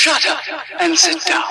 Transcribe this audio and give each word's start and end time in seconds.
Shut 0.00 0.24
up 0.26 0.38
and 0.78 0.96
sit 0.96 1.24
down. 1.24 1.42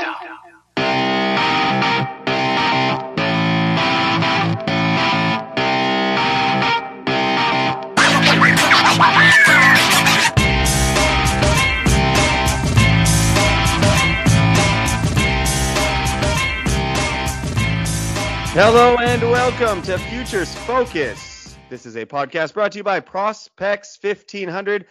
Hello 18.53 18.95
and 19.01 19.21
welcome 19.23 19.81
to 19.81 19.97
Futures 19.97 20.55
Focus. 20.59 21.57
This 21.69 21.85
is 21.85 21.97
a 21.97 22.05
podcast 22.05 22.53
brought 22.53 22.71
to 22.71 22.77
you 22.77 22.83
by 22.85 23.01
Prospects 23.01 23.99
1500. 24.01 24.85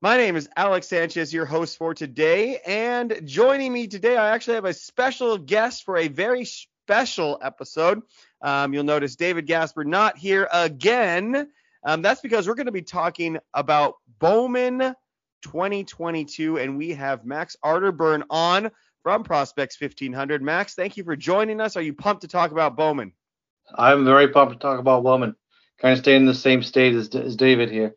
My 0.00 0.16
name 0.16 0.36
is 0.36 0.48
Alex 0.56 0.86
Sanchez, 0.86 1.34
your 1.34 1.44
host 1.44 1.76
for 1.76 1.92
today. 1.92 2.60
And 2.64 3.20
joining 3.24 3.72
me 3.72 3.88
today, 3.88 4.16
I 4.16 4.28
actually 4.28 4.54
have 4.54 4.64
a 4.64 4.72
special 4.72 5.36
guest 5.38 5.84
for 5.84 5.96
a 5.96 6.06
very 6.06 6.44
special 6.44 7.36
episode. 7.42 8.02
Um, 8.40 8.72
you'll 8.72 8.84
notice 8.84 9.16
David 9.16 9.48
Gasper 9.48 9.82
not 9.82 10.16
here 10.16 10.48
again. 10.52 11.48
Um, 11.84 12.02
that's 12.02 12.20
because 12.20 12.46
we're 12.46 12.54
going 12.54 12.66
to 12.66 12.72
be 12.72 12.82
talking 12.82 13.38
about 13.54 13.94
Bowman 14.20 14.94
2022, 15.42 16.58
and 16.58 16.78
we 16.78 16.90
have 16.90 17.24
Max 17.24 17.56
Arterburn 17.64 18.22
on 18.30 18.70
from 19.02 19.24
Prospects 19.24 19.80
1500. 19.80 20.42
Max, 20.42 20.76
thank 20.76 20.96
you 20.96 21.02
for 21.02 21.16
joining 21.16 21.60
us. 21.60 21.76
Are 21.76 21.82
you 21.82 21.92
pumped 21.92 22.22
to 22.22 22.28
talk 22.28 22.52
about 22.52 22.76
Bowman? 22.76 23.14
I'm 23.74 24.04
very 24.04 24.28
pumped 24.28 24.52
to 24.52 24.60
talk 24.60 24.78
about 24.78 25.02
Bowman. 25.02 25.34
Kind 25.80 25.94
of 25.94 25.98
stay 25.98 26.14
in 26.14 26.24
the 26.24 26.34
same 26.34 26.62
state 26.62 26.94
as, 26.94 27.08
as 27.16 27.34
David 27.34 27.72
here. 27.72 27.96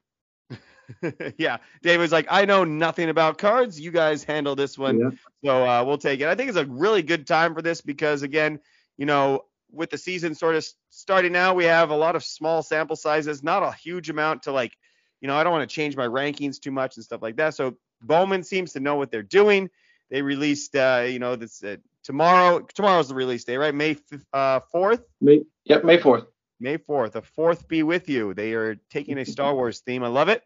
yeah, 1.38 1.58
David's 1.82 2.12
like, 2.12 2.28
I 2.30 2.46
know 2.46 2.64
nothing 2.64 3.10
about 3.10 3.38
cards. 3.38 3.80
You 3.80 3.92
guys 3.92 4.24
handle 4.24 4.56
this 4.56 4.78
one, 4.78 5.00
Yeah. 5.00 5.10
so 5.44 5.68
uh, 5.68 5.84
we'll 5.86 5.98
take 5.98 6.20
it. 6.22 6.28
I 6.28 6.36
think 6.36 6.50
it's 6.50 6.58
a 6.58 6.66
really 6.66 7.02
good 7.02 7.28
time 7.28 7.54
for 7.54 7.62
this 7.62 7.82
because, 7.82 8.22
again, 8.24 8.60
you 8.98 9.06
know, 9.06 9.46
with 9.72 9.90
the 9.90 9.98
season 9.98 10.36
sort 10.36 10.56
of 10.56 10.66
starting 10.90 11.32
now, 11.32 11.54
we 11.54 11.64
have 11.66 11.90
a 11.90 11.96
lot 11.96 12.16
of 12.16 12.24
small 12.24 12.62
sample 12.62 12.96
sizes, 12.96 13.42
not 13.44 13.64
a 13.64 13.72
huge 13.72 14.10
amount 14.10 14.44
to 14.44 14.52
like, 14.52 14.78
you 15.22 15.28
know, 15.28 15.36
I 15.36 15.44
don't 15.44 15.54
want 15.54 15.70
to 15.70 15.74
change 15.74 15.96
my 15.96 16.08
rankings 16.08 16.60
too 16.60 16.72
much 16.72 16.98
and 16.98 17.06
stuff 17.06 17.22
like 17.22 17.38
that. 17.38 17.56
So 17.56 17.78
Bowman 18.02 18.44
seems 18.44 18.74
to 18.74 18.80
know 18.80 18.96
what 18.96 19.12
they're 19.12 19.24
doing. 19.24 19.70
They 20.10 20.22
released, 20.22 20.76
uh, 20.76 21.06
you 21.08 21.20
know, 21.20 21.36
this 21.36 21.64
uh, 21.64 21.78
tomorrow. 22.04 22.60
Tomorrow's 22.74 23.08
the 23.08 23.16
release 23.16 23.44
day, 23.46 23.58
right? 23.58 23.74
May 23.74 23.98
uh, 24.34 24.60
4th. 24.74 25.04
May, 25.22 25.44
yep, 25.64 25.86
May 25.86 25.98
4th. 25.98 26.26
May 26.60 26.78
4th. 26.78 27.14
The 27.14 27.22
fourth 27.22 27.68
be 27.68 27.82
with 27.84 28.10
you. 28.10 28.34
They 28.34 28.54
are 28.54 28.76
taking 28.90 29.18
a 29.18 29.26
Star 29.26 29.56
Wars 29.56 29.80
theme. 29.80 30.04
I 30.04 30.08
love 30.08 30.30
it. 30.30 30.44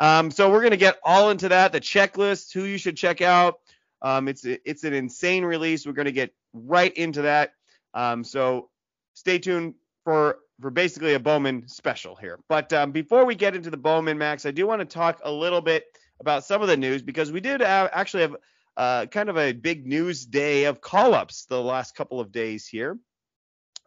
Um, 0.00 0.30
so 0.30 0.50
we're 0.50 0.60
going 0.60 0.70
to 0.70 0.78
get 0.78 0.98
all 1.04 1.30
into 1.30 1.50
that, 1.50 1.72
the 1.72 1.80
checklist, 1.80 2.52
who 2.54 2.64
you 2.64 2.78
should 2.78 2.96
check 2.96 3.20
out. 3.20 3.60
Um, 4.02 4.28
it's 4.28 4.44
it's 4.46 4.82
an 4.84 4.94
insane 4.94 5.44
release. 5.44 5.86
We're 5.86 5.92
going 5.92 6.06
to 6.06 6.12
get 6.12 6.32
right 6.54 6.92
into 6.96 7.22
that. 7.22 7.52
Um, 7.92 8.24
so 8.24 8.70
stay 9.12 9.38
tuned 9.38 9.74
for 10.04 10.38
for 10.60 10.70
basically 10.70 11.14
a 11.14 11.20
Bowman 11.20 11.68
special 11.68 12.16
here. 12.16 12.38
But 12.48 12.72
um, 12.72 12.92
before 12.92 13.26
we 13.26 13.34
get 13.34 13.54
into 13.54 13.70
the 13.70 13.76
Bowman 13.76 14.16
Max, 14.16 14.46
I 14.46 14.50
do 14.50 14.66
want 14.66 14.80
to 14.80 14.86
talk 14.86 15.20
a 15.22 15.30
little 15.30 15.60
bit 15.60 15.84
about 16.18 16.44
some 16.44 16.62
of 16.62 16.68
the 16.68 16.76
news 16.76 17.02
because 17.02 17.30
we 17.32 17.40
did 17.40 17.60
have, 17.60 17.90
actually 17.92 18.22
have 18.22 18.36
uh, 18.76 19.06
kind 19.06 19.28
of 19.28 19.38
a 19.38 19.52
big 19.52 19.86
news 19.86 20.26
day 20.26 20.64
of 20.64 20.80
call-ups 20.80 21.46
the 21.46 21.60
last 21.60 21.94
couple 21.94 22.20
of 22.20 22.30
days 22.30 22.66
here 22.66 22.98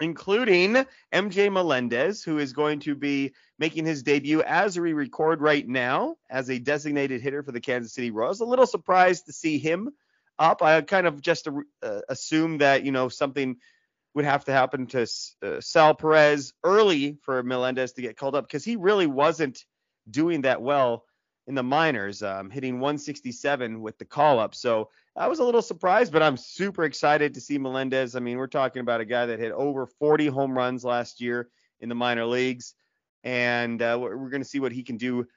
including 0.02 0.86
MJ 1.14 1.52
Melendez, 1.52 2.24
who 2.24 2.38
is 2.38 2.54
going 2.54 2.80
to 2.82 2.96
be 2.96 3.34
making 3.60 3.86
his 3.86 4.04
debut 4.04 4.42
as 4.42 4.80
we 4.80 4.94
record 4.94 5.42
right 5.42 5.68
now 5.68 6.16
as 6.30 6.50
a 6.50 6.60
designated 6.60 7.22
hitter 7.22 7.44
for 7.44 7.52
the 7.52 7.62
Kansas 7.62 7.94
City 7.94 8.12
Royals. 8.12 8.42
A 8.42 8.46
little 8.46 8.68
surprised 8.68 9.28
to 9.28 9.34
see 9.34 9.58
him 9.58 9.90
up. 10.40 10.62
I 10.62 10.82
kind 10.82 11.08
of 11.08 11.22
just 11.22 11.48
uh, 11.82 12.02
assumed 12.10 12.62
that, 12.62 12.84
you 12.84 12.92
know, 12.92 13.10
something 13.10 13.58
would 14.16 14.26
have 14.26 14.46
to 14.46 14.52
happen 14.52 14.88
to 14.88 15.08
uh, 15.42 15.60
Sal 15.60 15.96
Perez 15.96 16.54
early 16.64 17.18
for 17.22 17.42
Melendez 17.44 17.94
to 17.94 18.02
get 18.02 18.18
called 18.18 18.36
up 18.36 18.48
because 18.48 18.64
he 18.64 18.76
really 18.76 19.08
wasn't 19.08 19.64
doing 20.10 20.42
that 20.42 20.62
well 20.62 21.06
in 21.48 21.56
the 21.56 21.64
minors, 21.64 22.24
um, 22.24 22.50
hitting 22.50 22.80
167 22.80 23.82
with 23.82 23.98
the 23.98 24.06
call 24.06 24.40
up. 24.40 24.56
So 24.56 24.90
I 25.16 25.28
was 25.28 25.40
a 25.40 25.44
little 25.44 25.62
surprised, 25.62 26.12
but 26.12 26.24
I'm 26.24 26.38
super 26.38 26.86
excited 26.86 27.34
to 27.34 27.42
see 27.42 27.58
Melendez. 27.58 28.16
I 28.16 28.20
mean, 28.20 28.38
we're 28.38 28.48
talking 28.48 28.80
about 28.80 29.02
a 29.02 29.06
guy 29.06 29.26
that 29.26 29.40
hit 29.40 29.52
over 29.52 29.86
40 29.86 30.28
home 30.28 30.58
runs 30.58 30.84
last 30.84 31.22
year 31.22 31.50
in 31.82 31.90
the 31.90 31.96
minor 31.96 32.26
leagues, 32.26 32.76
and 33.24 33.82
uh, 33.82 33.98
we're, 34.00 34.30
going 34.30 34.42
to 34.42 34.48
see 34.48 34.60
what 34.60 34.72
he 34.72 34.84
can 34.84 34.98
do 34.98 35.28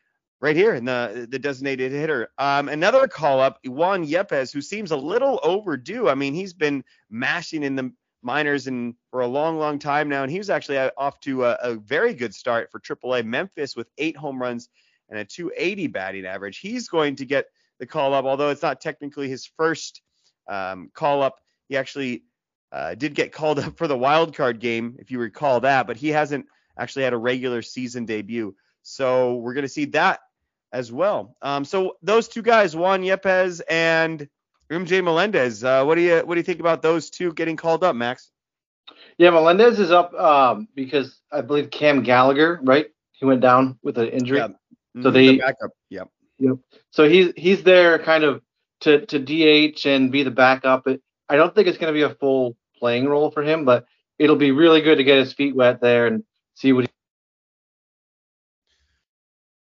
right 0.41 0.55
here 0.55 0.75
in 0.75 0.85
the 0.85 1.27
the 1.29 1.39
designated 1.39 1.91
hitter. 1.91 2.29
Um, 2.39 2.69
another 2.69 3.09
call 3.09 3.41
up, 3.41 3.59
Juan 3.65 4.07
Yepez, 4.07 4.53
who 4.53 4.61
seems 4.61 4.93
a 4.93 4.97
little 4.97 5.41
overdue. 5.43 6.09
I 6.09 6.15
mean, 6.15 6.35
he's 6.35 6.53
been 6.53 6.85
mashing 7.11 7.65
in 7.65 7.75
the 7.75 7.93
minors 8.23 8.67
and 8.67 8.95
for 9.11 9.21
a 9.21 9.27
long, 9.27 9.59
long 9.59 9.79
time 9.79 10.09
now, 10.09 10.23
and 10.23 10.31
he 10.31 10.39
was 10.39 10.51
actually 10.51 10.79
uh, 10.79 10.91
off 10.97 11.21
to 11.21 11.45
a, 11.45 11.59
a 11.63 11.75
very 11.75 12.15
good 12.15 12.35
start 12.35 12.71
for 12.71 12.81
AAA 12.81 13.25
Memphis 13.25 13.75
with 13.77 13.89
eight 13.99 14.17
home 14.17 14.41
runs 14.41 14.69
and 15.09 15.19
a 15.19 15.25
280 15.25 15.87
batting 15.89 16.27
average. 16.27 16.59
He's 16.59 16.89
going 16.89 17.17
to 17.17 17.25
get 17.25 17.47
the 17.79 17.87
call 17.87 18.15
up, 18.15 18.25
although 18.25 18.51
it's 18.51 18.63
not 18.63 18.81
technically 18.81 19.29
his 19.29 19.47
first 19.57 20.03
um, 20.49 20.91
call 20.95 21.23
up. 21.23 21.37
He 21.69 21.77
actually 21.77 22.23
uh, 22.73 22.95
did 22.95 23.15
get 23.15 23.33
called 23.33 23.59
up 23.61 23.77
for 23.77 23.89
the 23.89 23.97
wild 23.97 24.35
card 24.35 24.61
game, 24.61 24.97
if 24.99 25.11
you 25.11 25.19
recall 25.19 25.61
that, 25.61 25.87
but 25.87 25.97
he 25.97 26.09
hasn't 26.09 26.47
actually 26.79 27.05
had 27.05 27.13
a 27.13 27.19
regular 27.19 27.63
season 27.63 28.05
debut. 28.05 28.55
So 28.83 29.37
we're 29.37 29.55
going 29.55 29.63
to 29.63 29.69
see 29.69 29.87
that 29.87 30.21
as 30.73 30.93
well. 30.93 31.37
Um, 31.43 31.65
so 31.65 31.97
those 32.03 32.29
two 32.29 32.43
guys, 32.43 32.77
Juan 32.77 33.03
Yepez 33.03 33.61
and 33.69 34.29
MJ 34.71 35.03
Melendez, 35.03 35.65
uh, 35.65 35.85
what 35.85 35.95
do 35.95 36.03
you 36.03 36.19
what 36.19 36.35
do 36.35 36.39
you 36.39 36.45
think 36.45 36.61
about 36.61 36.83
those 36.83 37.11
two 37.11 37.33
getting 37.33 37.57
called 37.57 37.83
up, 37.83 37.97
Max? 37.97 38.31
Yeah, 39.19 39.31
Melendez 39.31 39.81
is 39.81 39.91
up 39.91 40.13
um, 40.15 40.69
because 40.75 41.21
I 41.33 41.41
believe 41.41 41.71
Cam 41.71 42.03
Gallagher, 42.03 42.61
right? 42.63 42.87
He 43.13 43.25
went 43.25 43.41
down 43.41 43.79
with 43.83 43.97
an 43.99 44.09
injury. 44.09 44.39
Yeah. 44.39 44.49
So 45.03 45.11
Mhm, 45.11 45.13
they- 45.13 45.27
the 45.29 45.39
backup. 45.39 45.71
Yep. 45.91 46.09
Yep. 46.39 46.57
So 46.91 47.09
he's 47.09 47.33
he's 47.37 47.63
there 47.63 47.99
kind 47.99 48.25
of 48.25 48.43
to 48.81 49.07
to 49.07 49.19
DH 49.19 49.87
and 49.87 50.11
be 50.13 50.23
the 50.23 50.31
backup. 50.31 50.87
It, 50.87 51.03
I 51.29 51.37
don't 51.37 51.55
think 51.55 51.69
it's 51.69 51.79
going 51.79 51.93
to 51.93 51.97
be 51.97 52.03
a 52.03 52.15
full 52.15 52.57
playing 52.79 53.07
role 53.07 53.31
for 53.31 53.43
him, 53.43 53.65
but 53.65 53.87
it'll 54.19 54.37
be 54.37 54.51
really 54.53 54.81
good 54.81 54.99
to 54.99 55.05
get 55.05 55.19
his 55.19 55.33
feet 55.33 55.55
wet 55.57 55.81
there 55.81 56.07
and 56.07 56.25
see 56.55 56.73
what. 56.73 56.85
He, 56.85 56.91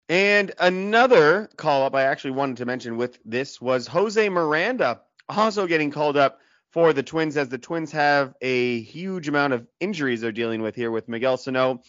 And 0.08 0.52
another 0.60 1.50
call 1.58 1.84
up 1.84 1.96
I 1.96 2.04
actually 2.04 2.32
wanted 2.32 2.58
to 2.58 2.66
mention 2.66 2.98
with 2.98 3.18
this 3.26 3.60
was 3.60 3.88
Jose 3.88 4.30
Miranda 4.30 5.02
also 5.30 5.66
getting 5.66 5.90
called 5.92 6.18
up 6.18 6.40
for 6.72 6.94
the 6.94 7.02
Twins 7.02 7.38
as 7.38 7.50
the 7.50 7.58
Twins 7.58 7.92
have 7.94 8.36
a 8.42 8.82
huge 8.82 9.28
amount 9.28 9.54
of 9.54 9.66
injuries 9.80 10.22
they're 10.22 10.32
dealing 10.32 10.62
with 10.62 10.76
here 10.76 10.92
with 10.92 11.08
Miguel 11.08 11.38
Sano 11.38 11.82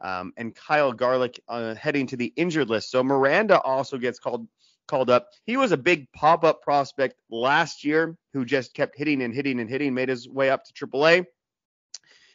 um, 0.00 0.32
and 0.36 0.54
Kyle 0.54 0.92
Garlick 0.92 1.40
uh, 1.48 1.74
heading 1.74 2.06
to 2.08 2.16
the 2.16 2.32
injured 2.36 2.70
list. 2.70 2.90
So 2.90 3.02
Miranda 3.02 3.60
also 3.60 3.98
gets 3.98 4.18
called 4.18 4.46
called 4.86 5.10
up. 5.10 5.28
He 5.44 5.56
was 5.56 5.72
a 5.72 5.76
big 5.76 6.10
pop 6.12 6.44
up 6.44 6.62
prospect 6.62 7.16
last 7.30 7.84
year 7.84 8.16
who 8.32 8.44
just 8.44 8.72
kept 8.72 8.96
hitting 8.96 9.22
and 9.22 9.34
hitting 9.34 9.60
and 9.60 9.68
hitting, 9.68 9.92
made 9.92 10.08
his 10.08 10.28
way 10.28 10.48
up 10.50 10.64
to 10.64 10.86
AAA. 10.86 11.26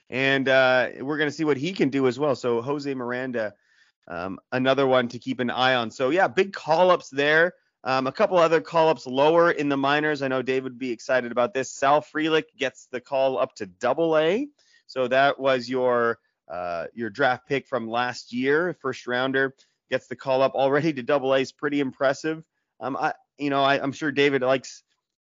And 0.10 0.48
uh, 0.48 0.90
we're 1.02 1.18
going 1.18 1.30
to 1.30 1.36
see 1.36 1.46
what 1.46 1.58
he 1.58 1.74
can 1.74 1.90
do 1.90 2.08
as 2.08 2.20
well. 2.20 2.36
So 2.36 2.62
Jose 2.62 2.94
Miranda 2.94 3.56
um, 4.08 4.40
another 4.52 4.88
one 4.88 5.08
to 5.10 5.20
keep 5.20 5.40
an 5.40 5.50
eye 5.50 5.76
on. 5.76 5.92
So 5.92 6.10
yeah, 6.10 6.28
big 6.28 6.54
call 6.54 6.92
ups 6.92 7.10
there. 7.10 7.54
Um, 7.86 8.08
a 8.08 8.12
couple 8.12 8.38
other 8.38 8.62
call 8.62 8.90
ups 8.90 9.06
lower 9.06 9.52
in 9.52 9.68
the 9.68 9.78
minors. 9.78 10.22
I 10.22 10.30
know 10.30 10.42
Dave 10.42 10.64
would 10.64 10.80
be 10.80 10.92
excited 10.92 11.32
about 11.32 11.54
this. 11.54 11.72
Sal 11.72 12.02
Frelick 12.02 12.46
gets 12.58 12.88
the 12.92 13.02
call 13.02 13.38
up 13.38 13.56
to 13.56 13.66
double 13.66 14.18
A. 14.18 14.48
So 14.88 15.08
that 15.08 15.40
was 15.40 15.70
your 15.70 16.20
uh, 16.50 16.86
your 16.94 17.10
draft 17.10 17.48
pick 17.48 17.68
from 17.68 17.88
last 17.90 18.34
year, 18.34 18.76
first 18.82 19.08
rounder, 19.08 19.56
gets 19.90 20.08
the 20.08 20.16
call 20.16 20.42
up 20.42 20.56
already 20.56 20.94
to 20.94 21.04
double 21.04 21.34
A 21.34 21.40
is 21.40 21.52
pretty 21.52 21.80
impressive. 21.80 22.44
Um, 22.80 22.98
I 22.98 23.14
you 23.38 23.50
know 23.50 23.64
I, 23.64 23.82
I'm 23.82 23.92
sure 23.92 24.12
David 24.12 24.42
likes 24.42 24.84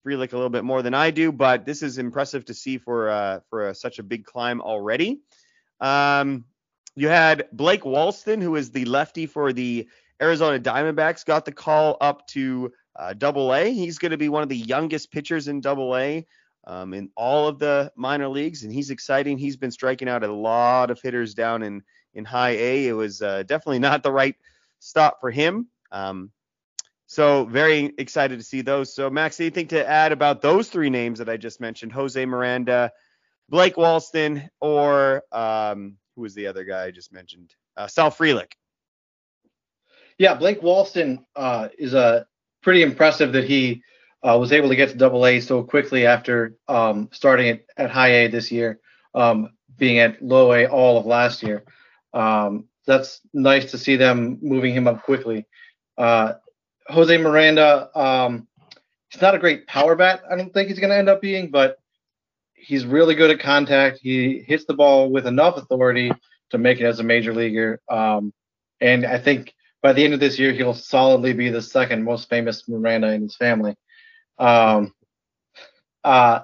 Frelick 0.05 0.33
a 0.33 0.37
little 0.37 0.51
bit 0.51 0.65
more 0.65 0.83
than 0.83 0.95
I 0.95 1.11
do, 1.11 1.33
but 1.33 1.65
this 1.65 1.83
is 1.83 1.99
impressive 1.99 2.45
to 2.47 2.55
see 2.55 2.79
for 2.79 3.09
uh, 3.11 3.41
for 3.49 3.69
a, 3.69 3.75
such 3.75 3.99
a 3.99 4.03
big 4.03 4.25
climb 4.25 4.61
already. 4.61 5.21
Um, 5.81 6.45
you 6.97 7.09
had 7.09 7.49
Blake 7.53 7.83
Walston, 7.83 8.41
who 8.43 8.57
is 8.57 8.71
the 8.71 8.85
lefty 8.85 9.27
for 9.27 9.53
the 9.53 9.89
Arizona 10.23 10.59
Diamondbacks, 10.59 11.25
got 11.25 11.45
the 11.45 11.53
call 11.53 11.97
up 12.01 12.27
to 12.29 12.73
uh, 12.97 13.13
Double 13.15 13.53
A. 13.53 13.73
He's 13.73 13.99
going 13.99 14.13
to 14.13 14.17
be 14.17 14.29
one 14.29 14.43
of 14.43 14.49
the 14.49 14.57
youngest 14.57 15.11
pitchers 15.11 15.49
in 15.49 15.61
Double 15.61 15.97
A 15.97 16.27
um, 16.67 16.95
in 16.95 17.11
all 17.17 17.49
of 17.49 17.59
the 17.59 17.93
minor 17.97 18.29
leagues, 18.29 18.65
and 18.65 18.73
he's 18.73 18.91
exciting. 18.91 19.39
He's 19.39 19.57
been 19.57 19.71
striking 19.71 20.09
out 20.09 20.25
a 20.25 20.33
lot 20.33 20.91
of 20.91 21.01
hitters 21.01 21.35
down 21.35 21.63
in 21.63 21.83
in 22.15 22.25
High 22.25 22.51
A. 22.51 22.89
It 22.89 22.93
was 22.93 23.23
uh, 23.23 23.43
definitely 23.43 23.81
not 23.81 24.03
the 24.03 24.13
right 24.13 24.37
stop 24.79 25.21
for 25.21 25.31
him. 25.31 25.69
Um, 25.91 26.31
so 27.07 27.45
very 27.45 27.93
excited 27.99 28.39
to 28.39 28.45
see 28.45 28.63
those. 28.63 28.95
So 28.95 29.11
Max, 29.11 29.39
anything 29.41 29.69
to 29.69 29.89
add 29.89 30.13
about 30.13 30.43
those 30.43 30.69
three 30.69 30.91
names 30.91 31.19
that 31.19 31.29
I 31.29 31.37
just 31.37 31.61
mentioned? 31.61 31.93
Jose 31.93 32.25
Miranda, 32.25 32.93
Blake 33.49 33.77
Walston, 33.77 34.49
or 34.61 35.23
um, 35.33 35.97
who 36.17 36.23
was 36.23 36.35
the 36.35 36.47
other 36.47 36.65
guy 36.65 36.85
I 36.85 36.91
just 36.91 37.13
mentioned? 37.13 37.55
Uh, 37.77 37.87
Sal 37.87 38.11
Frelick. 38.11 38.53
yeah, 40.19 40.35
Blake 40.35 40.63
Walston 40.63 41.25
uh, 41.37 41.69
is 41.79 41.95
a 41.95 42.27
pretty 42.63 42.83
impressive 42.83 43.33
that 43.33 43.45
he 43.45 43.83
uh, 44.27 44.39
was 44.39 44.53
able 44.53 44.69
to 44.71 44.77
get 44.77 44.89
to 44.89 44.97
Double 44.97 45.27
A 45.27 45.41
so 45.41 45.63
quickly 45.63 46.07
after 46.07 46.57
um, 46.69 47.09
starting 47.13 47.49
at, 47.49 47.65
at 47.77 47.91
High 47.91 48.25
A 48.25 48.29
this 48.29 48.51
year, 48.51 48.81
um, 49.15 49.51
being 49.77 49.99
at 49.99 50.23
Low 50.23 50.53
A 50.53 50.67
all 50.67 50.99
of 50.99 51.07
last 51.07 51.43
year. 51.43 51.65
Um, 52.13 52.65
that's 52.87 53.21
nice 53.33 53.71
to 53.73 53.79
see 53.79 53.97
them 53.97 54.39
moving 54.41 54.75
him 54.75 54.89
up 54.89 55.03
quickly. 55.03 55.47
Uh, 55.99 56.35
Jose 56.89 57.17
Miranda, 57.17 57.91
um, 57.99 58.47
he's 59.09 59.23
not 59.23 59.35
a 59.35 59.39
great 59.39 59.67
power 59.67 59.95
bat. 59.95 60.23
I 60.31 60.37
don't 60.37 60.53
think 60.53 60.69
he's 60.69 60.79
going 60.79 60.91
to 60.91 60.97
end 60.97 61.09
up 61.09 61.21
being, 61.21 61.51
but 61.51 61.79
he's 62.55 62.87
really 62.87 63.15
good 63.15 63.31
at 63.31 63.41
contact. 63.41 64.01
He 64.03 64.45
hits 64.47 64.65
the 64.65 64.75
ball 64.75 65.11
with 65.11 65.27
enough 65.27 65.57
authority 65.57 66.13
to 66.51 66.59
make 66.59 66.81
it 66.81 66.85
as 66.85 67.01
a 67.01 67.05
major 67.05 67.35
leaguer. 67.35 67.81
Um, 67.91 68.33
and 68.81 69.07
I 69.07 69.19
think 69.19 69.55
by 69.83 69.93
the 69.93 70.05
end 70.05 70.15
of 70.15 70.21
this 70.21 70.39
year, 70.39 70.53
he'll 70.53 70.75
solidly 70.75 71.33
be 71.33 71.51
the 71.51 71.63
second 71.63 72.05
most 72.05 72.29
famous 72.29 72.69
Miranda 72.69 73.13
in 73.13 73.23
his 73.23 73.37
family. 73.37 73.77
Um, 74.39 74.95
uh, 76.03 76.41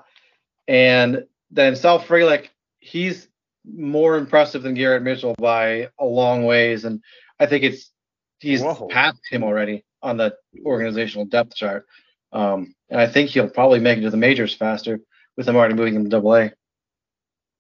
and 0.69 1.27
then 1.51 1.77
Sal 1.77 2.01
Frelick, 2.01 2.49
he's 2.79 3.29
more 3.65 4.17
impressive 4.17 4.63
than 4.63 4.75
Garrett 4.75 5.03
Mitchell 5.03 5.35
by 5.39 5.89
a 5.99 6.05
long 6.05 6.45
ways, 6.45 6.85
and 6.85 7.03
I 7.39 7.47
think 7.47 7.65
it's 7.65 7.91
he's 8.39 8.63
Whoa. 8.63 8.89
passed 8.89 9.21
him 9.31 9.43
already 9.43 9.85
on 10.03 10.17
the 10.17 10.35
organizational 10.65 11.27
depth 11.27 11.55
chart. 11.55 11.87
Um, 12.33 12.75
and 12.89 13.01
I 13.01 13.07
think 13.07 13.31
he'll 13.31 13.51
probably 13.51 13.81
make 13.81 13.99
it 13.99 14.03
to 14.03 14.11
the 14.11 14.17
majors 14.17 14.55
faster 14.55 15.01
with 15.37 15.49
him 15.49 15.57
already 15.57 15.75
moving 15.75 15.95
into 15.95 16.09
Double 16.09 16.35
A. 16.37 16.53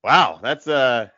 Wow, 0.02 0.40
that's 0.42 0.66
uh, 0.66 1.08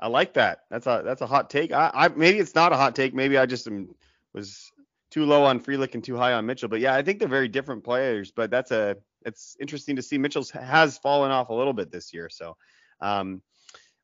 I 0.00 0.08
like 0.08 0.34
that. 0.34 0.60
That's 0.70 0.86
a 0.86 1.02
that's 1.04 1.20
a 1.20 1.26
hot 1.26 1.50
take. 1.50 1.72
I, 1.72 1.90
I 1.94 2.08
maybe 2.08 2.38
it's 2.38 2.54
not 2.54 2.72
a 2.72 2.76
hot 2.76 2.96
take. 2.96 3.14
Maybe 3.14 3.38
I 3.38 3.46
just 3.46 3.66
am, 3.66 3.94
was 4.32 4.72
too 5.14 5.24
low 5.24 5.44
on 5.44 5.60
Frelick 5.60 5.94
and 5.94 6.02
too 6.02 6.16
high 6.16 6.32
on 6.32 6.44
Mitchell. 6.44 6.68
But 6.68 6.80
yeah, 6.80 6.92
I 6.92 7.02
think 7.02 7.20
they're 7.20 7.28
very 7.28 7.46
different 7.46 7.84
players. 7.84 8.32
But 8.32 8.50
that's 8.50 8.72
a 8.72 8.96
it's 9.24 9.56
interesting 9.60 9.94
to 9.96 10.02
see 10.02 10.18
Mitchell's 10.18 10.50
has 10.50 10.98
fallen 10.98 11.30
off 11.30 11.50
a 11.50 11.54
little 11.54 11.72
bit 11.72 11.92
this 11.92 12.12
year. 12.12 12.28
So 12.28 12.56
um, 13.00 13.40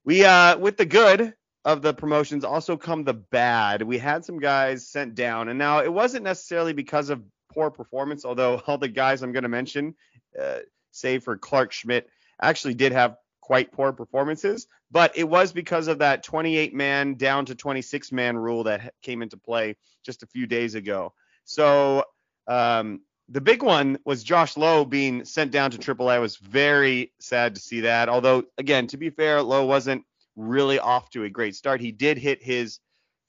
we 0.04 0.24
uh 0.24 0.56
with 0.56 0.76
the 0.76 0.86
good 0.86 1.34
of 1.64 1.82
the 1.82 1.92
promotions 1.92 2.44
also 2.44 2.76
come 2.76 3.02
the 3.02 3.14
bad. 3.14 3.82
We 3.82 3.98
had 3.98 4.24
some 4.24 4.38
guys 4.38 4.86
sent 4.86 5.16
down, 5.16 5.48
and 5.48 5.58
now 5.58 5.80
it 5.80 5.92
wasn't 5.92 6.22
necessarily 6.22 6.74
because 6.74 7.10
of 7.10 7.24
poor 7.52 7.72
performance, 7.72 8.24
although 8.24 8.62
all 8.66 8.78
the 8.78 8.88
guys 8.88 9.22
I'm 9.22 9.32
going 9.32 9.42
to 9.42 9.48
mention, 9.48 9.96
uh, 10.40 10.60
save 10.92 11.24
for 11.24 11.36
Clarke 11.36 11.72
Schmidt, 11.72 12.08
actually 12.40 12.74
did 12.74 12.92
have 12.92 13.16
quite 13.50 13.72
poor 13.72 13.92
performances. 13.92 14.68
But 14.92 15.18
it 15.18 15.28
was 15.28 15.50
because 15.50 15.88
of 15.88 15.98
that 15.98 16.22
28 16.22 16.72
man 16.72 17.14
down 17.14 17.46
to 17.46 17.56
26 17.56 18.12
man 18.12 18.38
rule 18.38 18.62
that 18.62 18.94
came 19.02 19.22
into 19.22 19.36
play 19.36 19.74
just 20.06 20.22
a 20.22 20.28
few 20.28 20.46
days 20.46 20.76
ago. 20.76 21.14
So 21.42 22.04
um, 22.46 23.00
the 23.28 23.40
big 23.40 23.64
one 23.64 23.98
was 24.04 24.22
Josh 24.22 24.56
Lowe 24.56 24.84
being 24.84 25.24
sent 25.24 25.50
down 25.50 25.72
to 25.72 25.78
AAA. 25.78 26.12
I 26.12 26.18
was 26.20 26.36
very 26.36 27.12
sad 27.18 27.56
to 27.56 27.60
see 27.60 27.80
that. 27.80 28.08
Although, 28.08 28.44
again, 28.56 28.86
to 28.86 28.96
be 28.96 29.10
fair, 29.10 29.42
Lowe 29.42 29.66
wasn't 29.66 30.04
really 30.36 30.78
off 30.78 31.10
to 31.10 31.24
a 31.24 31.28
great 31.28 31.56
start. 31.56 31.80
He 31.80 31.90
did 31.90 32.18
hit 32.18 32.40
his 32.40 32.78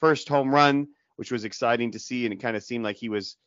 first 0.01 0.29
home 0.29 0.53
run, 0.53 0.89
which 1.15 1.31
was 1.31 1.45
exciting 1.45 1.93
to 1.93 1.99
see, 1.99 2.25
and 2.27 2.33
it 2.33 2.39
kind 2.39 2.55
of 2.55 2.61
seemed 2.61 2.83
like 2.83 2.97
he 2.97 3.09
was 3.09 3.37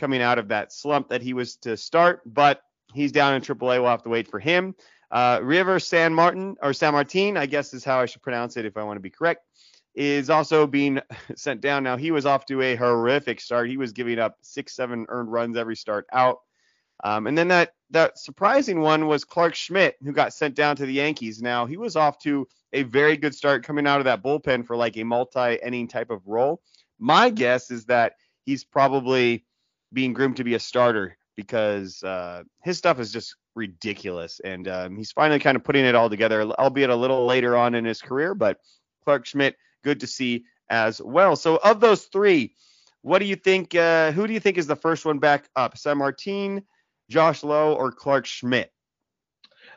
coming 0.00 0.20
out 0.20 0.40
of 0.40 0.48
that 0.48 0.72
slump 0.72 1.10
that 1.10 1.22
he 1.22 1.32
was 1.32 1.58
to 1.58 1.76
start. 1.76 2.22
But 2.26 2.60
he's 2.92 3.12
down 3.12 3.34
in 3.34 3.42
AAA. 3.42 3.80
We'll 3.80 3.86
have 3.86 4.02
to 4.02 4.08
wait 4.08 4.26
for 4.26 4.40
him. 4.40 4.74
Uh, 5.10 5.40
River 5.42 5.78
San 5.78 6.12
Martin 6.12 6.56
or 6.62 6.72
San 6.72 6.92
Martin, 6.92 7.36
I 7.36 7.46
guess 7.46 7.72
is 7.72 7.84
how 7.84 8.00
I 8.00 8.06
should 8.06 8.22
pronounce 8.22 8.56
it 8.56 8.66
if 8.66 8.76
I 8.76 8.82
want 8.82 8.96
to 8.96 9.02
be 9.02 9.10
correct, 9.10 9.44
is 9.94 10.30
also 10.30 10.66
being 10.66 11.00
sent 11.36 11.60
down. 11.60 11.82
Now 11.82 11.96
he 11.96 12.10
was 12.10 12.26
off 12.26 12.46
to 12.46 12.60
a 12.62 12.76
horrific 12.76 13.40
start. 13.40 13.68
He 13.68 13.76
was 13.76 13.92
giving 13.92 14.18
up 14.18 14.36
six, 14.42 14.74
seven 14.74 15.06
earned 15.08 15.32
runs 15.32 15.56
every 15.56 15.76
start 15.76 16.06
out. 16.12 16.38
Um, 17.04 17.26
and 17.26 17.38
then 17.38 17.48
that 17.48 17.74
that 17.90 18.18
surprising 18.18 18.80
one 18.80 19.06
was 19.06 19.24
Clarke 19.24 19.54
Schmidt, 19.54 19.96
who 20.02 20.12
got 20.12 20.34
sent 20.34 20.54
down 20.54 20.76
to 20.76 20.86
the 20.86 20.92
Yankees. 20.92 21.40
Now 21.40 21.64
he 21.64 21.76
was 21.76 21.96
off 21.96 22.18
to 22.20 22.46
a 22.72 22.82
very 22.82 23.16
good 23.16 23.34
start 23.34 23.64
coming 23.64 23.86
out 23.86 24.00
of 24.00 24.04
that 24.04 24.22
bullpen 24.22 24.66
for 24.66 24.76
like 24.76 24.96
a 24.96 25.04
multi-inning 25.04 25.88
type 25.88 26.10
of 26.10 26.26
role. 26.26 26.60
My 26.98 27.30
guess 27.30 27.70
is 27.70 27.86
that 27.86 28.14
he's 28.44 28.64
probably 28.64 29.44
being 29.92 30.12
groomed 30.12 30.36
to 30.36 30.44
be 30.44 30.54
a 30.54 30.60
starter 30.60 31.17
because 31.38 32.02
uh, 32.02 32.42
his 32.64 32.78
stuff 32.78 32.98
is 32.98 33.12
just 33.12 33.36
ridiculous, 33.54 34.40
and 34.40 34.66
um, 34.66 34.96
he's 34.96 35.12
finally 35.12 35.38
kind 35.38 35.56
of 35.56 35.62
putting 35.62 35.84
it 35.84 35.94
all 35.94 36.10
together, 36.10 36.42
albeit 36.42 36.90
a 36.90 36.96
little 36.96 37.26
later 37.26 37.56
on 37.56 37.76
in 37.76 37.84
his 37.84 38.02
career. 38.02 38.34
But 38.34 38.58
Clarke 39.04 39.24
Schmidt, 39.24 39.54
good 39.84 40.00
to 40.00 40.08
see 40.08 40.46
as 40.68 41.00
well. 41.00 41.36
So 41.36 41.60
of 41.62 41.78
those 41.78 42.06
three, 42.06 42.56
what 43.02 43.20
do 43.20 43.24
you 43.24 43.36
think? 43.36 43.72
Uh, 43.76 44.10
who 44.10 44.26
do 44.26 44.32
you 44.32 44.40
think 44.40 44.58
is 44.58 44.66
the 44.66 44.74
first 44.74 45.04
one 45.04 45.20
back 45.20 45.48
up? 45.54 45.78
San 45.78 45.98
Martin, 45.98 46.64
Josh 47.08 47.44
Lowe, 47.44 47.72
or 47.72 47.92
Clarke 47.92 48.26
Schmidt? 48.26 48.72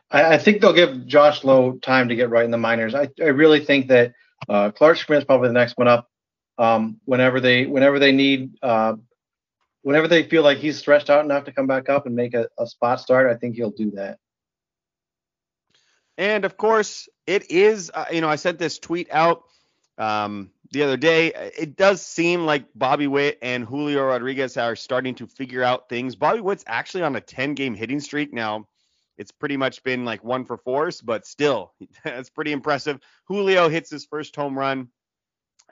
I, 0.09 0.33
I, 0.33 0.37
think 0.39 0.61
they'll 0.61 0.73
give 0.73 1.05
Josh 1.05 1.43
Lowe 1.43 1.73
time 1.73 2.09
to 2.09 2.15
get 2.15 2.31
right 2.31 2.43
in 2.43 2.49
the 2.49 2.57
minors. 2.57 2.95
I, 2.95 3.07
I 3.21 3.27
really 3.27 3.63
think 3.63 3.87
that 3.89 4.13
uh, 4.49 4.71
Clarke 4.71 4.97
Schmidt's 4.97 5.25
probably 5.25 5.49
the 5.49 5.53
next 5.53 5.77
one 5.77 5.87
up. 5.87 6.09
Um, 6.57 6.99
whenever 7.05 7.39
they 7.39 7.67
whenever 7.67 7.99
they 7.99 8.11
need 8.11 8.57
uh, 8.63 8.95
whenever 9.81 10.07
they 10.07 10.23
feel 10.23 10.43
like 10.43 10.57
he's 10.57 10.77
stretched 10.77 11.09
out 11.09 11.25
enough 11.25 11.45
to 11.45 11.51
come 11.51 11.67
back 11.67 11.89
up 11.89 12.05
and 12.05 12.15
make 12.15 12.33
a, 12.33 12.47
a 12.57 12.67
spot 12.67 12.99
start, 12.99 13.29
I 13.29 13.35
think 13.35 13.55
he'll 13.55 13.71
do 13.71 13.91
that. 13.91 14.19
And 16.17 16.45
of 16.45 16.57
course, 16.57 17.09
it 17.25 17.49
is. 17.49 17.91
Uh, 17.93 18.05
you 18.11 18.21
know, 18.21 18.29
I 18.29 18.35
sent 18.35 18.59
this 18.59 18.77
tweet 18.79 19.07
out 19.11 19.43
um, 19.97 20.51
the 20.71 20.83
other 20.83 20.97
day. 20.97 21.51
It 21.57 21.75
does 21.75 22.01
seem 22.01 22.45
like 22.45 22.65
Bobby 22.75 23.07
Witt 23.07 23.39
and 23.41 23.65
Julio 23.65 24.05
Rodriguez 24.05 24.57
are 24.57 24.75
starting 24.75 25.15
to 25.15 25.27
figure 25.27 25.63
out 25.63 25.89
things. 25.89 26.15
Bobby 26.15 26.41
Witt's 26.41 26.63
actually 26.67 27.03
on 27.03 27.15
a 27.15 27.21
10 27.21 27.55
game 27.55 27.73
hitting 27.73 27.99
streak 27.99 28.33
now 28.33 28.67
it's 29.21 29.31
pretty 29.31 29.55
much 29.55 29.83
been 29.83 30.03
like 30.03 30.23
one 30.23 30.45
for 30.45 30.57
fours, 30.57 30.99
but 30.99 31.27
still, 31.27 31.73
that's 32.03 32.31
pretty 32.31 32.51
impressive. 32.51 32.99
Julio 33.25 33.69
hits 33.69 33.91
his 33.91 34.05
first 34.05 34.35
home 34.35 34.57
run. 34.57 34.89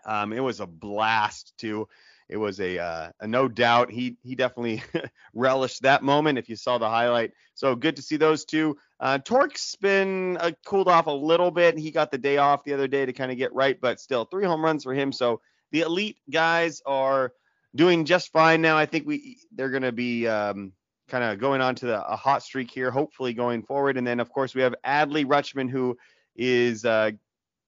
Um, 0.05 0.33
it 0.33 0.39
was 0.39 0.59
a 0.59 0.67
blast 0.67 1.53
too. 1.57 1.87
It 2.29 2.37
was 2.37 2.59
a, 2.59 2.77
uh, 2.77 3.09
a 3.19 3.27
no 3.27 3.47
doubt. 3.47 3.91
He 3.91 4.17
he 4.23 4.35
definitely 4.35 4.83
relished 5.33 5.81
that 5.81 6.03
moment. 6.03 6.37
If 6.37 6.47
you 6.47 6.55
saw 6.55 6.77
the 6.77 6.89
highlight, 6.89 7.31
so 7.55 7.75
good 7.75 7.95
to 7.95 8.01
see 8.01 8.17
those 8.17 8.45
two. 8.45 8.77
Uh, 8.99 9.17
Tork's 9.17 9.75
been 9.75 10.37
uh, 10.37 10.51
cooled 10.65 10.87
off 10.87 11.07
a 11.07 11.11
little 11.11 11.51
bit. 11.51 11.77
He 11.77 11.91
got 11.91 12.11
the 12.11 12.17
day 12.17 12.37
off 12.37 12.63
the 12.63 12.73
other 12.73 12.87
day 12.87 13.05
to 13.05 13.13
kind 13.13 13.31
of 13.31 13.37
get 13.37 13.53
right, 13.53 13.79
but 13.81 13.99
still 13.99 14.25
three 14.25 14.45
home 14.45 14.63
runs 14.63 14.83
for 14.83 14.93
him. 14.93 15.11
So 15.11 15.41
the 15.71 15.81
elite 15.81 16.17
guys 16.29 16.81
are 16.85 17.33
doing 17.75 18.05
just 18.05 18.31
fine 18.31 18.61
now. 18.61 18.77
I 18.77 18.85
think 18.85 19.07
we 19.07 19.39
they're 19.51 19.69
going 19.71 19.83
to 19.83 19.91
be 19.91 20.27
um, 20.27 20.73
kind 21.09 21.23
of 21.23 21.39
going 21.39 21.61
on 21.61 21.75
to 21.75 21.87
the, 21.87 22.07
a 22.07 22.15
hot 22.15 22.43
streak 22.43 22.71
here, 22.71 22.91
hopefully 22.91 23.33
going 23.33 23.63
forward. 23.63 23.97
And 23.97 24.05
then, 24.05 24.19
of 24.19 24.31
course, 24.31 24.55
we 24.55 24.61
have 24.61 24.75
Adley 24.85 25.25
Rutschman, 25.25 25.69
who 25.69 25.97
is 26.35 26.85
uh, 26.85 27.11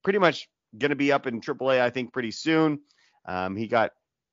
pretty 0.03 0.19
much 0.19 0.47
going 0.77 0.89
to 0.89 0.95
be 0.95 1.11
up 1.11 1.27
in 1.27 1.41
AAA, 1.41 1.81
I 1.81 1.89
think, 1.89 2.13
pretty 2.13 2.31
soon. 2.31 2.79
Um, 3.25 3.55
he 3.55 3.67
got 3.67 3.91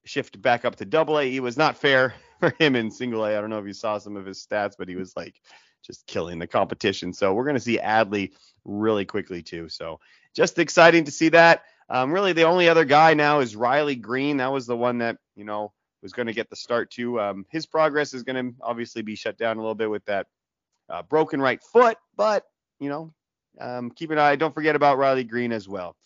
shifted 0.08 0.42
back 0.42 0.64
up 0.64 0.76
to 0.76 0.84
Double 0.84 1.18
A. 1.18 1.30
He 1.30 1.40
was 1.40 1.56
not 1.56 1.76
fair 1.76 2.14
for 2.40 2.54
him 2.58 2.76
in 2.76 2.90
Single 2.90 3.24
A. 3.24 3.36
I 3.36 3.40
don't 3.40 3.50
know 3.50 3.58
if 3.58 3.66
you 3.66 3.72
saw 3.72 3.98
some 3.98 4.16
of 4.16 4.26
his 4.26 4.44
stats, 4.44 4.74
but 4.78 4.88
he 4.88 4.96
was 4.96 5.16
like 5.16 5.40
just 5.84 6.06
killing 6.06 6.38
the 6.38 6.46
competition. 6.46 7.12
So 7.12 7.34
we're 7.34 7.44
going 7.44 7.56
to 7.56 7.60
see 7.60 7.78
Adley 7.78 8.32
really 8.64 9.04
quickly 9.04 9.42
too. 9.42 9.68
So 9.68 10.00
just 10.34 10.58
exciting 10.58 11.04
to 11.04 11.10
see 11.10 11.28
that. 11.30 11.62
Um, 11.90 12.12
really, 12.12 12.32
the 12.32 12.42
only 12.42 12.68
other 12.68 12.84
guy 12.84 13.14
now 13.14 13.40
is 13.40 13.56
Riley 13.56 13.96
Greene. 13.96 14.38
That 14.38 14.52
was 14.52 14.66
the 14.66 14.76
one 14.76 14.98
that 14.98 15.16
you 15.36 15.44
know 15.44 15.72
was 16.02 16.12
going 16.12 16.26
to 16.26 16.34
get 16.34 16.50
the 16.50 16.56
start 16.56 16.90
too. 16.90 17.20
Um, 17.20 17.46
his 17.50 17.66
progress 17.66 18.14
is 18.14 18.22
going 18.22 18.52
to 18.52 18.54
obviously 18.60 19.02
be 19.02 19.14
shut 19.14 19.38
down 19.38 19.56
a 19.56 19.60
little 19.60 19.74
bit 19.74 19.90
with 19.90 20.04
that 20.04 20.26
uh, 20.90 21.02
broken 21.02 21.40
right 21.40 21.62
foot, 21.62 21.96
but 22.16 22.44
you 22.78 22.88
know, 22.88 23.12
um, 23.60 23.90
keep 23.90 24.10
an 24.10 24.18
eye. 24.18 24.36
Don't 24.36 24.54
forget 24.54 24.76
about 24.76 24.98
Riley 24.98 25.24
Greene 25.24 25.52
as 25.52 25.68
well. 25.68 25.96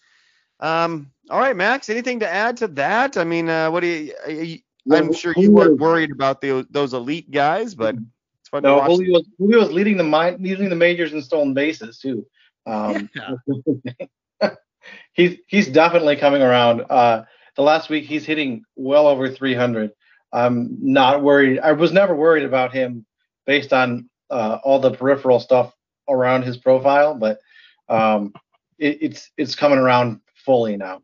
Um, 0.63 1.11
all 1.29 1.41
right, 1.41 1.57
Max. 1.57 1.91
Anything 1.91 2.21
to 2.21 2.33
add 2.33 2.57
to 2.59 2.69
that? 2.69 3.17
I 3.17 3.25
mean, 3.25 3.49
uh, 3.49 3.71
what 3.71 3.81
do 3.81 3.89
you? 3.89 4.15
you 4.29 4.59
I'm 4.91 5.13
sure 5.13 5.35
you 5.37 5.51
weren't 5.51 5.79
worried 5.79 6.13
about 6.13 6.41
the, 6.41 6.67
those 6.71 6.95
elite 6.95 7.31
guys, 7.31 7.75
but 7.75 7.97
it's 7.97 8.49
fun 8.49 8.63
no, 8.63 8.77
to 8.77 8.81
watch. 8.81 8.91
Julio, 8.91 9.23
Julio's 9.39 9.73
leading 9.73 9.97
the 9.97 10.37
leading 10.39 10.69
the 10.69 10.77
majors 10.77 11.13
in 11.13 11.21
stolen 11.21 11.53
bases 11.53 11.99
too. 11.99 12.27
Um, 12.67 13.11
yeah. 13.15 14.51
he's 15.13 15.39
he's 15.49 15.69
definitely 15.69 16.17
coming 16.17 16.43
around. 16.43 16.85
Uh, 16.89 17.25
the 17.57 17.63
last 17.63 17.91
week 17.91 18.05
he's 18.05 18.25
hitting 18.25 18.65
well 18.77 19.07
over 19.07 19.29
300. 19.31 19.93
I'm 20.33 20.79
not 20.81 21.23
worried. 21.23 21.59
I 21.59 21.73
was 21.73 21.93
never 21.93 22.15
worried 22.15 22.45
about 22.45 22.73
him 22.73 23.05
based 23.47 23.73
on 23.73 24.09
uh, 24.31 24.59
all 24.63 24.79
the 24.79 24.93
peripheral 24.93 25.41
stuff 25.41 25.75
around 26.09 26.43
his 26.43 26.57
profile, 26.57 27.15
but 27.15 27.41
um, 27.89 28.33
it, 28.79 28.99
it's 29.01 29.31
it's 29.37 29.55
coming 29.55 29.79
around 29.79 30.21
fully 30.45 30.77
now. 30.77 31.03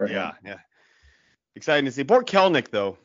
yeah, 0.00 0.28
him. 0.28 0.34
yeah. 0.44 0.58
Exciting 1.56 1.84
to 1.84 1.92
see. 1.92 2.04
Poor 2.04 2.22
Kelenic 2.22 2.70
though. 2.70 2.98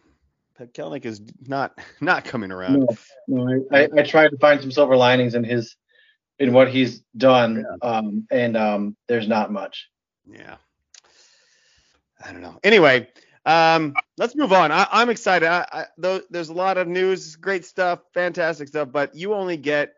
Kelenic 0.59 1.05
is 1.05 1.21
not 1.47 1.79
not 2.01 2.25
coming 2.25 2.51
around. 2.51 2.87
No, 3.27 3.45
no 3.45 3.65
I, 3.71 3.83
I, 3.83 3.89
I 3.97 4.03
tried 4.03 4.29
to 4.29 4.37
find 4.37 4.59
some 4.59 4.71
silver 4.71 4.97
linings 4.97 5.35
in 5.35 5.43
his 5.43 5.75
in 6.39 6.53
what 6.53 6.69
he's 6.69 7.01
done, 7.17 7.65
yeah. 7.83 7.89
um, 7.89 8.27
and 8.31 8.55
um, 8.55 8.97
there's 9.07 9.27
not 9.27 9.51
much. 9.51 9.89
Yeah. 10.25 10.55
I 12.25 12.31
don't 12.31 12.41
know. 12.41 12.59
Anyway, 12.63 13.07
Um, 13.45 13.93
let's 14.17 14.35
move 14.35 14.53
on. 14.53 14.71
I, 14.71 14.87
I'm 14.91 15.09
excited. 15.09 15.47
I, 15.47 15.65
I, 15.71 15.85
though, 15.97 16.21
there's 16.29 16.49
a 16.49 16.53
lot 16.53 16.77
of 16.77 16.87
news, 16.87 17.35
great 17.35 17.65
stuff, 17.65 17.99
fantastic 18.13 18.67
stuff, 18.67 18.89
but 18.91 19.15
you 19.15 19.33
only 19.33 19.57
get 19.57 19.93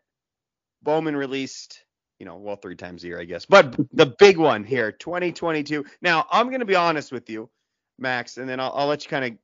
Bowman 0.84 1.16
released, 1.16 1.84
you 2.22 2.25
know, 2.25 2.36
well, 2.36 2.56
three 2.56 2.75
times 2.75 3.04
a 3.04 3.08
year, 3.08 3.20
I 3.20 3.24
guess. 3.24 3.48
But 3.48 3.75
the 3.94 4.06
big 4.06 4.38
one 4.38 4.63
here, 4.63 4.92
2022. 4.92 5.84
Now, 6.04 6.28
I'm 6.32 6.50
going 6.50 6.60
to 6.60 6.68
be 6.68 6.75
honest 6.75 7.12
with 7.12 7.28
you, 7.32 7.50
Max, 7.98 8.38
and 8.38 8.48
then 8.48 8.60
I'll, 8.60 8.72
I'll 8.75 8.86
let 8.86 9.04
you 9.04 9.10
kind 9.10 9.25
of 9.25 9.40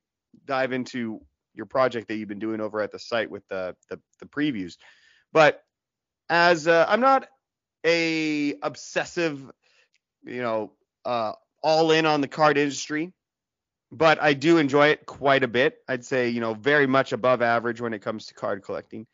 dive 0.45 0.73
into 0.73 1.19
your 1.55 1.65
project 1.65 2.07
that 2.07 2.17
you've 2.17 2.27
been 2.27 2.37
doing 2.37 2.61
over 2.61 2.79
at 2.79 2.91
the 2.91 2.99
site 2.99 3.31
with 3.31 3.41
the 3.47 3.75
the, 3.89 3.99
the 4.19 4.27
previews. 4.27 4.77
But 5.33 5.63
as 6.29 6.67
uh, 6.67 6.85
I'm 6.87 7.01
not 7.01 7.27
a 7.83 8.53
obsessive, 8.61 9.41
you 10.23 10.43
know, 10.43 10.71
uh, 11.03 11.31
all 11.63 11.89
in 11.89 12.05
on 12.05 12.21
the 12.21 12.27
card 12.27 12.59
industry, 12.59 13.11
but 13.91 14.21
I 14.21 14.33
do 14.33 14.59
enjoy 14.59 14.89
it 14.89 15.07
quite 15.07 15.43
a 15.43 15.47
bit. 15.47 15.79
I'd 15.87 16.05
say, 16.05 16.29
you 16.29 16.41
know, 16.41 16.53
very 16.53 16.85
much 16.85 17.11
above 17.11 17.41
average 17.41 17.81
when 17.81 17.95
it 17.95 18.03
comes 18.03 18.27
to 18.27 18.35
card 18.35 18.61
collecting. 18.61 19.07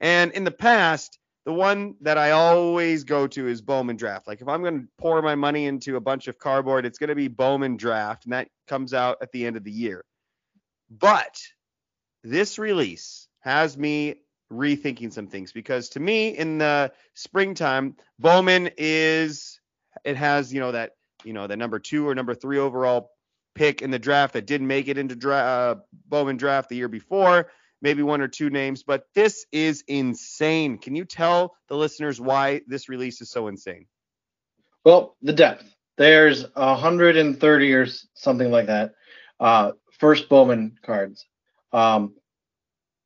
And 0.00 0.32
in 0.32 0.42
the 0.42 0.50
past, 0.50 1.20
the 1.46 1.52
one 1.52 1.94
that 2.00 2.18
I 2.18 2.32
always 2.32 3.04
go 3.04 3.28
to 3.28 3.46
is 3.46 3.62
Bowman 3.62 3.96
Draft. 3.96 4.26
Like 4.26 4.40
if 4.40 4.48
I'm 4.48 4.62
going 4.62 4.80
to 4.80 4.88
pour 4.98 5.22
my 5.22 5.36
money 5.36 5.66
into 5.66 5.94
a 5.94 6.00
bunch 6.00 6.26
of 6.26 6.38
cardboard, 6.38 6.84
it's 6.84 6.98
going 6.98 7.08
to 7.08 7.14
be 7.14 7.28
Bowman 7.28 7.76
Draft, 7.76 8.24
and 8.24 8.32
that 8.32 8.48
comes 8.66 8.92
out 8.92 9.18
at 9.22 9.30
the 9.30 9.46
end 9.46 9.56
of 9.56 9.62
the 9.62 9.70
year. 9.70 10.04
But 10.90 11.40
this 12.24 12.58
release 12.58 13.28
has 13.40 13.78
me 13.78 14.16
rethinking 14.52 15.12
some 15.12 15.28
things 15.28 15.52
because 15.52 15.88
to 15.90 16.00
me 16.00 16.36
in 16.36 16.58
the 16.58 16.92
springtime, 17.14 17.94
Bowman 18.18 18.70
is 18.76 19.60
it 20.04 20.16
has, 20.16 20.52
you 20.52 20.58
know, 20.58 20.72
that, 20.72 20.92
you 21.24 21.32
know, 21.32 21.46
the 21.46 21.56
number 21.56 21.78
2 21.78 22.08
or 22.08 22.14
number 22.16 22.34
3 22.34 22.58
overall 22.58 23.10
pick 23.54 23.82
in 23.82 23.90
the 23.92 23.98
draft 24.00 24.34
that 24.34 24.46
didn't 24.46 24.66
make 24.66 24.88
it 24.88 24.98
into 24.98 25.14
dra- 25.14 25.36
uh, 25.36 25.74
Bowman 26.08 26.36
draft 26.36 26.68
the 26.68 26.76
year 26.76 26.88
before, 26.88 27.50
maybe 27.82 28.02
one 28.02 28.20
or 28.20 28.28
two 28.28 28.50
names, 28.50 28.82
but 28.82 29.04
this 29.14 29.46
is 29.52 29.84
insane. 29.88 30.78
Can 30.78 30.94
you 30.94 31.04
tell 31.04 31.54
the 31.68 31.76
listeners 31.76 32.20
why 32.20 32.62
this 32.66 32.88
release 32.88 33.20
is 33.20 33.30
so 33.30 33.48
insane? 33.48 33.86
Well, 34.84 35.16
the 35.22 35.32
depth. 35.32 35.74
There's 35.96 36.44
130 36.54 37.72
or 37.72 37.86
something 38.14 38.50
like 38.50 38.66
that. 38.66 38.92
Uh, 39.40 39.72
first 39.98 40.28
Bowman 40.28 40.78
cards. 40.82 41.26
Um, 41.72 42.14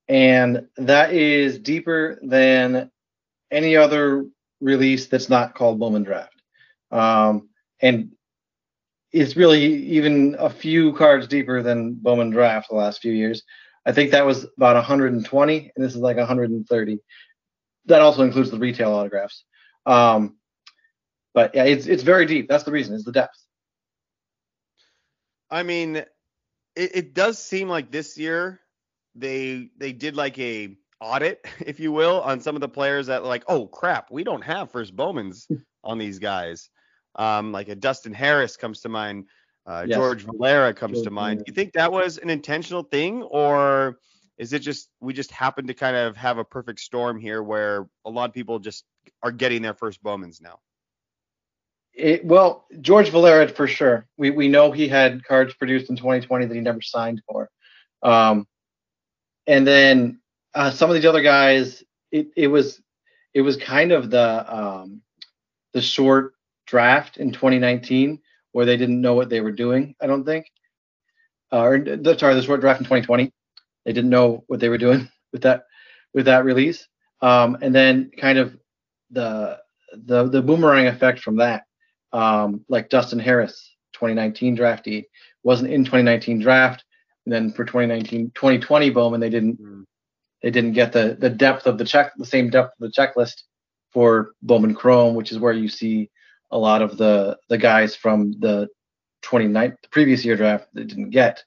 and 0.08 0.66
that 0.76 1.12
is 1.12 1.58
deeper 1.58 2.18
than 2.22 2.90
any 3.50 3.76
other 3.76 4.26
release 4.60 5.06
that's 5.06 5.28
not 5.28 5.54
called 5.54 5.78
Bowman 5.78 6.02
Draft. 6.02 6.42
Um, 6.90 7.48
and 7.80 8.10
it's 9.12 9.36
really 9.36 9.62
even 9.62 10.36
a 10.38 10.50
few 10.50 10.92
cards 10.94 11.26
deeper 11.26 11.62
than 11.62 11.94
Bowman 11.94 12.30
Draft 12.30 12.68
the 12.68 12.76
last 12.76 13.00
few 13.00 13.12
years. 13.12 13.42
I 13.86 13.92
think 13.92 14.10
that 14.10 14.26
was 14.26 14.44
about 14.56 14.76
120, 14.76 15.72
and 15.74 15.84
this 15.84 15.94
is 15.94 16.00
like 16.00 16.16
130. 16.16 16.98
That 17.86 18.00
also 18.00 18.22
includes 18.22 18.50
the 18.50 18.58
retail 18.58 18.92
autographs. 18.92 19.44
Um, 19.86 20.36
but 21.32 21.54
yeah, 21.54 21.64
it's 21.64 21.86
it's 21.86 22.02
very 22.02 22.26
deep. 22.26 22.48
That's 22.48 22.64
the 22.64 22.72
reason. 22.72 22.94
Is 22.94 23.04
the 23.04 23.12
depth. 23.12 23.38
I 25.50 25.62
mean, 25.62 25.96
it, 25.96 26.08
it 26.76 27.14
does 27.14 27.38
seem 27.38 27.68
like 27.68 27.90
this 27.90 28.18
year 28.18 28.60
they 29.14 29.70
they 29.78 29.92
did 29.92 30.16
like 30.16 30.38
a 30.38 30.76
audit, 31.00 31.46
if 31.60 31.80
you 31.80 31.92
will, 31.92 32.20
on 32.20 32.40
some 32.40 32.54
of 32.54 32.60
the 32.60 32.68
players 32.68 33.06
that 33.06 33.24
like, 33.24 33.44
oh 33.48 33.66
crap, 33.66 34.10
we 34.10 34.24
don't 34.24 34.44
have 34.44 34.70
first 34.70 34.94
Bowmans 34.94 35.48
on 35.84 35.98
these 35.98 36.18
guys. 36.18 36.68
Um, 37.16 37.52
like 37.52 37.68
a 37.68 37.74
Dustin 37.74 38.14
Harris 38.14 38.56
comes 38.56 38.80
to 38.80 38.88
mind. 38.88 39.26
Uh, 39.70 39.84
yes. 39.86 39.96
George 39.96 40.22
Valera 40.24 40.74
comes 40.74 40.94
George 40.94 41.04
to 41.04 41.10
mind. 41.12 41.38
Valera. 41.38 41.44
Do 41.44 41.52
you 41.52 41.54
think 41.54 41.72
that 41.74 41.92
was 41.92 42.18
an 42.18 42.28
intentional 42.28 42.82
thing, 42.82 43.22
or 43.22 44.00
is 44.36 44.52
it 44.52 44.60
just 44.60 44.88
we 44.98 45.12
just 45.12 45.30
happen 45.30 45.68
to 45.68 45.74
kind 45.74 45.96
of 45.96 46.16
have 46.16 46.38
a 46.38 46.44
perfect 46.44 46.80
storm 46.80 47.20
here 47.20 47.40
where 47.40 47.88
a 48.04 48.10
lot 48.10 48.28
of 48.28 48.34
people 48.34 48.58
just 48.58 48.84
are 49.22 49.30
getting 49.30 49.62
their 49.62 49.74
first 49.74 50.02
Bowmans 50.02 50.40
now? 50.40 50.58
It, 51.94 52.24
well, 52.24 52.66
George 52.80 53.10
Valera 53.10 53.46
for 53.46 53.68
sure. 53.68 54.08
We 54.16 54.30
we 54.30 54.48
know 54.48 54.72
he 54.72 54.88
had 54.88 55.22
cards 55.22 55.54
produced 55.54 55.88
in 55.88 55.94
2020 55.94 56.46
that 56.46 56.54
he 56.54 56.60
never 56.60 56.82
signed 56.82 57.22
for. 57.30 57.48
Um, 58.02 58.48
and 59.46 59.64
then 59.64 60.20
uh, 60.52 60.72
some 60.72 60.90
of 60.90 60.96
these 60.96 61.06
other 61.06 61.22
guys, 61.22 61.84
it, 62.10 62.26
it 62.36 62.48
was 62.48 62.82
it 63.34 63.42
was 63.42 63.56
kind 63.56 63.92
of 63.92 64.10
the 64.10 64.52
um, 64.52 65.02
the 65.74 65.80
short 65.80 66.34
draft 66.66 67.18
in 67.18 67.30
2019 67.30 68.20
where 68.52 68.66
they 68.66 68.76
didn't 68.76 69.00
know 69.00 69.14
what 69.14 69.28
they 69.28 69.40
were 69.40 69.52
doing. 69.52 69.94
I 70.00 70.06
don't 70.06 70.24
think. 70.24 70.46
Uh, 71.52 71.62
or 71.62 71.84
sorry, 72.18 72.34
the 72.34 72.42
short 72.42 72.60
draft 72.60 72.80
in 72.80 72.84
2020, 72.84 73.32
they 73.84 73.92
didn't 73.92 74.10
know 74.10 74.44
what 74.46 74.60
they 74.60 74.68
were 74.68 74.78
doing 74.78 75.08
with 75.32 75.42
that 75.42 75.64
with 76.14 76.26
that 76.26 76.44
release. 76.44 76.86
Um, 77.22 77.58
and 77.60 77.74
then 77.74 78.10
kind 78.18 78.38
of 78.38 78.56
the 79.10 79.58
the 79.92 80.28
the 80.28 80.42
boomerang 80.42 80.86
effect 80.86 81.20
from 81.20 81.36
that, 81.36 81.64
um, 82.12 82.64
like 82.68 82.88
Dustin 82.88 83.18
Harris, 83.18 83.74
2019 83.94 84.56
draftee, 84.56 85.04
wasn't 85.42 85.72
in 85.72 85.84
2019 85.84 86.40
draft. 86.40 86.84
And 87.26 87.34
then 87.34 87.52
for 87.52 87.64
2019, 87.64 88.32
2020 88.34 88.90
Bowman, 88.90 89.20
they 89.20 89.28
didn't 89.28 89.60
mm. 89.60 89.84
they 90.42 90.50
didn't 90.50 90.72
get 90.72 90.92
the 90.92 91.16
the 91.18 91.30
depth 91.30 91.66
of 91.66 91.78
the 91.78 91.84
check, 91.84 92.12
the 92.16 92.24
same 92.24 92.50
depth 92.50 92.74
of 92.80 92.90
the 92.90 93.00
checklist 93.00 93.42
for 93.92 94.32
Bowman 94.42 94.74
Chrome, 94.74 95.14
which 95.14 95.32
is 95.32 95.38
where 95.38 95.52
you 95.52 95.68
see 95.68 96.10
a 96.50 96.58
lot 96.58 96.82
of 96.82 96.96
the 96.96 97.38
the 97.48 97.58
guys 97.58 97.94
from 97.94 98.32
the 98.32 98.68
29th 99.22 99.76
the 99.82 99.88
previous 99.88 100.24
year 100.24 100.36
draft 100.36 100.68
that 100.74 100.86
didn't 100.86 101.10
get. 101.10 101.44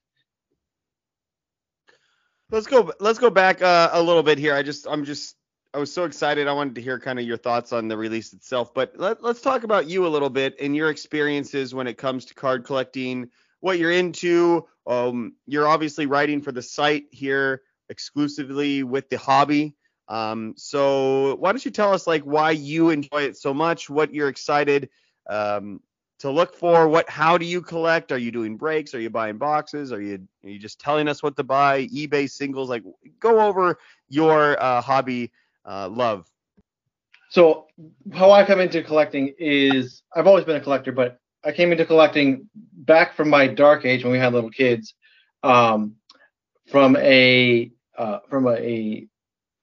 Let's 2.51 2.67
go 2.67 2.93
let's 3.00 3.19
go 3.19 3.29
back 3.29 3.62
uh, 3.62 3.89
a 3.93 4.01
little 4.01 4.24
bit 4.24 4.38
here. 4.38 4.53
I 4.53 4.62
just 4.62 4.88
I'm 4.88 5.05
just 5.05 5.36
I 5.74 5.79
was 5.79 5.91
so 5.91 6.03
excited. 6.03 6.48
I 6.48 6.53
wanted 6.53 6.75
to 6.75 6.81
hear 6.81 7.00
kind 7.00 7.17
of 7.17 7.25
your 7.25 7.38
thoughts 7.38 7.74
on 7.74 7.88
the 7.88 7.98
release 7.98 8.31
itself, 8.33 8.75
but 8.75 8.93
let, 8.95 9.24
let's 9.24 9.41
talk 9.41 9.63
about 9.63 9.89
you 9.89 10.05
a 10.05 10.10
little 10.10 10.29
bit 10.29 10.55
and 10.62 10.75
your 10.75 10.91
experiences 10.91 11.74
when 11.74 11.88
it 11.88 11.98
comes 11.98 12.25
to 12.25 12.36
card 12.36 12.63
collecting, 12.63 13.29
what 13.60 13.79
you're 13.79 13.91
into. 13.91 14.67
Um, 14.86 15.33
you're 15.48 15.67
obviously 15.67 16.05
writing 16.05 16.43
for 16.43 16.51
the 16.51 16.62
site 16.62 17.05
here 17.10 17.63
exclusively 17.89 18.83
with 18.83 19.10
the 19.10 19.17
hobby. 19.17 19.75
Um, 20.07 20.53
so 20.57 21.36
why 21.36 21.51
don't 21.51 21.63
you 21.63 21.72
tell 21.72 21.93
us 21.93 22.07
like 22.07 22.24
why 22.24 22.51
you 22.51 22.89
enjoy 22.89 23.24
it 23.24 23.38
so 23.38 23.53
much, 23.53 23.89
what 23.89 24.13
you're 24.13 24.27
excited 24.27 24.89
um, 25.29 25.81
to 26.19 26.29
look 26.29 26.55
for, 26.55 26.88
what 26.88 27.10
how 27.10 27.38
do 27.38 27.45
you 27.45 27.62
collect? 27.62 28.12
Are 28.12 28.17
you 28.17 28.31
doing 28.31 28.57
breaks? 28.57 28.93
Are 28.93 29.00
you 29.00 29.10
buying 29.10 29.38
boxes? 29.38 29.91
Are 29.91 30.01
you 30.01 30.27
are 30.43 30.50
you 30.50 30.60
just 30.60 30.79
telling 30.79 31.07
us 31.07 31.24
what 31.24 31.36
to 31.38 31.43
buy? 31.43 31.88
eBay 31.88 32.29
singles, 32.29 32.69
like 32.69 32.83
go 33.19 33.41
over 33.41 33.77
your 34.10 34.62
uh, 34.62 34.81
hobby 34.81 35.31
uh, 35.65 35.89
love. 35.89 36.27
So 37.29 37.65
how 38.13 38.31
I 38.31 38.45
come 38.45 38.60
into 38.60 38.83
collecting 38.83 39.33
is 39.39 40.03
I've 40.15 40.27
always 40.27 40.45
been 40.45 40.55
a 40.55 40.62
collector, 40.62 40.91
but 40.91 41.17
I 41.43 41.51
came 41.51 41.72
into 41.72 41.86
collecting 41.86 42.48
back 42.53 43.15
from 43.15 43.29
my 43.29 43.48
dark 43.48 43.86
age 43.86 44.03
when 44.03 44.13
we 44.13 44.19
had 44.19 44.33
little 44.33 44.51
kids, 44.51 44.93
um, 45.41 45.95
from 46.69 46.95
a 46.98 47.72
uh, 47.98 48.19
from 48.29 48.48
a, 48.48 48.51
a 48.51 49.07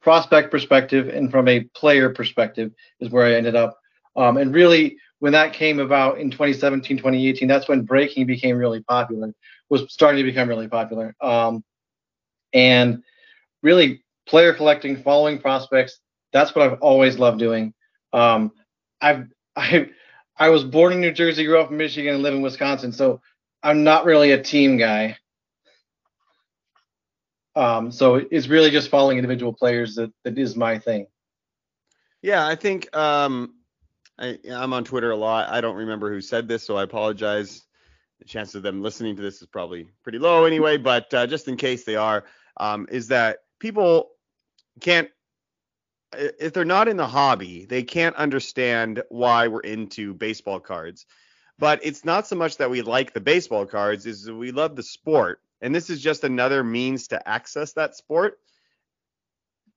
prospect 0.03 0.51
perspective 0.51 1.09
and 1.09 1.31
from 1.31 1.49
a 1.49 1.61
player 1.75 2.11
perspective 2.11 2.73
is 3.01 3.11
where 3.11 3.27
I 3.27 3.35
ended 3.35 3.57
up. 3.57 3.79
Um, 4.17 4.37
and 4.37 4.55
really, 4.55 4.97
when 5.21 5.33
that 5.33 5.53
came 5.53 5.79
about 5.79 6.19
in 6.19 6.31
2017, 6.31 6.97
2018, 6.97 7.47
that's 7.47 7.69
when 7.69 7.83
breaking 7.83 8.27
became 8.27 8.57
really 8.57 8.83
popular, 8.83 9.35
was 9.69 9.93
starting 9.93 10.25
to 10.25 10.31
become 10.31 10.49
really 10.49 10.69
popular. 10.69 11.15
Um, 11.21 11.63
and 12.53 13.03
really, 13.63 14.03
player 14.27 14.55
collecting, 14.55 15.03
following 15.03 15.39
prospects, 15.39 16.01
that's 16.33 16.55
what 16.55 16.65
I've 16.65 16.81
always 16.81 17.19
loved 17.19 17.39
doing. 17.39 17.75
Um, 18.13 18.53
I've 19.01 19.27
I 19.57 19.91
I 20.37 20.49
was 20.49 20.65
born 20.65 20.95
in 20.95 21.01
New 21.01 21.13
Jersey, 21.13 21.45
grew 21.45 21.61
up 21.61 21.71
in 21.71 21.77
Michigan, 21.77 22.15
and 22.15 22.23
live 22.23 22.35
in 22.35 22.41
Wisconsin, 22.41 22.93
so 22.93 23.21
I'm 23.63 23.85
not 23.85 24.07
really 24.07 24.33
a 24.33 24.43
team 24.43 24.79
guy. 24.79 25.19
Um, 27.57 27.91
so 27.91 28.15
it's 28.15 28.47
really 28.47 28.71
just 28.71 28.91
following 28.91 29.19
individual 29.19 29.53
players 29.53 29.97
that, 29.97 30.13
that 30.25 30.39
is 30.39 30.57
my 30.57 30.79
thing. 30.79 31.07
Yeah, 32.23 32.47
I 32.47 32.55
think 32.55 32.95
um, 32.97 33.55
I, 34.19 34.39
I'm 34.51 34.73
on 34.73 34.85
Twitter 34.85 35.11
a 35.11 35.17
lot. 35.17 35.49
I 35.49 35.61
don't 35.61 35.77
remember 35.77 36.13
who 36.13 36.21
said 36.21 36.47
this, 36.47 36.63
so 36.63 36.77
I 36.77 36.83
apologize. 36.83 37.63
The 38.19 38.27
chance 38.27 38.55
of 38.55 38.63
them 38.63 38.83
listening 38.83 39.17
to 39.17 39.23
this 39.23 39.41
is 39.41 39.49
probably 39.49 39.89
pretty 40.03 40.19
low 40.19 40.45
anyway, 40.45 40.77
but 40.77 41.13
uh, 41.15 41.27
just 41.27 41.49
in 41.49 41.57
case 41.57 41.85
they 41.85 41.97
are, 41.97 42.25
um, 42.59 42.87
is 42.91 43.09
that 43.09 43.39
people 43.59 44.11
can't, 44.81 45.09
if 46.13 46.53
they're 46.53 46.65
not 46.65 46.89
in 46.89 46.99
the 46.99 47.07
hobby, 47.07 47.65
they 47.65 47.83
can't 47.83 48.15
understand 48.17 49.03
why 49.09 49.49
we're 49.49 49.61
into 49.61 50.13
baseball 50.13 50.61
cards. 50.61 51.07
But 51.59 51.81
it's 51.83 52.05
not 52.05 52.27
so 52.27 52.37
much 52.37 52.59
that 52.59 52.71
we 52.71 52.83
like 52.83 53.15
the 53.15 53.21
baseball 53.21 53.65
cards, 53.65 54.05
is 54.05 54.31
we 54.31 54.53
love 54.53 54.77
the 54.77 54.83
sport 54.83 55.41
and 55.61 55.75
this 55.75 55.91
is 55.91 56.01
just 56.01 56.25
another 56.25 56.65
means 56.65 57.09
to 57.09 57.29
access 57.29 57.73
that 57.75 57.97
sport. 57.97 58.39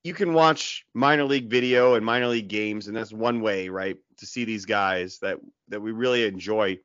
You 0.04 0.14
can 0.14 0.34
watch 0.34 0.86
minor 0.94 1.24
league 1.24 1.50
video 1.50 1.96
and 1.96 2.06
minor 2.06 2.28
league 2.28 2.50
games, 2.50 2.88
and 2.88 2.96
that's 2.96 3.14
one 3.14 3.42
way, 3.42 3.70
right, 3.70 3.98
to 4.18 4.26
see 4.26 4.44
these 4.44 4.66
guys 4.66 5.20
that 5.20 5.40
that 5.70 5.82
we 5.82 5.92
really 5.92 6.26
enjoy. 6.26 6.80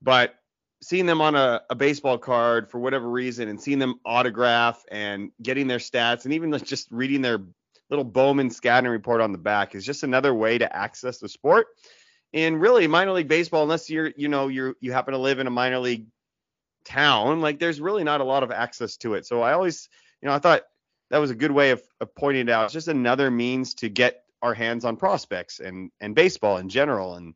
But 0.00 0.34
seeing 0.82 1.06
them 1.06 1.20
on 1.20 1.34
a, 1.34 1.62
a 1.70 1.74
baseball 1.74 2.18
card 2.18 2.70
for 2.70 2.78
whatever 2.78 3.08
reason 3.08 3.48
and 3.48 3.60
seeing 3.60 3.78
them 3.78 3.98
autograph 4.04 4.84
and 4.90 5.30
getting 5.42 5.66
their 5.66 5.78
stats 5.78 6.24
and 6.24 6.34
even 6.34 6.52
just 6.58 6.88
reading 6.90 7.22
their 7.22 7.40
little 7.88 8.04
Bowman 8.04 8.50
scouting 8.50 8.90
report 8.90 9.20
on 9.20 9.32
the 9.32 9.38
back 9.38 9.74
is 9.74 9.84
just 9.84 10.02
another 10.02 10.34
way 10.34 10.58
to 10.58 10.76
access 10.76 11.18
the 11.18 11.28
sport. 11.28 11.68
And 12.34 12.60
really, 12.60 12.86
minor 12.86 13.12
league 13.12 13.28
baseball, 13.28 13.62
unless 13.62 13.88
you're, 13.88 14.12
you 14.16 14.28
know, 14.28 14.48
you're 14.48 14.74
you 14.80 14.92
happen 14.92 15.12
to 15.12 15.18
live 15.18 15.38
in 15.38 15.46
a 15.46 15.50
minor 15.50 15.78
league 15.78 16.06
town, 16.84 17.40
like 17.40 17.58
there's 17.58 17.80
really 17.80 18.04
not 18.04 18.20
a 18.20 18.24
lot 18.24 18.42
of 18.42 18.50
access 18.50 18.96
to 18.98 19.14
it. 19.14 19.26
So 19.26 19.42
I 19.42 19.52
always, 19.52 19.88
you 20.22 20.28
know, 20.28 20.34
I 20.34 20.38
thought 20.38 20.62
that 21.10 21.18
was 21.18 21.30
a 21.30 21.34
good 21.34 21.52
way 21.52 21.70
of, 21.70 21.82
of 22.00 22.14
pointing 22.14 22.48
it 22.48 22.50
out. 22.50 22.64
It's 22.64 22.72
just 22.72 22.88
another 22.88 23.30
means 23.30 23.74
to 23.74 23.88
get 23.88 24.22
our 24.42 24.54
hands 24.54 24.84
on 24.84 24.96
prospects 24.96 25.60
and 25.60 25.90
and 26.00 26.14
baseball 26.14 26.58
in 26.58 26.68
general. 26.68 27.14
And 27.14 27.34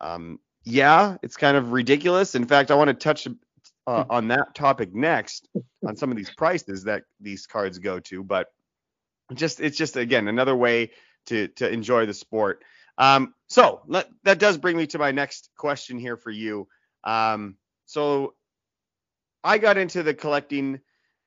um, 0.00 0.38
yeah, 0.64 1.16
it's 1.22 1.36
kind 1.36 1.56
of 1.56 1.72
ridiculous. 1.72 2.34
In 2.34 2.46
fact, 2.46 2.70
I 2.70 2.74
want 2.74 2.88
to 2.88 2.94
touch 2.94 3.26
uh, 3.86 4.04
on 4.10 4.28
that 4.28 4.54
topic 4.54 4.94
next 4.94 5.48
on 5.86 5.96
some 5.96 6.10
of 6.10 6.16
these 6.16 6.30
prices 6.30 6.84
that 6.84 7.04
these 7.20 7.46
cards 7.46 7.78
go 7.78 8.00
to, 8.00 8.22
but 8.22 8.48
just 9.34 9.60
it's 9.60 9.76
just 9.76 9.96
again 9.96 10.28
another 10.28 10.54
way 10.54 10.90
to 11.26 11.48
to 11.48 11.68
enjoy 11.70 12.06
the 12.06 12.14
sport. 12.14 12.62
Um, 12.98 13.34
so 13.48 13.82
let, 13.86 14.08
that 14.24 14.38
does 14.38 14.56
bring 14.56 14.76
me 14.76 14.86
to 14.88 14.98
my 14.98 15.12
next 15.12 15.50
question 15.56 15.98
here 15.98 16.16
for 16.16 16.30
you. 16.30 16.66
Um, 17.04 17.56
so 17.84 18.34
I 19.46 19.58
got 19.58 19.78
into 19.78 20.02
the 20.02 20.12
collecting 20.12 20.80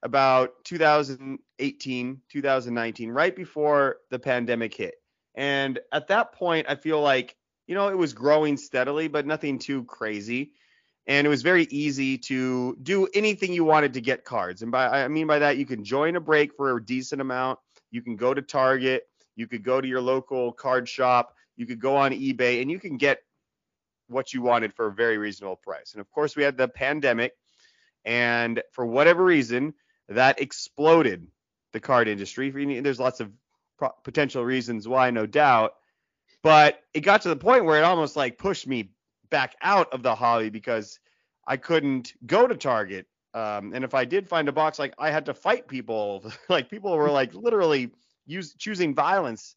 about 0.04 0.52
2018, 0.66 2.22
2019, 2.30 3.12
right 3.12 3.34
before 3.34 3.98
the 4.10 4.20
pandemic 4.20 4.74
hit. 4.74 4.96
And 5.36 5.80
at 5.94 6.08
that 6.08 6.34
point, 6.34 6.66
I 6.68 6.76
feel 6.76 7.00
like, 7.00 7.38
you 7.66 7.76
know, 7.76 7.88
it 7.88 7.98
was 7.98 8.12
growing 8.12 8.58
steadily, 8.58 9.08
but 9.08 9.26
nothing 9.26 9.58
too 9.58 9.86
crazy. 9.86 10.52
And 11.08 11.26
it 11.26 11.30
was 11.30 11.44
very 11.44 11.64
easy 11.72 12.18
to 12.18 12.76
do 12.84 13.08
anything 13.14 13.54
you 13.54 13.64
wanted 13.64 13.94
to 13.94 14.02
get 14.02 14.26
cards. 14.26 14.64
And 14.64 14.72
by 14.72 15.06
I 15.06 15.08
mean 15.08 15.26
by 15.26 15.40
that, 15.40 15.58
you 15.58 15.66
can 15.66 15.86
join 15.86 16.18
a 16.18 16.20
break 16.20 16.54
for 16.56 16.76
a 16.76 16.86
decent 16.86 17.22
amount. 17.22 17.60
You 17.90 18.02
can 18.02 18.18
go 18.18 18.34
to 18.34 18.42
Target. 18.42 19.04
You 19.38 19.48
could 19.48 19.64
go 19.64 19.80
to 19.80 19.88
your 19.88 20.02
local 20.02 20.52
card 20.52 20.90
shop. 20.90 21.36
You 21.56 21.66
could 21.66 21.80
go 21.80 21.96
on 21.96 22.12
eBay 22.12 22.62
and 22.62 22.70
you 22.70 22.80
can 22.80 22.98
get 22.98 23.20
what 24.10 24.34
you 24.34 24.42
wanted 24.42 24.74
for 24.74 24.88
a 24.88 24.94
very 24.94 25.18
reasonable 25.18 25.56
price. 25.56 25.94
And 25.94 26.02
of 26.02 26.12
course, 26.12 26.36
we 26.36 26.44
had 26.44 26.58
the 26.58 26.68
pandemic. 26.68 27.32
And 28.06 28.62
for 28.72 28.86
whatever 28.86 29.24
reason, 29.24 29.74
that 30.08 30.42
exploded 30.42 31.28
the 31.74 31.80
card 31.80 32.08
industry. 32.08 32.50
There's 32.82 33.00
lots 33.00 33.20
of 33.20 33.32
potential 34.04 34.44
reasons 34.44 34.88
why, 34.88 35.12
no 35.12 35.26
doubt. 35.26 35.74
But 36.42 36.82
it 36.94 37.02
got 37.02 37.22
to 37.24 37.30
the 37.30 37.36
point 37.36 37.66
where 37.66 37.80
it 37.80 37.84
almost 37.84 38.16
like 38.16 38.38
pushed 38.38 38.68
me 38.68 38.92
back 39.30 39.56
out 39.62 39.94
of 39.94 40.04
the 40.04 40.16
hobby 40.16 40.50
because 40.50 41.00
I 41.48 41.58
couldn't 41.58 42.14
go 42.26 42.48
to 42.48 42.56
Target. 42.56 43.08
Um, 43.34 43.74
and 43.74 43.84
if 43.84 43.94
I 43.94 44.06
did 44.06 44.28
find 44.28 44.48
a 44.48 44.52
box, 44.52 44.80
like 44.80 44.94
I 44.98 45.12
had 45.12 45.26
to 45.26 45.34
fight 45.34 45.68
people. 45.68 46.32
like 46.50 46.70
people 46.70 46.96
were 46.96 47.12
like 47.12 47.34
literally 47.34 47.92
use 48.26 48.54
choosing 48.54 48.96
violence 48.96 49.56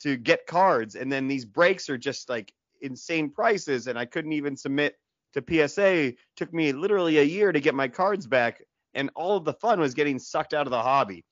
to 0.00 0.16
get 0.16 0.46
cards, 0.46 0.96
and 0.96 1.10
then 1.10 1.28
these 1.28 1.44
breaks 1.44 1.88
are 1.88 1.96
just 1.96 2.28
like 2.28 2.52
insane 2.82 3.30
prices, 3.30 3.86
and 3.86 3.98
I 3.98 4.04
couldn't 4.04 4.32
even 4.32 4.56
submit 4.56 4.96
to 5.34 5.68
PSA. 5.68 6.14
Took 6.36 6.52
me 6.52 6.72
literally 6.72 7.18
a 7.18 7.22
year 7.22 7.52
to 7.52 7.60
get 7.60 7.74
my 7.74 7.88
cards 7.88 8.26
back, 8.26 8.62
and 8.94 9.10
all 9.14 9.36
of 9.36 9.44
the 9.44 9.52
fun 9.52 9.80
was 9.80 9.94
getting 9.94 10.18
sucked 10.18 10.54
out 10.54 10.66
of 10.66 10.70
the 10.70 10.82
hobby. 10.82 11.24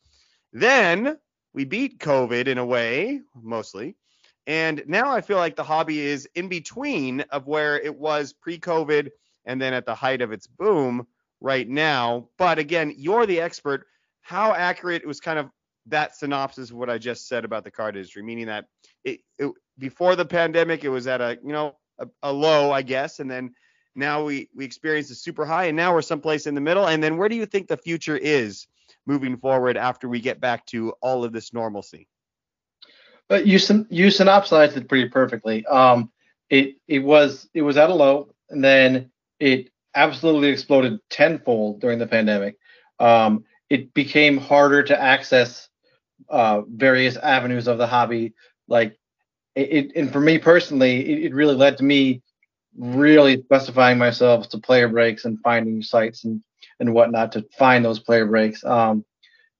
Then 0.52 1.16
we 1.54 1.64
beat 1.64 1.98
COVID 1.98 2.46
in 2.46 2.58
a 2.58 2.66
way, 2.66 3.20
mostly. 3.34 3.96
And 4.46 4.82
now 4.86 5.10
I 5.10 5.20
feel 5.20 5.36
like 5.36 5.56
the 5.56 5.62
hobby 5.62 6.00
is 6.00 6.28
in 6.34 6.48
between 6.48 7.20
of 7.30 7.46
where 7.46 7.78
it 7.78 7.96
was 7.96 8.32
pre-COVID 8.32 9.10
and 9.44 9.60
then 9.60 9.72
at 9.72 9.86
the 9.86 9.94
height 9.94 10.20
of 10.20 10.32
its 10.32 10.46
boom 10.46 11.06
right 11.40 11.68
now. 11.68 12.28
But 12.38 12.58
again, 12.58 12.92
you're 12.96 13.26
the 13.26 13.40
expert. 13.40 13.86
How 14.20 14.52
accurate 14.52 15.06
was 15.06 15.20
kind 15.20 15.38
of 15.38 15.48
that 15.86 16.16
synopsis 16.16 16.70
of 16.70 16.76
what 16.76 16.90
I 16.90 16.98
just 16.98 17.28
said 17.28 17.44
about 17.44 17.64
the 17.64 17.70
card 17.70 17.96
industry, 17.96 18.22
meaning 18.22 18.46
that 18.46 18.66
it, 19.04 19.20
it 19.38 19.52
before 19.78 20.16
the 20.16 20.24
pandemic 20.24 20.84
it 20.84 20.88
was 20.88 21.06
at 21.06 21.20
a 21.20 21.38
you 21.42 21.52
know 21.52 21.76
a, 21.98 22.08
a 22.22 22.32
low, 22.32 22.70
I 22.70 22.82
guess, 22.82 23.20
and 23.20 23.30
then 23.30 23.54
now 23.94 24.24
we 24.24 24.48
we 24.54 24.64
experienced 24.64 25.10
a 25.10 25.14
super 25.14 25.44
high, 25.44 25.64
and 25.64 25.76
now 25.76 25.92
we're 25.92 26.02
someplace 26.02 26.46
in 26.46 26.54
the 26.54 26.60
middle. 26.60 26.86
And 26.86 27.02
then 27.02 27.16
where 27.16 27.28
do 27.28 27.36
you 27.36 27.46
think 27.46 27.68
the 27.68 27.76
future 27.76 28.16
is 28.16 28.66
moving 29.06 29.36
forward 29.36 29.76
after 29.76 30.08
we 30.08 30.20
get 30.20 30.40
back 30.40 30.66
to 30.66 30.90
all 31.00 31.24
of 31.24 31.32
this 31.32 31.52
normalcy? 31.52 32.08
But 33.28 33.46
you 33.46 33.58
you 33.90 34.10
synopsized 34.10 34.76
it 34.76 34.88
pretty 34.88 35.08
perfectly. 35.08 35.64
Um, 35.66 36.10
it 36.50 36.76
it 36.88 37.00
was 37.00 37.48
it 37.54 37.62
was 37.62 37.76
at 37.76 37.90
a 37.90 37.94
low, 37.94 38.34
and 38.50 38.62
then 38.62 39.10
it 39.40 39.70
absolutely 39.94 40.48
exploded 40.48 40.98
tenfold 41.10 41.80
during 41.80 41.98
the 41.98 42.06
pandemic. 42.06 42.56
Um, 42.98 43.44
it 43.68 43.94
became 43.94 44.38
harder 44.38 44.82
to 44.82 45.00
access 45.00 45.68
uh, 46.28 46.62
various 46.68 47.16
avenues 47.16 47.68
of 47.68 47.78
the 47.78 47.86
hobby. 47.86 48.34
Like 48.68 48.98
it, 49.54 49.72
it 49.72 49.96
and 49.96 50.12
for 50.12 50.20
me 50.20 50.38
personally, 50.38 51.00
it, 51.10 51.24
it 51.26 51.34
really 51.34 51.54
led 51.54 51.78
to 51.78 51.84
me 51.84 52.22
really 52.76 53.42
specifying 53.42 53.98
myself 53.98 54.48
to 54.50 54.58
player 54.58 54.88
breaks 54.88 55.24
and 55.24 55.40
finding 55.40 55.82
sites 55.82 56.24
and 56.24 56.42
and 56.80 56.94
whatnot 56.94 57.32
to 57.32 57.46
find 57.56 57.84
those 57.84 58.00
player 58.00 58.26
breaks 58.26 58.64
um, 58.64 59.04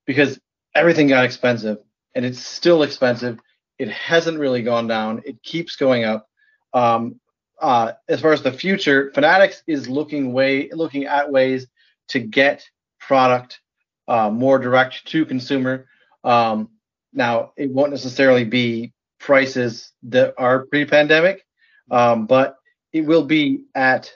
because 0.07 0.40
everything 0.75 1.07
got 1.07 1.25
expensive 1.25 1.79
and 2.14 2.25
it's 2.25 2.44
still 2.44 2.83
expensive. 2.83 3.38
It 3.79 3.90
hasn't 3.90 4.38
really 4.38 4.62
gone 4.62 4.87
down. 4.87 5.22
It 5.25 5.42
keeps 5.42 5.77
going 5.77 6.05
up. 6.05 6.29
Um, 6.72 7.20
uh, 7.61 7.92
as 8.09 8.20
far 8.20 8.33
as 8.33 8.42
the 8.42 8.53
future, 8.53 9.12
Fanatics 9.14 9.62
is 9.66 9.88
looking 9.88 10.33
way 10.33 10.68
looking 10.72 11.05
at 11.05 11.31
ways 11.31 11.66
to 12.09 12.18
get 12.18 12.68
product 12.98 13.61
uh, 14.09 14.31
more 14.31 14.59
direct 14.59 15.07
to 15.07 15.25
consumer. 15.25 15.87
Um, 16.25 16.70
now, 17.12 17.53
it 17.57 17.70
won't 17.70 17.90
necessarily 17.90 18.44
be 18.44 18.92
prices 19.20 19.92
that 20.05 20.35
are 20.38 20.66
pre-pandemic, 20.66 21.46
um, 21.90 22.27
but 22.27 22.57
it 22.92 23.02
will 23.02 23.24
be 23.24 23.64
at 23.74 24.12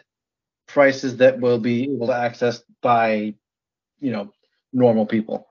prices 0.66 1.18
that 1.18 1.40
will 1.40 1.58
be 1.58 1.84
able 1.84 2.08
to 2.08 2.14
access 2.14 2.62
by, 2.82 3.34
you 4.00 4.12
know, 4.12 4.32
normal 4.72 5.06
people. 5.06 5.48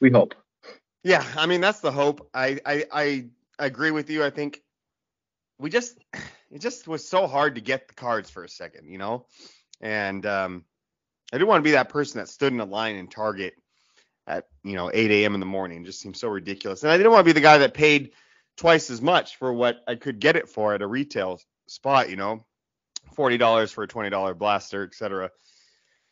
We 0.00 0.10
hope. 0.10 0.34
Yeah, 1.02 1.24
I 1.36 1.46
mean 1.46 1.60
that's 1.60 1.80
the 1.80 1.92
hope. 1.92 2.28
I 2.34 2.58
I 2.66 2.84
I 2.92 3.24
agree 3.58 3.90
with 3.90 4.10
you. 4.10 4.24
I 4.24 4.30
think 4.30 4.62
we 5.58 5.70
just 5.70 5.98
it 6.50 6.60
just 6.60 6.88
was 6.88 7.06
so 7.08 7.26
hard 7.26 7.54
to 7.54 7.60
get 7.60 7.88
the 7.88 7.94
cards 7.94 8.30
for 8.30 8.44
a 8.44 8.48
second, 8.48 8.88
you 8.88 8.98
know, 8.98 9.26
and 9.80 10.24
um, 10.26 10.64
I 11.32 11.36
didn't 11.36 11.48
want 11.48 11.60
to 11.60 11.68
be 11.68 11.72
that 11.72 11.88
person 11.88 12.18
that 12.18 12.28
stood 12.28 12.52
in 12.52 12.60
a 12.60 12.64
line 12.64 12.96
in 12.96 13.08
Target 13.08 13.54
at 14.26 14.46
you 14.64 14.74
know 14.74 14.90
8 14.92 15.10
a.m. 15.10 15.34
in 15.34 15.40
the 15.40 15.46
morning. 15.46 15.82
It 15.82 15.86
just 15.86 16.00
seems 16.00 16.20
so 16.20 16.28
ridiculous. 16.28 16.82
And 16.82 16.90
I 16.92 16.96
didn't 16.96 17.12
want 17.12 17.20
to 17.20 17.28
be 17.28 17.32
the 17.32 17.40
guy 17.40 17.58
that 17.58 17.74
paid 17.74 18.10
twice 18.56 18.90
as 18.90 19.00
much 19.00 19.36
for 19.36 19.52
what 19.52 19.76
I 19.86 19.94
could 19.94 20.20
get 20.20 20.36
it 20.36 20.48
for 20.48 20.74
at 20.74 20.82
a 20.82 20.86
retail 20.86 21.40
spot, 21.70 22.10
you 22.10 22.16
know, 22.16 22.44
$40 23.16 23.72
for 23.72 23.84
a 23.84 23.88
$20 23.88 24.38
blaster, 24.38 24.84
etc. 24.84 25.30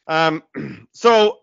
Um, 0.06 0.42
so 0.92 1.38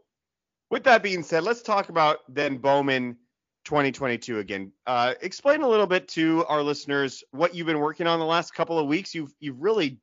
with 0.70 0.86
that 0.86 1.04
being 1.04 1.24
said, 1.24 1.44
let's 1.44 1.62
talk 1.62 1.90
about 1.90 2.20
then 2.30 2.58
Bowman 2.58 3.18
2022 3.66 4.40
again. 4.40 4.72
Uh, 4.88 5.14
explain 5.22 5.62
a 5.62 5.68
little 5.68 5.88
bit 5.88 6.08
to 6.10 6.46
our 6.46 6.64
listeners 6.64 7.24
what 7.32 7.56
you've 7.56 7.68
been 7.68 7.80
working 7.80 8.08
on 8.08 8.20
the 8.20 8.26
last 8.26 8.54
couple 8.54 8.80
of 8.80 8.88
weeks. 8.88 9.14
You've 9.14 9.34
you've 9.40 9.60
really 9.60 10.00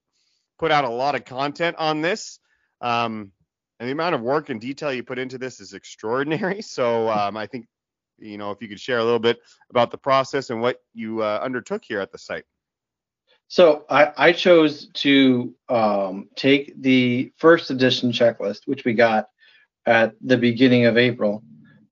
put 0.59 0.71
out 0.71 0.85
a 0.85 0.91
lot 0.91 1.15
of 1.15 1.25
content 1.25 1.77
on 1.79 2.03
this. 2.03 2.39
Um, 2.81 3.33
and 3.81 3.89
the 3.89 3.93
amount 3.93 4.15
of 4.15 4.21
work 4.21 4.49
and 4.49 4.61
detail 4.61 4.93
you 4.93 5.03
put 5.03 5.19
into 5.19 5.39
this 5.39 5.61
is 5.61 5.73
extraordinary. 5.73 6.63
So 6.63 7.09
um, 7.09 7.37
I 7.37 7.47
think, 7.47 7.67
you 8.19 8.39
know, 8.39 8.51
if 8.51 8.63
you 8.63 8.69
could 8.69 8.79
share 8.79 8.99
a 8.99 9.05
little 9.05 9.19
bit 9.19 9.41
about 9.71 9.91
the 9.91 9.99
process 9.99 10.51
and 10.51 10.61
what 10.61 10.79
you 10.95 11.23
uh, 11.23 11.41
undertook 11.43 11.85
here 11.85 12.01
at 12.01 12.13
the 12.13 12.19
site. 12.19 12.45
So 13.53 13.85
I, 13.91 14.13
I 14.17 14.33
chose 14.33 14.87
to 14.95 15.55
um, 15.69 16.31
take 16.37 16.73
the 16.81 17.35
first 17.37 17.71
edition 17.71 18.11
checklist, 18.11 18.61
which 18.65 18.87
we 18.87 18.95
got 18.95 19.27
at 19.85 20.15
the 20.23 20.39
beginning 20.39 20.87
of 20.87 20.97
April, 20.97 21.43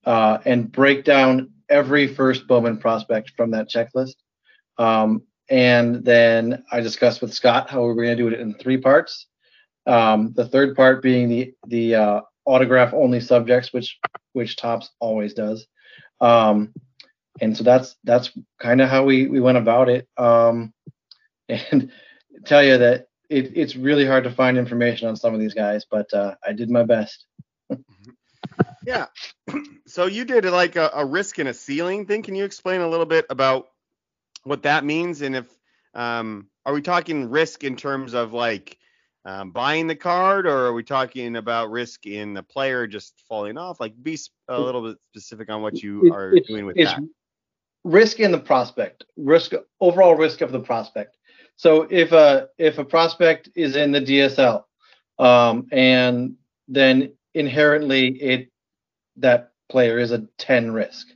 uh, 0.06 0.38
and 0.46 0.72
break 0.72 1.04
down 1.04 1.50
every 1.68 2.06
first 2.06 2.46
Bowman 2.46 2.78
prospect 2.78 3.32
from 3.36 3.50
that 3.50 3.68
checklist. 3.68 4.14
Um, 4.78 5.24
and 5.50 6.02
then 6.02 6.64
I 6.72 6.80
discussed 6.80 7.20
with 7.20 7.34
Scott 7.34 7.68
how 7.68 7.82
we 7.82 7.90
are 7.90 7.94
going 7.94 8.16
to 8.16 8.16
do 8.16 8.28
it 8.28 8.40
in 8.40 8.54
three 8.54 8.78
parts. 8.78 9.26
Um, 9.86 10.32
the 10.34 10.48
third 10.48 10.74
part 10.74 11.02
being 11.02 11.28
the 11.28 11.52
the 11.66 11.94
uh, 11.94 12.20
autograph 12.46 12.94
only 12.94 13.20
subjects, 13.20 13.70
which 13.70 13.98
which 14.32 14.56
Topps 14.56 14.92
always 14.98 15.34
does. 15.34 15.66
Um, 16.22 16.72
and 17.42 17.54
so 17.54 17.64
that's 17.64 17.96
that's 18.04 18.30
kind 18.58 18.80
of 18.80 18.88
how 18.88 19.04
we 19.04 19.26
we 19.26 19.40
went 19.40 19.58
about 19.58 19.90
it. 19.90 20.08
Um, 20.16 20.72
and 21.70 21.90
tell 22.44 22.62
you 22.62 22.78
that 22.78 23.08
it, 23.28 23.56
it's 23.56 23.76
really 23.76 24.06
hard 24.06 24.24
to 24.24 24.30
find 24.30 24.58
information 24.58 25.08
on 25.08 25.16
some 25.16 25.34
of 25.34 25.40
these 25.40 25.54
guys, 25.54 25.86
but 25.90 26.12
uh, 26.12 26.34
I 26.46 26.52
did 26.52 26.70
my 26.70 26.82
best. 26.82 27.26
yeah. 28.86 29.06
So 29.86 30.06
you 30.06 30.24
did 30.24 30.44
like 30.44 30.76
a, 30.76 30.88
a, 30.94 31.04
risk 31.04 31.38
and 31.40 31.48
a 31.48 31.54
ceiling 31.54 32.06
thing. 32.06 32.22
Can 32.22 32.36
you 32.36 32.44
explain 32.44 32.80
a 32.80 32.86
little 32.88 33.06
bit 33.06 33.26
about 33.28 33.70
what 34.44 34.62
that 34.62 34.84
means? 34.84 35.20
And 35.20 35.34
if 35.34 35.48
um, 35.94 36.46
are 36.64 36.72
we 36.72 36.80
talking 36.80 37.28
risk 37.28 37.64
in 37.64 37.74
terms 37.74 38.14
of 38.14 38.32
like 38.32 38.78
um, 39.24 39.50
buying 39.50 39.88
the 39.88 39.96
card, 39.96 40.46
or 40.46 40.66
are 40.66 40.72
we 40.72 40.84
talking 40.84 41.34
about 41.34 41.70
risk 41.70 42.06
in 42.06 42.34
the 42.34 42.42
player 42.44 42.86
just 42.86 43.20
falling 43.28 43.58
off? 43.58 43.80
Like, 43.80 44.00
be 44.00 44.16
a 44.48 44.60
little 44.60 44.82
bit 44.82 44.98
specific 45.10 45.50
on 45.50 45.60
what 45.62 45.82
you 45.82 46.06
It- 46.06 46.12
are 46.12 46.34
doing 46.46 46.66
with 46.66 46.76
that. 46.76 47.00
risk 47.82 48.20
in 48.20 48.30
the 48.30 48.38
prospect, 48.38 49.04
risk 49.16 49.52
overall 49.80 50.14
risk 50.14 50.40
of 50.40 50.52
the 50.52 50.60
prospect. 50.60 51.16
So 51.60 51.86
if 51.90 52.12
a 52.12 52.48
if 52.56 52.78
a 52.78 52.86
prospect 52.86 53.50
is 53.54 53.76
in 53.76 53.92
the 53.92 54.00
DSL, 54.00 54.64
um, 55.18 55.66
and 55.70 56.36
then 56.68 57.12
inherently 57.34 58.08
it 58.08 58.50
that 59.16 59.52
player 59.68 59.98
is 59.98 60.10
a 60.10 60.26
10 60.38 60.70
risk. 60.70 61.08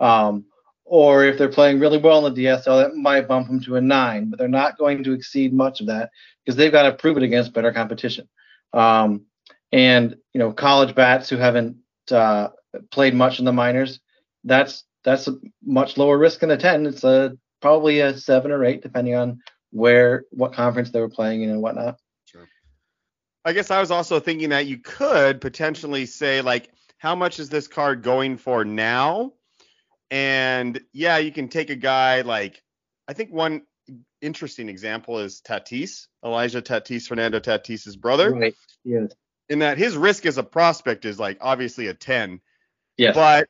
Um, 0.00 0.46
or 0.84 1.24
if 1.24 1.38
they're 1.38 1.48
playing 1.48 1.78
really 1.78 1.98
well 1.98 2.26
in 2.26 2.34
the 2.34 2.44
DSL, 2.46 2.82
that 2.82 2.96
might 2.96 3.28
bump 3.28 3.46
them 3.46 3.60
to 3.60 3.76
a 3.76 3.80
nine, 3.80 4.28
but 4.28 4.40
they're 4.40 4.48
not 4.48 4.76
going 4.76 5.04
to 5.04 5.12
exceed 5.12 5.52
much 5.52 5.80
of 5.80 5.86
that 5.86 6.10
because 6.44 6.56
they've 6.56 6.72
got 6.72 6.82
to 6.82 6.94
prove 6.94 7.16
it 7.16 7.22
against 7.22 7.54
better 7.54 7.72
competition. 7.72 8.28
Um, 8.72 9.26
and 9.70 10.16
you 10.34 10.40
know, 10.40 10.52
college 10.52 10.96
bats 10.96 11.28
who 11.28 11.36
haven't 11.36 11.76
uh, 12.10 12.48
played 12.90 13.14
much 13.14 13.38
in 13.38 13.44
the 13.44 13.52
minors, 13.52 14.00
that's 14.42 14.82
that's 15.04 15.28
a 15.28 15.36
much 15.64 15.96
lower 15.96 16.18
risk 16.18 16.40
than 16.40 16.50
a 16.50 16.56
10. 16.56 16.86
It's 16.86 17.04
a 17.04 17.38
probably 17.60 18.00
a 18.00 18.18
seven 18.18 18.50
or 18.50 18.64
eight, 18.64 18.82
depending 18.82 19.14
on 19.14 19.40
where 19.72 20.24
what 20.30 20.52
conference 20.52 20.90
they 20.90 21.00
were 21.00 21.08
playing 21.08 21.42
in 21.42 21.50
and 21.50 21.60
whatnot. 21.60 21.98
Sure. 22.26 22.46
I 23.44 23.52
guess 23.52 23.70
I 23.70 23.80
was 23.80 23.90
also 23.90 24.20
thinking 24.20 24.50
that 24.50 24.66
you 24.66 24.78
could 24.78 25.40
potentially 25.40 26.06
say 26.06 26.42
like, 26.42 26.70
how 26.98 27.16
much 27.16 27.40
is 27.40 27.48
this 27.48 27.66
card 27.66 28.02
going 28.02 28.36
for 28.36 28.64
now? 28.64 29.32
And 30.10 30.80
yeah, 30.92 31.18
you 31.18 31.32
can 31.32 31.48
take 31.48 31.70
a 31.70 31.74
guy 31.74 32.20
like, 32.20 32.62
I 33.08 33.14
think 33.14 33.32
one 33.32 33.62
interesting 34.20 34.68
example 34.68 35.18
is 35.18 35.40
Tatis, 35.40 36.06
Elijah 36.24 36.62
Tatis, 36.62 37.08
Fernando 37.08 37.40
Tatis's 37.40 37.96
brother, 37.96 38.32
Right. 38.32 38.54
Yes. 38.84 39.10
in 39.48 39.60
that 39.60 39.78
his 39.78 39.96
risk 39.96 40.26
as 40.26 40.38
a 40.38 40.42
prospect 40.42 41.04
is 41.04 41.18
like 41.18 41.38
obviously 41.40 41.88
a 41.88 41.94
10. 41.94 42.40
Yes. 42.98 43.14
But 43.14 43.48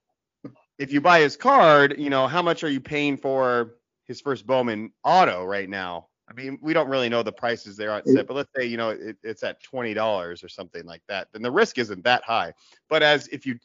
if 0.79 0.93
you 0.93 1.01
buy 1.01 1.21
his 1.21 1.37
card, 1.37 1.97
you 1.99 2.11
know, 2.11 2.29
how 2.29 2.43
much 2.43 2.65
are 2.65 2.71
you 2.71 2.81
paying 2.81 3.17
for 3.17 3.75
his 4.05 4.21
first 4.21 4.47
Bowman 4.47 4.93
auto 5.05 5.45
right 5.45 5.69
now? 5.69 6.09
I 6.33 6.41
mean, 6.41 6.59
we 6.63 6.73
don't 6.73 6.89
really 6.89 7.11
know 7.11 7.23
the 7.23 7.33
prices 7.33 7.77
there 7.77 7.93
on 7.93 8.07
set, 8.07 8.27
but 8.27 8.35
let's 8.35 8.51
say, 8.57 8.65
you 8.65 8.79
know, 8.79 8.91
it, 8.91 9.17
it's 9.23 9.43
at 9.43 9.63
$20 9.63 10.43
or 10.43 10.49
something 10.49 10.85
like 10.87 11.03
that. 11.09 11.29
Then 11.33 11.43
the 11.43 11.51
risk 11.51 11.79
isn't 11.79 12.03
that 12.05 12.25
high. 12.25 12.55
But 12.89 13.03
as 13.03 13.29
if 13.29 13.45
you 13.45 13.59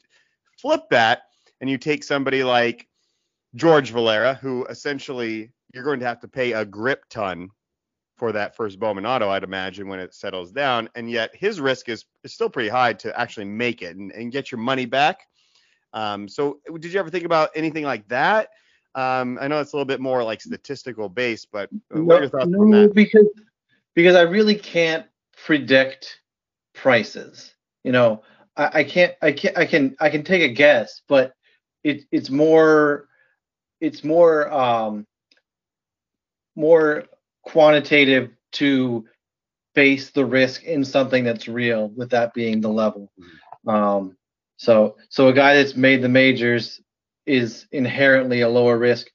flip 0.60 0.82
that 0.90 1.22
and 1.60 1.70
you 1.70 1.78
take 1.78 2.04
somebody 2.04 2.44
like 2.44 2.86
George 3.54 3.90
Valera, 3.90 4.34
who 4.34 4.66
essentially 4.66 5.50
you're 5.72 5.84
going 5.84 6.00
to 6.00 6.06
have 6.06 6.20
to 6.20 6.28
pay 6.28 6.52
a 6.52 6.64
grip 6.64 7.04
ton 7.08 7.48
for 8.16 8.32
that 8.32 8.54
first 8.54 8.78
Bowman 8.78 9.06
auto, 9.06 9.30
I'd 9.30 9.44
imagine, 9.44 9.88
when 9.88 10.00
it 10.00 10.12
settles 10.12 10.52
down. 10.52 10.90
And 10.94 11.10
yet 11.10 11.30
his 11.34 11.60
risk 11.60 11.88
is, 11.88 12.04
is 12.22 12.34
still 12.34 12.50
pretty 12.50 12.68
high 12.68 12.92
to 12.94 13.18
actually 13.18 13.46
make 13.46 13.80
it 13.80 13.96
and, 13.96 14.12
and 14.12 14.30
get 14.30 14.52
your 14.52 14.60
money 14.60 14.84
back. 14.84 15.20
Um, 15.94 16.28
so 16.28 16.58
did 16.80 16.92
you 16.92 17.00
ever 17.00 17.08
think 17.08 17.24
about 17.24 17.50
anything 17.54 17.84
like 17.84 18.06
that? 18.08 18.50
Um, 18.98 19.38
I 19.40 19.46
know 19.46 19.60
it's 19.60 19.72
a 19.74 19.76
little 19.76 19.86
bit 19.86 20.00
more 20.00 20.24
like 20.24 20.40
statistical 20.40 21.08
based, 21.08 21.52
but 21.52 21.70
uh, 21.94 22.02
what 22.02 22.16
are 22.16 22.20
your 22.22 22.30
thoughts 22.30 22.48
no, 22.48 22.62
on 22.62 22.70
that? 22.70 22.94
because 22.94 23.28
because 23.94 24.16
I 24.16 24.22
really 24.22 24.56
can't 24.56 25.06
predict 25.36 26.20
prices. 26.74 27.54
You 27.84 27.92
know, 27.92 28.24
I, 28.56 28.80
I 28.80 28.84
can't 28.84 29.14
I 29.22 29.30
can 29.30 29.52
I 29.56 29.66
can 29.66 29.96
I 30.00 30.10
can 30.10 30.24
take 30.24 30.42
a 30.42 30.52
guess, 30.52 31.02
but 31.06 31.32
it 31.84 32.06
it's 32.10 32.28
more 32.28 33.06
it's 33.80 34.02
more 34.02 34.52
um 34.52 35.06
more 36.56 37.04
quantitative 37.42 38.32
to 38.54 39.04
base 39.76 40.10
the 40.10 40.24
risk 40.24 40.64
in 40.64 40.84
something 40.84 41.22
that's 41.22 41.46
real 41.46 41.90
with 41.90 42.10
that 42.10 42.34
being 42.34 42.60
the 42.60 42.68
level. 42.68 43.12
Um 43.64 44.16
so 44.56 44.96
so 45.08 45.28
a 45.28 45.32
guy 45.32 45.54
that's 45.54 45.76
made 45.76 46.02
the 46.02 46.08
majors 46.08 46.80
is 47.28 47.66
inherently 47.70 48.40
a 48.40 48.48
lower 48.48 48.76
risk, 48.76 49.08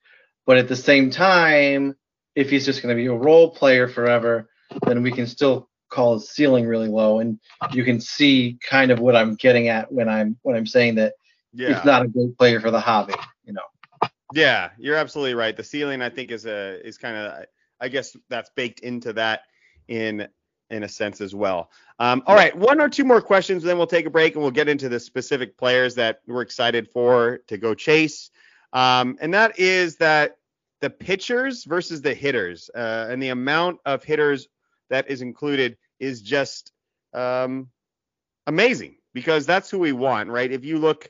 but 0.46 0.58
at 0.58 0.68
the 0.68 0.76
same 0.76 1.10
time, 1.10 1.96
if 2.36 2.50
he's 2.50 2.66
just 2.66 2.82
going 2.82 2.96
to 2.96 3.02
be 3.02 3.08
a 3.08 3.14
role 3.14 3.52
player 3.52 3.88
forever, 3.88 4.50
then 4.86 5.04
we 5.04 5.12
can 5.12 5.28
still 5.28 5.70
call 5.90 6.16
his 6.16 6.30
ceiling 6.30 6.66
really 6.66 6.88
low, 6.88 7.20
and 7.20 7.40
you 7.72 7.84
can 7.84 8.02
see 8.02 8.58
kind 8.68 8.92
of 8.92 9.00
what 9.00 9.16
I'm 9.16 9.36
getting 9.36 9.68
at 9.68 9.92
when 9.92 10.10
I'm 10.10 10.38
when 10.42 10.56
I'm 10.56 10.66
saying 10.66 10.96
that 10.96 11.14
Yeah. 11.54 11.76
he's 11.76 11.86
not 11.86 12.04
a 12.04 12.08
great 12.08 12.38
player 12.38 12.60
for 12.60 12.72
the 12.72 12.80
hobby. 12.80 13.14
You 13.46 13.54
know, 13.54 14.10
Yeah, 14.34 14.72
you're 14.80 14.96
absolutely 14.96 15.36
right. 15.36 15.56
The 15.56 15.64
ceiling, 15.64 16.02
I 16.02 16.10
think, 16.10 16.32
is 16.32 16.46
a 16.46 16.86
is 16.86 16.98
kind 16.98 17.16
of, 17.16 17.46
I 17.80 17.88
guess 17.90 18.18
that's 18.30 18.50
baked 18.56 18.80
into 18.80 19.14
that 19.14 19.42
in 19.88 20.28
in 20.70 20.84
a 20.84 20.90
sense 20.90 21.22
as 21.22 21.36
well. 21.36 21.70
Um, 22.00 22.24
all 22.26 22.36
right, 22.36 22.56
one 22.56 22.82
or 22.82 22.90
two 22.90 23.04
more 23.04 23.22
questions, 23.22 23.64
then 23.64 23.78
we'll 23.78 23.88
take 23.88 24.06
a 24.06 24.10
break 24.10 24.34
and 24.34 24.42
we'll 24.42 24.52
get 24.52 24.68
into 24.68 24.90
the 24.90 25.00
specific 25.00 25.58
players 25.58 25.96
that 25.96 26.22
we're 26.28 26.42
excited 26.42 26.90
for 26.90 27.40
to 27.48 27.58
go 27.58 27.74
chase. 27.74 28.32
Um, 28.72 29.18
and 29.22 29.34
that 29.34 29.60
is 29.60 29.98
that 29.98 30.38
the 30.82 30.90
pitchers 30.90 31.64
versus 31.64 32.02
the 32.02 32.14
hitters, 32.14 32.70
uh, 32.76 33.08
and 33.10 33.22
the 33.22 33.30
amount 33.30 33.80
of 33.86 34.04
hitters 34.04 34.48
that 34.90 35.10
is 35.10 35.22
included 35.22 35.78
is 36.00 36.22
just 36.22 36.72
um, 37.14 37.70
amazing 38.48 38.96
because 39.14 39.46
that's 39.46 39.70
who 39.70 39.80
we 39.80 39.92
want, 39.92 40.30
right? 40.30 40.52
If 40.52 40.66
you 40.66 40.80
look 40.80 41.10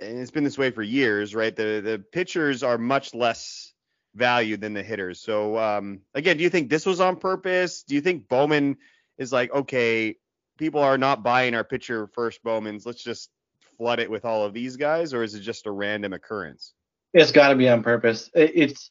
and 0.00 0.18
it's 0.18 0.30
been 0.30 0.44
this 0.44 0.58
way 0.58 0.70
for 0.70 0.82
years, 0.82 1.34
right? 1.34 1.54
The 1.54 1.80
the 1.84 2.04
pitchers 2.12 2.62
are 2.62 2.78
much 2.78 3.14
less 3.14 3.73
valued 4.14 4.60
than 4.60 4.74
the 4.74 4.82
hitters. 4.82 5.20
So 5.20 5.58
um, 5.58 6.00
again, 6.14 6.36
do 6.36 6.42
you 6.42 6.50
think 6.50 6.70
this 6.70 6.86
was 6.86 7.00
on 7.00 7.16
purpose? 7.16 7.82
Do 7.82 7.94
you 7.94 8.00
think 8.00 8.28
Bowman 8.28 8.76
is 9.18 9.32
like, 9.32 9.52
okay, 9.52 10.16
people 10.58 10.80
are 10.80 10.98
not 10.98 11.22
buying 11.22 11.54
our 11.54 11.64
pitcher 11.64 12.08
first 12.08 12.42
Bowmans. 12.44 12.86
Let's 12.86 13.02
just 13.02 13.30
flood 13.76 14.00
it 14.00 14.10
with 14.10 14.24
all 14.24 14.44
of 14.44 14.54
these 14.54 14.76
guys, 14.76 15.12
or 15.12 15.22
is 15.22 15.34
it 15.34 15.40
just 15.40 15.66
a 15.66 15.70
random 15.70 16.12
occurrence? 16.12 16.74
it's 17.14 17.32
got 17.32 17.48
to 17.48 17.56
be 17.56 17.68
on 17.68 17.82
purpose. 17.82 18.28
It, 18.34 18.52
it's 18.54 18.90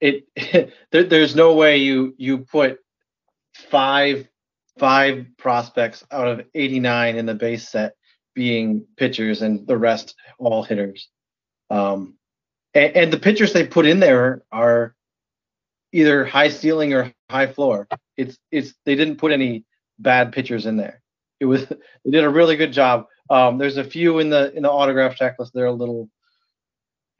it. 0.00 0.72
there, 0.92 1.04
there's 1.04 1.36
no 1.36 1.54
way 1.54 1.78
you 1.78 2.14
you 2.16 2.38
put 2.38 2.78
five 3.54 4.28
five 4.78 5.26
prospects 5.38 6.04
out 6.10 6.28
of 6.28 6.46
89 6.54 7.16
in 7.16 7.26
the 7.26 7.34
base 7.34 7.68
set 7.68 7.94
being 8.34 8.86
pitchers 8.96 9.42
and 9.42 9.66
the 9.66 9.76
rest 9.76 10.14
all 10.38 10.62
hitters. 10.62 11.08
Um, 11.70 12.16
and, 12.76 12.96
and 12.96 13.12
the 13.12 13.18
pitchers 13.18 13.52
they 13.52 13.66
put 13.66 13.86
in 13.86 14.00
there 14.00 14.42
are 14.52 14.94
either 15.92 16.24
high 16.24 16.48
ceiling 16.48 16.92
or 16.92 17.12
high 17.30 17.46
floor. 17.46 17.88
It's 18.16 18.38
it's 18.50 18.74
they 18.84 18.94
didn't 18.94 19.16
put 19.16 19.32
any 19.32 19.64
bad 19.98 20.32
pitchers 20.32 20.66
in 20.66 20.76
there. 20.76 21.02
It 21.40 21.46
was 21.46 21.66
they 22.04 22.10
did 22.10 22.24
a 22.24 22.30
really 22.30 22.56
good 22.56 22.72
job. 22.72 23.06
Um, 23.28 23.58
there's 23.58 23.76
a 23.76 23.84
few 23.84 24.18
in 24.18 24.30
the 24.30 24.52
in 24.54 24.62
the 24.62 24.70
autograph 24.70 25.16
checklist. 25.16 25.52
They're 25.52 25.66
a 25.66 25.72
little 25.72 26.08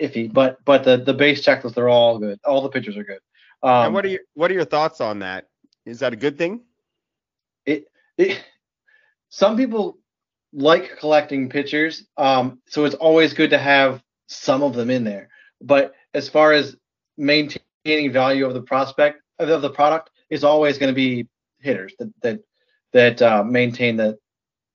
iffy, 0.00 0.32
but 0.32 0.64
but 0.64 0.84
the 0.84 0.98
the 0.98 1.14
base 1.14 1.44
checklist 1.44 1.74
they're 1.74 1.88
all 1.88 2.18
good. 2.18 2.38
All 2.44 2.62
the 2.62 2.68
pitchers 2.68 2.96
are 2.96 3.04
good. 3.04 3.20
Um, 3.62 3.86
and 3.86 3.94
what 3.94 4.04
are 4.04 4.08
your 4.08 4.20
what 4.34 4.50
are 4.50 4.54
your 4.54 4.64
thoughts 4.64 5.00
on 5.00 5.20
that? 5.20 5.46
Is 5.84 6.00
that 6.00 6.12
a 6.12 6.16
good 6.16 6.38
thing? 6.38 6.62
it, 7.66 7.86
it 8.16 8.42
some 9.28 9.56
people 9.56 9.98
like 10.52 10.96
collecting 10.98 11.50
pitchers 11.50 12.04
um 12.16 12.60
so 12.66 12.84
it's 12.84 12.94
always 12.94 13.34
good 13.34 13.50
to 13.50 13.58
have 13.58 14.02
some 14.28 14.62
of 14.62 14.74
them 14.74 14.88
in 14.88 15.04
there 15.04 15.28
but 15.60 15.94
as 16.14 16.28
far 16.28 16.52
as 16.52 16.76
maintaining 17.16 18.12
value 18.12 18.46
of 18.46 18.54
the 18.54 18.62
prospect 18.62 19.22
of 19.38 19.62
the 19.62 19.70
product 19.70 20.10
is 20.30 20.44
always 20.44 20.78
going 20.78 20.90
to 20.90 20.94
be 20.94 21.26
hitters 21.60 21.94
that 21.98 22.12
that 22.22 22.40
that 22.92 23.22
uh, 23.22 23.42
maintain 23.44 23.96
the 23.96 24.18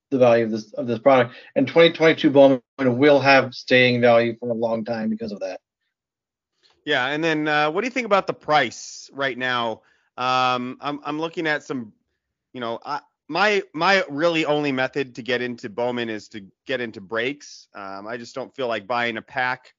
the 0.09 0.17
value 0.17 0.45
of 0.45 0.51
this 0.51 0.73
of 0.73 0.87
this 0.87 0.99
product 0.99 1.35
and 1.55 1.67
2022 1.67 2.29
Bowman 2.29 2.61
will 2.77 3.19
have 3.19 3.53
staying 3.53 4.01
value 4.01 4.35
for 4.39 4.49
a 4.49 4.53
long 4.53 4.83
time 4.83 5.09
because 5.09 5.31
of 5.31 5.39
that 5.39 5.61
Yeah, 6.85 7.07
and 7.07 7.23
then 7.23 7.47
uh, 7.47 7.71
what 7.71 7.81
do 7.81 7.87
you 7.87 7.91
think 7.91 8.05
about 8.05 8.27
the 8.27 8.33
price 8.33 9.09
right 9.13 9.37
now? 9.37 9.81
Um, 10.17 10.77
I'm 10.81 10.99
I'm 11.03 11.19
looking 11.19 11.47
at 11.47 11.63
some, 11.63 11.93
you 12.53 12.59
know, 12.59 12.79
I, 12.83 12.99
my 13.27 13.63
my 13.73 14.03
really 14.09 14.45
only 14.45 14.71
method 14.71 15.15
to 15.15 15.21
get 15.21 15.41
into 15.41 15.69
Bowman 15.69 16.09
is 16.09 16.27
to 16.29 16.45
get 16.65 16.81
into 16.81 16.99
breaks. 16.99 17.67
Um, 17.73 18.07
I 18.07 18.17
just 18.17 18.35
don't 18.35 18.53
feel 18.53 18.67
like 18.67 18.87
buying 18.87 19.17
a 19.17 19.21
pack 19.21 19.73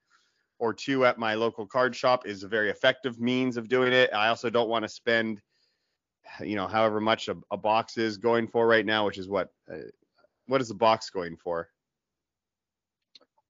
or 0.59 0.73
two 0.73 1.05
at 1.05 1.17
my 1.17 1.33
local 1.33 1.65
card 1.65 1.95
shop 1.95 2.25
is 2.25 2.43
a 2.43 2.47
very 2.47 2.69
effective 2.69 3.19
means 3.19 3.57
of 3.57 3.67
doing 3.67 3.93
it. 3.93 4.13
I 4.13 4.27
also 4.29 4.49
don't 4.49 4.69
want 4.69 4.83
to 4.83 4.89
spend, 4.89 5.41
you 6.41 6.55
know, 6.55 6.67
however 6.67 6.99
much 7.01 7.27
a, 7.27 7.35
a 7.51 7.57
box 7.57 7.97
is 7.97 8.17
going 8.17 8.47
for 8.47 8.67
right 8.67 8.85
now, 8.85 9.05
which 9.05 9.17
is 9.17 9.27
what 9.27 9.49
uh, 9.71 9.77
what 10.47 10.61
is 10.61 10.67
the 10.67 10.75
box 10.75 11.09
going 11.09 11.37
for? 11.37 11.69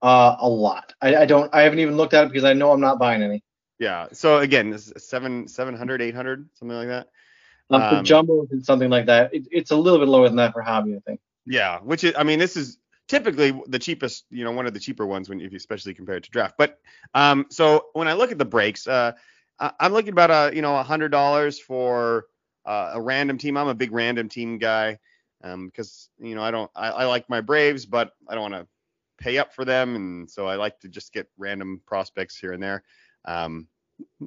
uh 0.01 0.35
a 0.39 0.49
lot 0.49 0.93
I, 1.01 1.15
I 1.17 1.25
don't 1.25 1.53
i 1.53 1.61
haven't 1.61 1.79
even 1.79 1.95
looked 1.95 2.13
at 2.13 2.25
it 2.25 2.27
because 2.27 2.43
i 2.43 2.53
know 2.53 2.71
i'm 2.71 2.81
not 2.81 2.99
buying 2.99 3.23
any 3.23 3.41
Yeah. 3.79 4.07
So 4.13 4.39
again, 4.39 4.69
this 4.69 4.91
is 4.91 5.07
seven 5.07 5.47
700, 5.47 6.01
800, 6.01 6.49
something 6.53 6.77
like 6.77 6.87
that. 6.87 7.07
um, 7.71 7.81
for 7.83 7.97
Um, 7.97 8.03
jumbo 8.03 8.47
and 8.51 8.63
something 8.63 8.89
like 8.89 9.05
that 9.07 9.33
it, 9.33 9.47
it's 9.51 9.71
a 9.71 9.75
little 9.75 9.99
bit 9.99 10.07
lower 10.07 10.27
than 10.27 10.37
that 10.37 10.53
for 10.53 10.61
hobby 10.61 10.95
i 10.95 10.99
think 11.05 11.19
Yeah, 11.45 11.79
which 11.79 12.03
is, 12.03 12.13
I 12.17 12.23
mean, 12.23 12.39
this 12.39 12.55
is 12.55 12.77
typically 13.13 13.61
the 13.67 13.79
cheapest, 13.79 14.25
you 14.31 14.43
know, 14.43 14.51
one 14.51 14.65
of 14.65 14.73
the 14.73 14.79
cheaper 14.79 15.05
ones 15.05 15.29
when, 15.29 15.39
if 15.39 15.51
you 15.51 15.57
especially 15.57 15.93
compare 15.93 16.15
it 16.15 16.23
to 16.23 16.31
draft. 16.31 16.55
But, 16.57 16.79
um, 17.13 17.45
so 17.49 17.87
when 17.93 18.07
I 18.07 18.13
look 18.13 18.31
at 18.31 18.37
the 18.37 18.45
breaks, 18.45 18.87
uh, 18.87 19.11
I'm 19.59 19.93
looking 19.93 20.13
about 20.13 20.31
a, 20.31 20.55
you 20.55 20.61
know, 20.61 20.75
a 20.75 20.83
hundred 20.83 21.09
dollars 21.09 21.59
for 21.59 22.25
uh, 22.65 22.91
a 22.93 23.01
random 23.01 23.37
team. 23.37 23.55
I'm 23.55 23.67
a 23.67 23.75
big 23.75 23.91
random 23.91 24.29
team 24.29 24.57
guy 24.57 24.97
because 25.41 26.09
um, 26.19 26.27
you 26.27 26.35
know 26.35 26.41
I 26.41 26.51
don't 26.51 26.71
I, 26.75 26.89
I 26.89 27.05
like 27.05 27.29
my 27.29 27.41
Braves, 27.41 27.85
but 27.85 28.11
I 28.27 28.33
don't 28.33 28.51
want 28.51 28.63
to 28.63 28.67
pay 29.17 29.37
up 29.37 29.53
for 29.53 29.63
them, 29.63 29.95
and 29.95 30.29
so 30.29 30.47
I 30.47 30.55
like 30.55 30.79
to 30.79 30.87
just 30.87 31.13
get 31.13 31.29
random 31.37 31.81
prospects 31.85 32.37
here 32.37 32.53
and 32.53 32.63
there. 32.63 32.83
Um, 33.25 33.67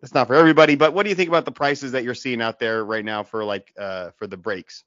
it's 0.02 0.14
not 0.14 0.26
for 0.26 0.34
everybody, 0.34 0.76
but 0.76 0.94
what 0.94 1.02
do 1.02 1.08
you 1.08 1.16
think 1.16 1.28
about 1.28 1.44
the 1.44 1.52
prices 1.52 1.92
that 1.92 2.04
you're 2.04 2.14
seeing 2.14 2.40
out 2.40 2.58
there 2.58 2.84
right 2.84 3.04
now 3.04 3.22
for 3.22 3.44
like 3.44 3.72
uh, 3.78 4.10
for 4.16 4.26
the 4.26 4.36
breaks? 4.36 4.84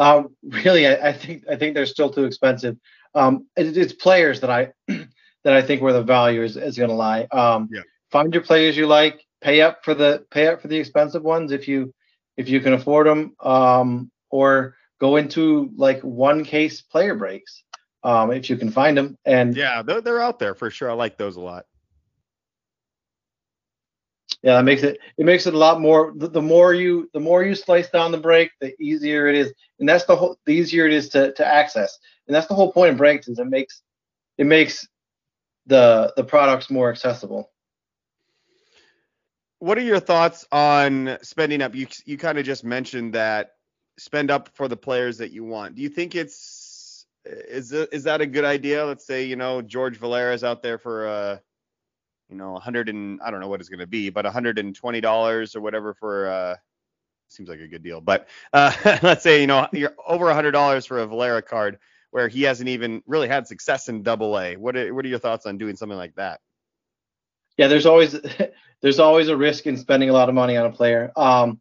Um, 0.00 0.34
really, 0.42 0.86
I, 0.86 1.10
I, 1.10 1.12
think 1.12 1.44
I 1.48 1.56
think 1.56 1.74
they're 1.74 1.84
still 1.84 2.10
too 2.10 2.24
expensive. 2.24 2.78
Um, 3.14 3.46
it, 3.54 3.76
it's 3.76 3.92
players 3.92 4.40
that 4.40 4.50
I 4.50 4.72
that 4.88 5.52
I 5.54 5.60
think 5.60 5.82
where 5.82 5.92
the 5.92 6.02
value 6.02 6.42
is, 6.42 6.56
is 6.56 6.78
going 6.78 6.88
to 6.88 6.96
lie. 6.96 7.28
Um, 7.30 7.68
yeah. 7.70 7.82
Find 8.10 8.32
your 8.32 8.42
players 8.42 8.76
you 8.76 8.86
like, 8.86 9.24
pay 9.42 9.60
up 9.60 9.84
for 9.84 9.94
the 9.94 10.24
pay 10.30 10.46
up 10.46 10.62
for 10.62 10.68
the 10.68 10.78
expensive 10.78 11.22
ones 11.22 11.52
if 11.52 11.68
you 11.68 11.92
if 12.38 12.48
you 12.48 12.60
can 12.60 12.72
afford 12.72 13.06
them, 13.06 13.34
um, 13.40 14.10
or 14.30 14.74
go 15.00 15.16
into 15.16 15.70
like 15.76 16.00
one 16.00 16.44
case 16.44 16.80
player 16.80 17.14
breaks 17.14 17.62
um, 18.02 18.32
if 18.32 18.48
you 18.48 18.56
can 18.56 18.70
find 18.70 18.96
them. 18.96 19.18
And 19.26 19.54
yeah, 19.54 19.82
they're, 19.82 20.00
they're 20.00 20.20
out 20.20 20.38
there 20.38 20.54
for 20.54 20.70
sure. 20.70 20.90
I 20.90 20.94
like 20.94 21.18
those 21.18 21.36
a 21.36 21.40
lot 21.40 21.66
yeah, 24.42 24.54
that 24.56 24.64
makes 24.64 24.82
it 24.82 24.98
it 25.18 25.26
makes 25.26 25.46
it 25.46 25.54
a 25.54 25.58
lot 25.58 25.80
more. 25.80 26.14
The, 26.16 26.28
the, 26.28 26.40
more 26.40 26.72
you 26.72 27.10
the 27.12 27.20
more 27.20 27.44
you 27.44 27.54
slice 27.54 27.90
down 27.90 28.10
the 28.10 28.18
break, 28.18 28.50
the 28.60 28.74
easier 28.80 29.26
it 29.26 29.34
is, 29.34 29.52
and 29.78 29.88
that's 29.88 30.04
the 30.04 30.16
whole 30.16 30.38
the 30.46 30.52
easier 30.52 30.86
it 30.86 30.94
is 30.94 31.10
to 31.10 31.32
to 31.34 31.46
access, 31.46 31.98
and 32.26 32.34
that's 32.34 32.46
the 32.46 32.54
whole 32.54 32.72
point 32.72 32.92
of 32.92 32.96
breaks 32.96 33.28
is 33.28 33.38
it 33.38 33.46
makes 33.46 33.82
it 34.38 34.46
makes 34.46 34.88
the 35.66 36.12
the 36.16 36.24
products 36.24 36.70
more 36.70 36.90
accessible. 36.90 37.50
What 39.58 39.76
are 39.76 39.82
your 39.82 40.00
thoughts 40.00 40.46
on 40.50 41.18
spending 41.20 41.60
up? 41.60 41.74
You 41.74 41.86
you 42.06 42.16
kind 42.16 42.38
of 42.38 42.46
just 42.46 42.64
mentioned 42.64 43.12
that 43.12 43.52
spend 43.98 44.30
up 44.30 44.48
for 44.54 44.68
the 44.68 44.76
players 44.76 45.18
that 45.18 45.32
you 45.32 45.44
want. 45.44 45.74
Do 45.74 45.82
you 45.82 45.90
think 45.90 46.14
it's 46.14 47.04
is 47.26 47.72
is 47.72 48.04
that 48.04 48.22
a 48.22 48.26
good 48.26 48.46
idea? 48.46 48.86
Let's 48.86 49.06
say 49.06 49.24
you 49.24 49.36
know 49.36 49.60
George 49.60 49.98
Valera 49.98 50.32
is 50.32 50.44
out 50.44 50.62
there 50.62 50.78
for 50.78 51.06
a 51.06 51.42
you 52.30 52.36
know, 52.36 52.52
100 52.52 52.88
and 52.88 53.20
I 53.22 53.30
don't 53.30 53.40
know 53.40 53.48
what 53.48 53.60
it's 53.60 53.68
going 53.68 53.80
to 53.80 53.86
be, 53.86 54.10
but 54.10 54.24
120 54.24 55.00
dollars 55.00 55.56
or 55.56 55.60
whatever 55.60 55.94
for 55.94 56.28
uh, 56.28 56.56
seems 57.28 57.48
like 57.48 57.60
a 57.60 57.68
good 57.68 57.82
deal. 57.82 58.00
But 58.00 58.28
uh, 58.52 58.72
let's 59.02 59.22
say 59.22 59.40
you 59.40 59.46
know 59.46 59.68
you're 59.72 59.94
over 60.06 60.26
100 60.26 60.52
dollars 60.52 60.86
for 60.86 60.98
a 60.98 61.06
Valera 61.06 61.42
card 61.42 61.78
where 62.10 62.28
he 62.28 62.42
hasn't 62.42 62.68
even 62.68 63.02
really 63.06 63.28
had 63.28 63.46
success 63.46 63.88
in 63.88 64.02
Double 64.02 64.38
A. 64.38 64.56
What 64.56 64.76
are, 64.76 64.92
what 64.92 65.04
are 65.04 65.08
your 65.08 65.18
thoughts 65.18 65.46
on 65.46 65.58
doing 65.58 65.76
something 65.76 65.98
like 65.98 66.14
that? 66.16 66.40
Yeah, 67.56 67.68
there's 67.68 67.86
always 67.86 68.16
there's 68.80 68.98
always 68.98 69.28
a 69.28 69.36
risk 69.36 69.66
in 69.66 69.76
spending 69.76 70.10
a 70.10 70.12
lot 70.12 70.28
of 70.28 70.34
money 70.34 70.56
on 70.56 70.66
a 70.66 70.72
player. 70.72 71.12
Um, 71.16 71.60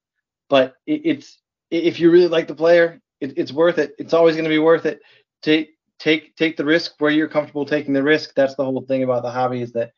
but 0.49 0.75
it, 0.86 1.01
it's 1.03 1.39
if 1.71 1.99
you 1.99 2.12
really 2.12 2.27
like 2.27 2.47
the 2.47 2.55
player, 2.55 3.01
it, 3.19 3.38
it's 3.38 3.51
worth 3.51 3.77
it. 3.77 3.95
It's 3.99 4.13
always 4.13 4.36
going 4.36 4.45
to 4.45 4.49
be 4.49 4.60
worth 4.60 4.86
it. 4.86 5.01
Take 5.41 5.77
take 5.99 6.36
take 6.36 6.58
the 6.58 6.65
risk 6.65 6.95
where 6.99 7.12
you're 7.12 7.27
comfortable 7.27 7.65
taking 7.65 7.93
the 7.93 8.03
risk. 8.03 8.34
That's 8.36 8.55
the 8.55 8.65
whole 8.65 8.82
thing 8.82 9.03
about 9.03 9.23
the 9.23 9.32
hobby 9.32 9.62
is 9.62 9.73
that 9.73 9.91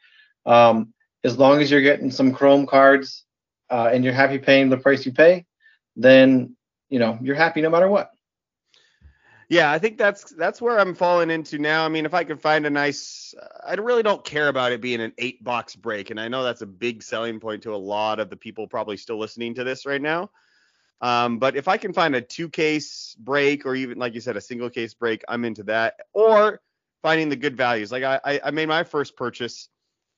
um, 0.46 0.94
as 1.24 1.38
long 1.38 1.62
as 1.62 1.70
you're 1.70 1.82
getting 1.82 2.12
some 2.12 2.34
Chrome 2.34 2.66
cards 2.66 3.26
uh, 3.70 3.90
and 3.92 4.04
you're 4.04 4.14
happy 4.14 4.40
paying 4.40 4.70
the 4.70 4.78
price 4.78 5.06
you 5.06 5.12
pay, 5.12 5.46
then 5.96 6.56
you 6.90 7.00
know 7.00 7.18
you're 7.22 7.36
happy 7.36 7.62
no 7.62 7.70
matter 7.70 7.88
what. 7.88 8.12
Yeah, 9.50 9.70
I 9.70 9.80
think 9.80 9.98
that's 9.98 10.32
that's 10.32 10.62
where 10.62 10.80
I'm 10.80 10.96
falling 10.96 11.30
into 11.30 11.60
now. 11.60 11.86
I 11.86 11.90
mean, 11.90 12.06
if 12.06 12.14
I 12.14 12.24
could 12.24 12.40
find 12.40 12.66
a 12.66 12.70
nice, 12.70 13.34
I 13.68 13.74
really 13.74 14.04
don't 14.04 14.24
care 14.24 14.48
about 14.48 14.72
it 14.72 14.80
being 14.80 15.02
an 15.02 15.12
eight 15.18 15.44
box 15.44 15.76
break, 15.76 16.10
and 16.10 16.20
I 16.20 16.30
know 16.30 16.44
that's 16.44 16.62
a 16.62 16.68
big 16.68 17.04
selling 17.04 17.40
point 17.40 17.64
to 17.64 17.76
a 17.76 17.78
lot 17.78 18.20
of 18.20 18.30
the 18.30 18.38
people 18.38 18.68
probably 18.68 18.96
still 18.96 19.20
listening 19.20 19.54
to 19.56 19.66
this 19.66 19.86
right 19.86 20.02
now. 20.02 20.32
Um, 21.02 21.40
but 21.40 21.56
if 21.56 21.68
I 21.68 21.78
can 21.78 21.94
find 21.94 22.16
a 22.16 22.22
two 22.22 22.48
case 22.48 23.16
break, 23.20 23.66
or 23.66 23.76
even 23.76 23.98
like 23.98 24.14
you 24.14 24.22
said, 24.22 24.38
a 24.38 24.42
single 24.42 24.70
case 24.70 24.94
break, 24.94 25.24
I'm 25.28 25.44
into 25.44 25.64
that. 25.64 25.96
Or 26.14 26.62
finding 27.02 27.30
the 27.30 27.36
good 27.36 27.58
values. 27.58 27.92
Like 27.92 28.04
I, 28.04 28.40
I 28.44 28.52
made 28.52 28.68
my 28.68 28.84
first 28.84 29.18
purchase 29.18 29.70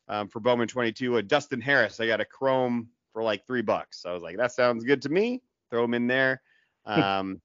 um, 0.08 0.28
for 0.28 0.40
Bowman 0.40 0.68
22. 0.68 1.18
A 1.18 1.24
Dustin 1.24 1.62
Harris, 1.62 2.00
I 2.00 2.08
got 2.08 2.22
a 2.22 2.26
Chrome 2.26 2.90
for 3.12 3.24
like 3.24 3.46
three 3.46 3.62
bucks. 3.62 4.02
So 4.02 4.10
I 4.10 4.14
was 4.14 4.24
like, 4.24 4.38
that 4.38 4.52
sounds 4.52 4.84
good 4.84 5.02
to 5.04 5.10
me. 5.10 5.42
Throw 5.70 5.84
him 5.84 5.94
in 5.94 6.08
there. 6.08 6.42
Um, 6.86 7.42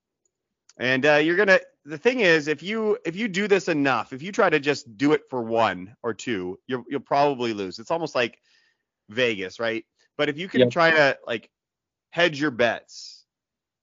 and 0.78 1.06
uh, 1.06 1.14
you're 1.14 1.36
gonna. 1.36 1.60
The 1.84 1.98
thing 1.98 2.20
is, 2.20 2.48
if 2.48 2.62
you 2.62 2.98
if 3.04 3.16
you 3.16 3.28
do 3.28 3.48
this 3.48 3.68
enough, 3.68 4.12
if 4.12 4.22
you 4.22 4.32
try 4.32 4.50
to 4.50 4.60
just 4.60 4.96
do 4.96 5.12
it 5.12 5.22
for 5.28 5.42
one 5.42 5.94
or 6.02 6.14
two, 6.14 6.58
you'll 6.66 6.84
you'll 6.88 7.00
probably 7.00 7.52
lose. 7.52 7.78
It's 7.78 7.90
almost 7.90 8.14
like 8.14 8.40
Vegas, 9.08 9.58
right? 9.58 9.84
But 10.16 10.28
if 10.28 10.38
you 10.38 10.48
can 10.48 10.60
yep. 10.60 10.70
try 10.70 10.90
to 10.90 11.18
like 11.26 11.50
hedge 12.10 12.40
your 12.40 12.50
bets, 12.50 13.24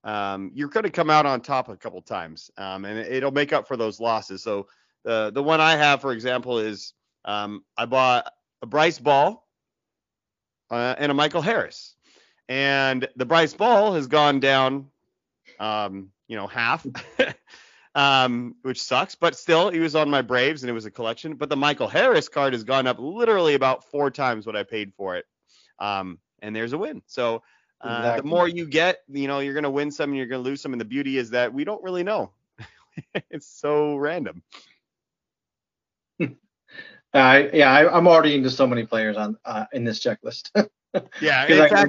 um, 0.04 0.50
you're 0.54 0.68
going 0.68 0.84
to 0.84 0.90
come 0.90 1.10
out 1.10 1.26
on 1.26 1.40
top 1.40 1.68
a 1.68 1.76
couple 1.76 2.00
times, 2.00 2.50
um, 2.56 2.84
and 2.84 2.98
it'll 2.98 3.30
make 3.30 3.52
up 3.52 3.66
for 3.66 3.76
those 3.76 4.00
losses. 4.00 4.42
So 4.42 4.68
the 5.04 5.30
the 5.34 5.42
one 5.42 5.60
I 5.60 5.76
have, 5.76 6.00
for 6.00 6.12
example, 6.12 6.58
is 6.58 6.94
um, 7.24 7.64
I 7.76 7.86
bought 7.86 8.30
a 8.62 8.66
Bryce 8.66 8.98
Ball, 8.98 9.44
uh, 10.70 10.94
and 10.98 11.10
a 11.10 11.14
Michael 11.14 11.42
Harris. 11.42 11.94
And 12.48 13.08
the 13.16 13.26
Bryce 13.26 13.54
Ball 13.54 13.94
has 13.94 14.06
gone 14.06 14.40
down, 14.40 14.86
um, 15.58 16.10
you 16.28 16.36
know, 16.36 16.46
half, 16.46 16.86
um, 17.94 18.54
which 18.62 18.82
sucks. 18.82 19.14
But 19.14 19.36
still, 19.36 19.70
he 19.70 19.80
was 19.80 19.96
on 19.96 20.10
my 20.10 20.22
Braves, 20.22 20.62
and 20.62 20.70
it 20.70 20.74
was 20.74 20.86
a 20.86 20.90
collection. 20.90 21.34
But 21.34 21.48
the 21.48 21.56
Michael 21.56 21.88
Harris 21.88 22.28
card 22.28 22.52
has 22.52 22.64
gone 22.64 22.86
up 22.86 22.98
literally 22.98 23.54
about 23.54 23.84
four 23.84 24.10
times 24.10 24.46
what 24.46 24.56
I 24.56 24.62
paid 24.62 24.92
for 24.94 25.16
it. 25.16 25.24
Um, 25.78 26.18
and 26.40 26.54
there's 26.54 26.72
a 26.72 26.78
win. 26.78 27.02
So 27.06 27.42
uh, 27.80 27.96
exactly. 27.98 28.20
the 28.22 28.28
more 28.28 28.48
you 28.48 28.66
get, 28.66 29.00
you 29.08 29.26
know, 29.28 29.40
you're 29.40 29.54
going 29.54 29.64
to 29.64 29.70
win 29.70 29.90
some 29.90 30.10
and 30.10 30.16
you're 30.16 30.26
going 30.26 30.42
to 30.42 30.48
lose 30.48 30.60
some. 30.60 30.72
And 30.72 30.80
the 30.80 30.86
beauty 30.86 31.18
is 31.18 31.30
that 31.30 31.52
we 31.52 31.64
don't 31.64 31.82
really 31.82 32.04
know. 32.04 32.30
it's 33.30 33.48
so 33.48 33.96
random. 33.96 34.42
Uh, 37.16 37.48
yeah, 37.52 37.72
I, 37.72 37.96
am 37.96 38.06
already 38.06 38.34
into 38.34 38.50
so 38.50 38.66
many 38.66 38.84
players 38.84 39.16
on 39.16 39.38
uh, 39.44 39.64
in 39.72 39.84
this 39.84 40.00
checklist. 40.00 40.50
yeah, 41.20 41.86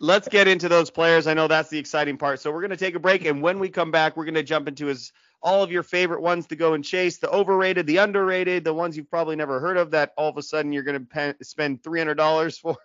let's 0.00 0.26
get 0.28 0.48
into 0.48 0.68
those 0.68 0.90
players. 0.90 1.28
I 1.28 1.34
know 1.34 1.46
that's 1.46 1.70
the 1.70 1.78
exciting 1.78 2.18
part. 2.18 2.40
So 2.40 2.50
we're 2.50 2.60
going 2.60 2.70
to 2.70 2.76
take 2.76 2.96
a 2.96 2.98
break, 2.98 3.24
and 3.24 3.40
when 3.40 3.60
we 3.60 3.68
come 3.68 3.92
back, 3.92 4.16
we're 4.16 4.24
going 4.24 4.34
to 4.34 4.42
jump 4.42 4.66
into 4.66 4.86
his 4.86 5.12
all 5.40 5.62
of 5.62 5.70
your 5.70 5.84
favorite 5.84 6.20
ones 6.20 6.48
to 6.48 6.56
go 6.56 6.74
and 6.74 6.84
chase 6.84 7.18
the 7.18 7.30
overrated, 7.30 7.86
the 7.86 7.98
underrated, 7.98 8.64
the 8.64 8.74
ones 8.74 8.96
you've 8.96 9.08
probably 9.08 9.36
never 9.36 9.60
heard 9.60 9.76
of 9.76 9.92
that 9.92 10.12
all 10.16 10.28
of 10.28 10.36
a 10.36 10.42
sudden 10.42 10.72
you're 10.72 10.82
going 10.82 11.06
to 11.06 11.36
spend 11.42 11.80
$300 11.80 12.60
for, 12.60 12.76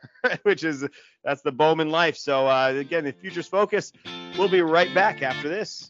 which 0.44 0.64
is 0.64 0.88
that's 1.24 1.42
the 1.42 1.52
Bowman 1.52 1.90
life. 1.90 2.16
So 2.16 2.48
uh, 2.48 2.74
again, 2.76 3.06
the 3.06 3.12
Futures 3.12 3.48
Focus. 3.48 3.92
We'll 4.38 4.50
be 4.50 4.62
right 4.62 4.94
back 4.94 5.24
after 5.24 5.50
this. 5.50 5.90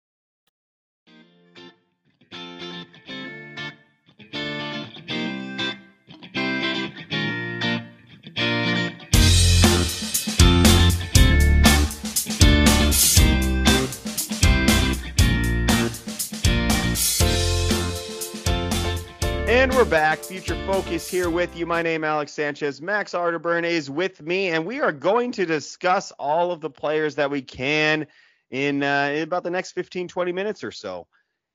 And 19.71 19.77
we're 19.77 19.85
back. 19.85 20.19
Future 20.19 20.57
Focus 20.65 21.09
here 21.09 21.29
with 21.29 21.55
you. 21.55 21.65
My 21.65 21.81
name 21.81 22.03
Alex 22.03 22.33
Sanchez. 22.33 22.81
Max 22.81 23.13
Arterburn 23.13 23.63
is 23.63 23.89
with 23.89 24.21
me, 24.21 24.49
and 24.49 24.65
we 24.65 24.81
are 24.81 24.91
going 24.91 25.31
to 25.31 25.45
discuss 25.45 26.11
all 26.19 26.51
of 26.51 26.59
the 26.59 26.69
players 26.69 27.15
that 27.15 27.31
we 27.31 27.41
can 27.41 28.05
in, 28.49 28.83
uh, 28.83 29.13
in 29.13 29.23
about 29.23 29.45
the 29.45 29.49
next 29.49 29.71
15, 29.71 30.09
20 30.09 30.31
minutes 30.33 30.65
or 30.65 30.71
so. 30.71 31.07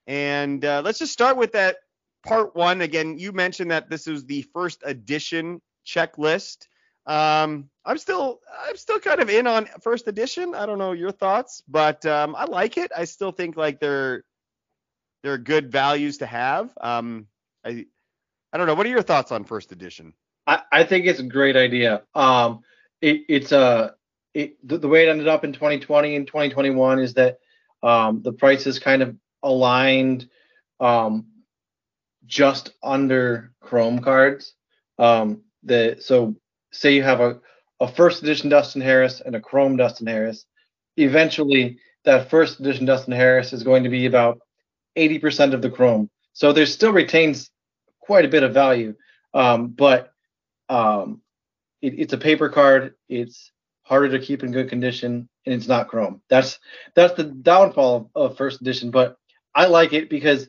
And 0.07 0.65
uh, 0.65 0.81
let's 0.83 0.99
just 0.99 1.13
start 1.13 1.37
with 1.37 1.53
that 1.53 1.77
part 2.25 2.57
one. 2.57 2.81
Again, 2.81 3.19
you 3.19 3.33
mentioned 3.33 3.71
that 3.71 3.91
this 3.91 4.07
is 4.07 4.25
the 4.25 4.47
first 4.55 4.83
edition 4.87 5.61
checklist. 5.87 6.69
Um, 7.05 7.69
I'm 7.85 7.99
still 7.99 8.41
I'm 8.67 8.79
still 8.79 8.99
kind 8.99 9.21
of 9.21 9.29
in 9.29 9.47
on 9.47 9.69
first 9.83 10.09
edition. 10.09 10.55
I 10.55 10.65
don't 10.65 10.79
know 10.79 10.93
your 10.93 11.13
thoughts, 11.13 11.63
but 11.69 12.07
um, 12.07 12.35
I 12.35 12.47
like 12.47 12.79
it. 12.79 12.91
I 12.97 13.05
still 13.05 13.31
think 13.31 13.59
like 13.59 13.79
they're 13.79 14.25
they're 15.23 15.37
good 15.37 15.71
values 15.71 16.17
to 16.19 16.27
have. 16.27 16.73
Um, 16.81 17.27
I 17.63 17.85
I 18.57 18.59
don't 18.59 18.69
know. 18.69 18.75
What 18.75 18.87
are 18.87 18.89
your 18.89 19.03
thoughts 19.03 19.33
on 19.33 19.45
first 19.45 19.71
edition? 19.71 20.15
I, 20.47 20.63
I 20.73 20.85
think 20.85 21.05
it's 21.05 21.21
a 21.21 21.25
great 21.25 21.57
idea. 21.57 22.05
Um, 22.15 22.61
it, 23.03 23.25
it's 23.29 23.53
a 23.53 23.97
it, 24.33 24.57
the, 24.67 24.79
the 24.79 24.89
way 24.89 25.07
it 25.07 25.11
ended 25.11 25.29
up 25.29 25.45
in 25.45 25.53
2020 25.53 26.17
and 26.17 26.27
2021 26.27 26.99
is 27.01 27.13
that 27.13 27.37
um, 27.83 28.23
the 28.23 28.33
prices 28.33 28.79
kind 28.79 29.03
of 29.03 29.15
aligned 29.43 30.31
um, 30.81 31.27
just 32.25 32.71
under 32.83 33.53
Chrome 33.61 33.99
cards. 33.99 34.55
Um, 34.99 35.43
the 35.63 35.99
so 36.01 36.35
say 36.73 36.95
you 36.95 37.03
have 37.03 37.21
a, 37.21 37.39
a 37.79 37.87
first 37.87 38.23
edition 38.23 38.49
Dustin 38.49 38.81
Harris 38.81 39.21
and 39.21 39.37
a 39.37 39.41
Chrome 39.41 39.77
Dustin 39.77 40.07
Harris. 40.07 40.47
Eventually, 40.97 41.79
that 42.07 42.31
first 42.31 42.59
edition 42.59 42.87
Dustin 42.87 43.13
Harris 43.13 43.53
is 43.53 43.65
going 43.65 43.85
to 43.85 43.91
be 43.91 44.07
about 44.07 44.39
80% 44.97 45.53
of 45.53 45.61
the 45.61 45.69
Chrome. 45.71 46.09
So 46.33 46.55
there 46.55 46.65
still 46.65 46.95
retains 46.95 47.51
quite 48.07 48.25
a 48.25 48.29
bit 48.29 48.45
of 48.45 48.55
value, 48.55 48.95
um, 49.35 49.69
but 49.69 50.13
um, 50.69 51.21
it, 51.83 51.99
it's 51.99 52.13
a 52.13 52.19
paper 52.19 52.49
card. 52.49 52.95
It's 53.09 53.51
harder 53.83 54.09
to 54.11 54.25
keep 54.25 54.43
in 54.43 54.53
good 54.53 54.69
condition, 54.69 55.29
and 55.45 55.55
it's 55.55 55.69
not 55.69 55.89
Chrome. 55.89 56.23
That's 56.31 56.59
that's 56.95 57.15
the 57.15 57.25
downfall 57.25 58.11
of, 58.15 58.31
of 58.31 58.37
first 58.37 58.61
edition. 58.61 58.91
But 58.91 59.17
I 59.55 59.67
like 59.67 59.93
it 59.93 60.09
because 60.09 60.49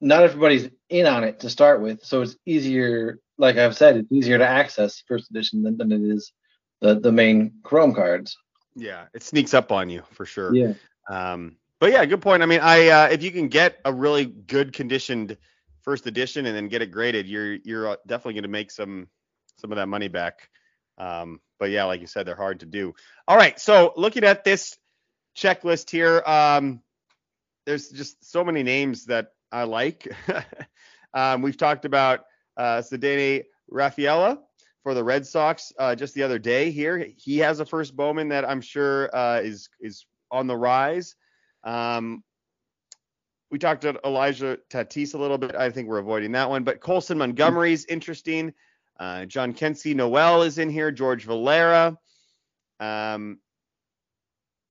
not 0.00 0.22
everybody's 0.22 0.68
in 0.90 1.06
on 1.06 1.24
it 1.24 1.40
to 1.40 1.50
start 1.50 1.80
with, 1.80 2.04
so 2.04 2.22
it's 2.22 2.36
easier. 2.44 3.20
Like 3.38 3.56
I've 3.56 3.76
said, 3.76 3.96
it's 3.96 4.12
easier 4.12 4.38
to 4.38 4.46
access 4.46 5.02
first 5.06 5.30
edition 5.30 5.62
than, 5.62 5.76
than 5.76 5.92
it 5.92 6.02
is 6.02 6.32
the 6.80 7.00
the 7.00 7.12
main 7.12 7.54
Chrome 7.62 7.94
cards. 7.94 8.36
Yeah, 8.74 9.06
it 9.14 9.22
sneaks 9.22 9.54
up 9.54 9.72
on 9.72 9.88
you 9.88 10.02
for 10.12 10.26
sure. 10.26 10.54
Yeah. 10.54 10.74
Um, 11.08 11.56
but 11.78 11.92
yeah, 11.92 12.04
good 12.04 12.22
point. 12.22 12.42
I 12.42 12.46
mean, 12.46 12.60
I 12.60 12.88
uh, 12.88 13.08
if 13.08 13.22
you 13.22 13.30
can 13.30 13.48
get 13.48 13.80
a 13.84 13.92
really 13.92 14.26
good 14.26 14.72
conditioned 14.72 15.36
first 15.86 16.06
edition 16.06 16.44
and 16.44 16.54
then 16.54 16.68
get 16.68 16.82
it 16.82 16.90
graded, 16.90 17.26
you're 17.26 17.54
you're 17.54 17.88
uh, 17.88 17.96
definitely 18.06 18.34
going 18.34 18.42
to 18.42 18.48
make 18.48 18.70
some 18.70 19.08
some 19.58 19.72
of 19.72 19.76
that 19.76 19.86
money 19.86 20.08
back. 20.08 20.50
Um, 20.98 21.40
but 21.58 21.70
yeah, 21.70 21.84
like 21.84 22.00
you 22.02 22.06
said, 22.06 22.26
they're 22.26 22.36
hard 22.36 22.60
to 22.60 22.66
do. 22.66 22.94
All 23.26 23.36
right, 23.36 23.58
so 23.58 23.94
looking 23.96 24.24
at 24.24 24.44
this 24.44 24.76
checklist 25.36 25.88
here, 25.90 26.22
um, 26.26 26.82
there's 27.64 27.88
just 27.88 28.28
so 28.28 28.44
many 28.44 28.62
names 28.62 29.06
that 29.06 29.32
I 29.52 29.62
like. 29.62 30.12
um, 31.14 31.40
we've 31.40 31.56
talked 31.56 31.84
about 31.84 32.24
uh, 32.56 32.82
Rafaela 33.68 34.38
for 34.82 34.94
the 34.94 35.04
Red 35.04 35.26
Sox 35.26 35.72
uh, 35.78 35.94
just 35.94 36.14
the 36.14 36.22
other 36.22 36.38
day. 36.38 36.70
Here, 36.70 37.08
he 37.16 37.38
has 37.38 37.60
a 37.60 37.66
first 37.66 37.96
Bowman 37.96 38.28
that 38.28 38.48
I'm 38.48 38.60
sure 38.60 39.14
uh, 39.14 39.40
is 39.40 39.68
is 39.80 40.04
on 40.30 40.46
the 40.46 40.56
rise. 40.56 41.14
Um, 41.64 42.22
we 43.50 43.58
talked 43.58 43.84
about 43.84 44.04
Elijah 44.04 44.58
Tatis 44.70 45.14
a 45.14 45.18
little 45.18 45.38
bit. 45.38 45.54
I 45.54 45.70
think 45.70 45.88
we're 45.88 45.98
avoiding 45.98 46.32
that 46.32 46.50
one, 46.50 46.64
but 46.64 46.80
Colson 46.80 47.18
Montgomery's 47.18 47.84
interesting. 47.86 48.52
Uh, 48.98 49.20
Jhonkensy 49.26 49.94
Noel 49.94 50.42
is 50.42 50.58
in 50.58 50.70
here. 50.70 50.90
George 50.90 51.24
Valera. 51.24 51.96
Um, 52.80 53.38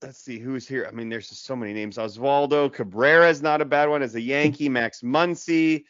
let's 0.02 0.20
see 0.20 0.40
who's 0.40 0.68
here. 0.68 0.88
I 0.88 0.92
mean, 0.92 1.10
there's 1.10 1.30
just 1.30 1.46
so 1.46 1.56
many 1.56 1.74
names. 1.74 1.98
Oswaldo 1.98 2.72
Cabrera 2.72 3.30
is 3.30 3.42
not 3.42 3.62
a 3.62 3.66
bad 3.66 3.90
one 3.90 4.02
as 4.02 4.16
a 4.16 4.22
Yankee. 4.22 4.70
Max 4.70 5.02
Muncy. 5.02 5.86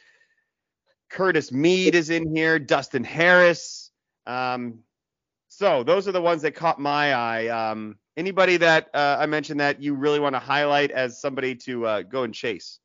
Curtis 1.10 1.52
Mead 1.52 1.96
is 1.96 2.10
in 2.10 2.36
here. 2.36 2.60
Dustin 2.60 3.04
Harris. 3.04 3.92
Um, 4.28 4.80
so 5.48 5.84
those 5.84 6.08
are 6.08 6.12
the 6.12 6.22
ones 6.22 6.42
that 6.42 6.56
caught 6.56 6.80
my 6.80 7.14
eye. 7.14 7.48
Um, 7.48 7.98
anybody 8.18 8.58
that 8.58 8.90
uh, 8.94 9.18
I 9.20 9.26
mentioned 9.26 9.60
that 9.60 9.82
you 9.82 9.94
really 9.94 10.20
want 10.20 10.36
to 10.36 10.40
highlight 10.40 10.92
as 10.92 11.20
somebody 11.20 11.56
to 11.56 11.86
uh, 11.86 12.02
go 12.02 12.24
and 12.24 12.34
chase? 12.34 12.80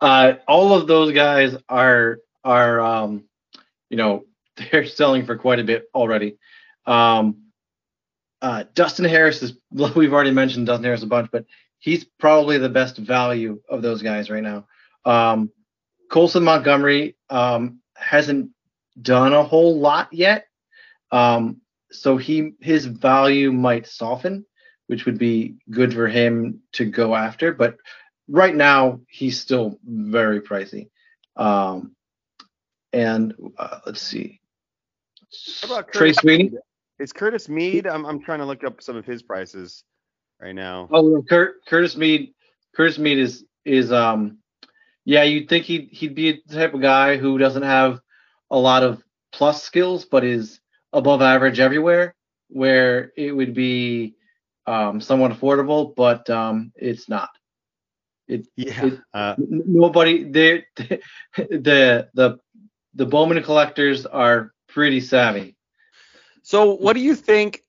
Uh, 0.00 0.34
all 0.46 0.74
of 0.74 0.86
those 0.86 1.12
guys 1.12 1.56
are 1.68 2.18
are 2.44 2.80
um, 2.80 3.24
you 3.90 3.96
know 3.96 4.24
they're 4.56 4.86
selling 4.86 5.26
for 5.26 5.36
quite 5.36 5.58
a 5.58 5.64
bit 5.64 5.88
already. 5.94 6.38
Um, 6.86 7.42
uh, 8.40 8.64
Dustin 8.74 9.04
Harris 9.04 9.42
is 9.42 9.54
we've 9.70 10.12
already 10.12 10.30
mentioned 10.30 10.66
Dustin 10.66 10.84
Harris 10.84 11.02
a 11.02 11.06
bunch, 11.06 11.30
but 11.30 11.44
he's 11.78 12.04
probably 12.04 12.58
the 12.58 12.68
best 12.68 12.96
value 12.96 13.60
of 13.68 13.82
those 13.82 14.02
guys 14.02 14.30
right 14.30 14.42
now. 14.42 14.66
Um, 15.04 15.50
Colson 16.10 16.44
Montgomery 16.44 17.16
um, 17.28 17.80
hasn't 17.94 18.50
done 19.00 19.32
a 19.32 19.44
whole 19.44 19.78
lot 19.78 20.12
yet, 20.12 20.46
um, 21.12 21.60
so 21.90 22.16
he 22.16 22.52
his 22.60 22.86
value 22.86 23.52
might 23.52 23.86
soften, 23.86 24.44
which 24.86 25.06
would 25.06 25.18
be 25.18 25.56
good 25.70 25.92
for 25.94 26.08
him 26.08 26.60
to 26.72 26.84
go 26.84 27.14
after. 27.14 27.52
But 27.52 27.76
right 28.28 28.54
now, 28.54 29.00
he's 29.08 29.40
still 29.40 29.78
very 29.84 30.40
pricey. 30.40 30.90
Um, 31.36 31.94
and 32.92 33.34
uh, 33.58 33.78
let's 33.86 34.02
see, 34.02 34.40
How 35.62 35.74
about 35.74 35.92
Trey 35.92 36.12
Sweeney. 36.12 36.52
Is 36.98 37.12
Curtis 37.12 37.48
Mead? 37.48 37.86
I'm 37.86 38.04
I'm 38.04 38.20
trying 38.20 38.40
to 38.40 38.44
look 38.44 38.64
up 38.64 38.82
some 38.82 38.96
of 38.96 39.04
his 39.04 39.22
prices 39.22 39.84
right 40.40 40.54
now. 40.54 40.88
Oh, 40.90 41.22
Kurt, 41.28 41.64
Curtis 41.66 41.96
Mead. 41.96 42.34
Curtis 42.74 42.98
Mead 42.98 43.18
is 43.18 43.44
is 43.64 43.92
um, 43.92 44.38
yeah. 45.04 45.22
You'd 45.22 45.48
think 45.48 45.64
he'd 45.64 45.90
he'd 45.92 46.14
be 46.14 46.42
the 46.46 46.54
type 46.56 46.74
of 46.74 46.80
guy 46.80 47.16
who 47.16 47.38
doesn't 47.38 47.62
have 47.62 48.00
a 48.50 48.58
lot 48.58 48.82
of 48.82 49.02
plus 49.30 49.62
skills, 49.62 50.06
but 50.06 50.24
is 50.24 50.60
above 50.92 51.22
average 51.22 51.60
everywhere. 51.60 52.14
Where 52.50 53.12
it 53.16 53.32
would 53.32 53.54
be 53.54 54.14
um, 54.66 55.00
somewhat 55.00 55.32
affordable, 55.32 55.94
but 55.94 56.28
um, 56.30 56.72
it's 56.76 57.08
not. 57.08 57.30
It, 58.28 58.46
Yeah. 58.56 58.86
it- 58.86 59.00
Uh, 59.12 59.34
nobody 59.38 60.24
they 60.24 60.64
the 61.36 62.08
the 62.14 62.38
the 62.94 63.06
Bowman 63.06 63.42
collectors 63.42 64.06
are 64.06 64.52
pretty 64.68 65.00
savvy. 65.00 65.56
So, 66.42 66.74
what 66.74 66.94
do 66.94 67.00
you 67.00 67.14
think 67.14 67.62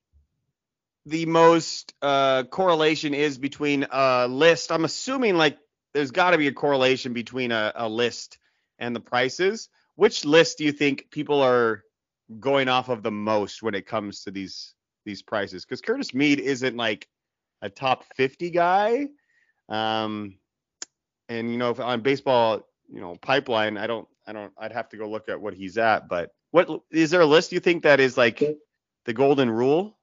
the 1.06 1.26
most 1.26 1.94
uh, 2.02 2.44
correlation 2.44 3.14
is 3.14 3.38
between 3.38 3.86
a 3.90 4.26
list? 4.28 4.72
I'm 4.72 4.84
assuming 4.84 5.36
like 5.36 5.58
there's 5.94 6.10
got 6.10 6.30
to 6.32 6.38
be 6.38 6.48
a 6.48 6.52
correlation 6.52 7.12
between 7.12 7.52
a, 7.52 7.72
a 7.74 7.88
list 7.88 8.38
and 8.78 8.94
the 8.94 9.00
prices. 9.00 9.68
Which 9.96 10.24
list 10.24 10.58
do 10.58 10.64
you 10.64 10.72
think 10.72 11.10
people 11.10 11.42
are 11.42 11.82
going 12.38 12.68
off 12.68 12.88
of 12.88 13.02
the 13.02 13.10
most 13.10 13.62
when 13.62 13.74
it 13.74 13.86
comes 13.86 14.22
to 14.22 14.30
these 14.30 14.74
these 15.04 15.22
prices? 15.22 15.64
Because 15.64 15.80
Curtis 15.80 16.14
Mead 16.14 16.40
isn't 16.40 16.76
like 16.76 17.08
a 17.62 17.68
top 17.68 18.04
50 18.14 18.50
guy. 18.50 19.08
Um, 19.68 20.38
and 21.28 21.50
you 21.50 21.58
know, 21.58 21.70
if 21.70 21.80
on 21.80 22.00
baseball, 22.00 22.66
you 22.92 23.00
know, 23.00 23.16
pipeline, 23.16 23.76
I 23.76 23.86
don't, 23.86 24.08
I 24.26 24.32
don't, 24.32 24.52
I'd 24.58 24.72
have 24.72 24.88
to 24.90 24.96
go 24.96 25.08
look 25.08 25.28
at 25.28 25.40
what 25.40 25.54
he's 25.54 25.78
at. 25.78 26.08
But 26.08 26.30
what 26.50 26.68
is 26.90 27.10
there 27.10 27.20
a 27.20 27.26
list 27.26 27.52
you 27.52 27.60
think 27.60 27.84
that 27.84 28.00
is 28.00 28.16
like 28.16 28.42
the 29.04 29.12
golden 29.12 29.50
rule? 29.50 29.98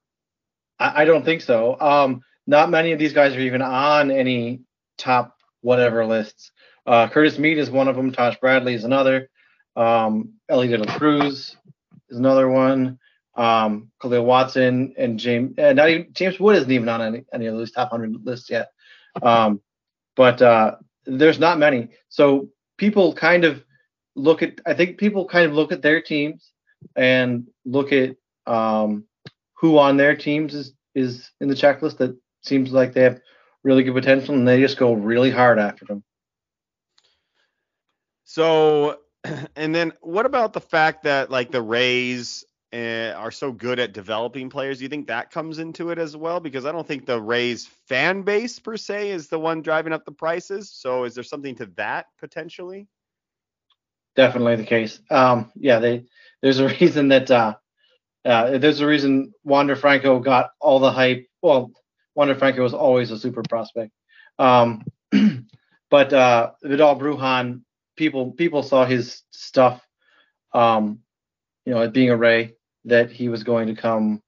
I, 0.78 1.02
I 1.02 1.04
don't 1.04 1.24
think 1.24 1.42
so. 1.42 1.78
Um, 1.80 2.22
not 2.46 2.70
many 2.70 2.92
of 2.92 2.98
these 2.98 3.12
guys 3.12 3.36
are 3.36 3.40
even 3.40 3.62
on 3.62 4.10
any 4.10 4.62
top 4.96 5.36
whatever 5.60 6.06
lists. 6.06 6.52
Uh, 6.86 7.08
Curtis 7.08 7.38
Mead 7.38 7.58
is 7.58 7.70
one 7.70 7.88
of 7.88 7.96
them. 7.96 8.12
Taj 8.12 8.36
Bradley 8.36 8.74
is 8.74 8.84
another. 8.84 9.28
Um, 9.76 10.32
Elly 10.48 10.68
De 10.68 10.98
Cruz 10.98 11.56
is 12.10 12.18
another 12.18 12.48
one. 12.48 12.98
Um, 13.34 13.90
Kahlil 14.02 14.24
Watson 14.24 14.94
and 14.98 15.18
James, 15.18 15.56
uh, 15.58 15.72
not 15.72 15.88
even 15.88 16.08
James 16.12 16.40
Wood 16.40 16.56
isn't 16.56 16.72
even 16.72 16.88
on 16.88 17.00
any, 17.00 17.24
any 17.32 17.46
of 17.46 17.56
those 17.56 17.70
top 17.70 17.92
100 17.92 18.24
lists 18.24 18.50
yet. 18.50 18.72
Um, 19.22 19.60
but 20.16 20.42
uh, 20.42 20.76
there's 21.06 21.38
not 21.38 21.58
many. 21.58 21.90
So 22.08 22.48
people 22.78 23.14
kind 23.14 23.44
of 23.44 23.62
look 24.16 24.42
at, 24.42 24.60
I 24.66 24.74
think 24.74 24.98
people 24.98 25.26
kind 25.26 25.46
of 25.46 25.52
look 25.52 25.70
at 25.70 25.82
their 25.82 26.02
teams 26.02 26.50
and 26.96 27.46
look 27.64 27.92
at 27.92 28.16
um, 28.46 29.04
who 29.54 29.78
on 29.78 29.96
their 29.96 30.16
teams 30.16 30.54
is 30.54 30.72
is 30.94 31.30
in 31.40 31.48
the 31.48 31.54
checklist 31.54 31.98
that 31.98 32.16
seems 32.42 32.72
like 32.72 32.92
they 32.92 33.02
have 33.02 33.20
really 33.62 33.82
good 33.84 33.94
potential, 33.94 34.34
and 34.34 34.46
they 34.46 34.60
just 34.60 34.78
go 34.78 34.92
really 34.92 35.30
hard 35.30 35.58
after 35.58 35.84
them. 35.84 36.02
So, 38.24 38.98
and 39.56 39.74
then 39.74 39.92
what 40.00 40.26
about 40.26 40.52
the 40.52 40.60
fact 40.60 41.04
that 41.04 41.30
like 41.30 41.50
the 41.50 41.62
Rays 41.62 42.44
uh, 42.72 43.12
are 43.16 43.30
so 43.30 43.52
good 43.52 43.78
at 43.78 43.92
developing 43.92 44.50
players? 44.50 44.78
Do 44.78 44.84
you 44.84 44.88
think 44.88 45.08
that 45.08 45.30
comes 45.30 45.58
into 45.58 45.90
it 45.90 45.98
as 45.98 46.16
well? 46.16 46.40
Because 46.40 46.66
I 46.66 46.72
don't 46.72 46.86
think 46.86 47.06
the 47.06 47.20
Rays 47.20 47.66
fan 47.86 48.22
base 48.22 48.58
per 48.58 48.76
se 48.76 49.10
is 49.10 49.28
the 49.28 49.38
one 49.38 49.62
driving 49.62 49.92
up 49.92 50.04
the 50.04 50.12
prices. 50.12 50.70
So, 50.70 51.04
is 51.04 51.14
there 51.14 51.24
something 51.24 51.54
to 51.56 51.66
that 51.76 52.06
potentially? 52.18 52.88
Definitely 54.16 54.56
the 54.56 54.64
case. 54.64 55.00
Um, 55.10 55.52
yeah, 55.54 55.78
they 55.78 56.04
there's 56.42 56.58
a 56.58 56.68
reason 56.80 57.08
that 57.08 57.30
uh, 57.30 57.54
uh, 58.24 58.58
there's 58.58 58.80
a 58.80 58.86
reason 58.86 59.32
Wander 59.44 59.76
Franco 59.76 60.18
got 60.18 60.50
all 60.60 60.80
the 60.80 60.92
hype. 60.92 61.26
Well, 61.40 61.72
Wander 62.14 62.34
Franco 62.34 62.62
was 62.62 62.74
always 62.74 63.10
a 63.10 63.18
super 63.18 63.42
prospect, 63.48 63.92
um, 64.38 64.84
but 65.90 66.12
uh, 66.12 66.50
Vidal 66.62 66.98
Brujan, 66.98 67.62
people 67.98 68.32
people 68.32 68.62
saw 68.62 68.86
his 68.86 69.22
stuff, 69.30 69.86
um, 70.54 71.00
you 71.66 71.74
know, 71.74 71.82
as 71.82 71.90
being 71.90 72.10
a 72.10 72.16
Ray, 72.16 72.54
that 72.86 73.10
he 73.10 73.28
was 73.28 73.42
going 73.42 73.66
to 73.66 73.74
come 73.74 74.22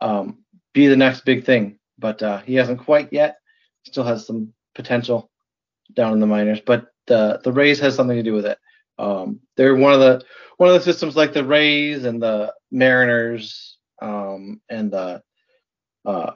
um, 0.00 0.38
be 0.72 0.88
the 0.88 0.96
next 0.96 1.24
big 1.24 1.44
thing, 1.44 1.78
but 1.98 2.22
uh, 2.22 2.38
he 2.38 2.54
hasn't 2.54 2.80
quite 2.80 3.12
yet. 3.12 3.36
Still 3.84 4.04
has 4.04 4.26
some 4.26 4.52
potential 4.74 5.30
down 5.94 6.12
in 6.12 6.20
the 6.20 6.26
minors, 6.26 6.60
but 6.60 6.88
the 7.06 7.40
the 7.44 7.52
Rays 7.52 7.78
has 7.80 7.94
something 7.94 8.16
to 8.16 8.22
do 8.22 8.32
with 8.32 8.46
it. 8.46 8.58
Um, 8.98 9.40
they're 9.56 9.76
one 9.76 9.92
of 9.92 10.00
the 10.00 10.24
one 10.56 10.68
of 10.68 10.74
the 10.74 10.80
systems 10.80 11.16
like 11.16 11.32
the 11.32 11.44
Rays 11.44 12.04
and 12.04 12.20
the 12.20 12.52
Mariners 12.72 13.78
um, 14.02 14.60
and 14.68 14.90
the 14.90 15.22
uh, 16.04 16.32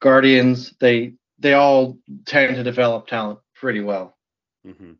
Guardians. 0.00 0.74
They 0.78 1.14
they 1.38 1.54
all 1.54 1.98
tend 2.24 2.56
to 2.56 2.62
develop 2.62 3.08
talent 3.08 3.40
pretty 3.54 3.80
well. 3.80 4.16
hmm 4.64 4.92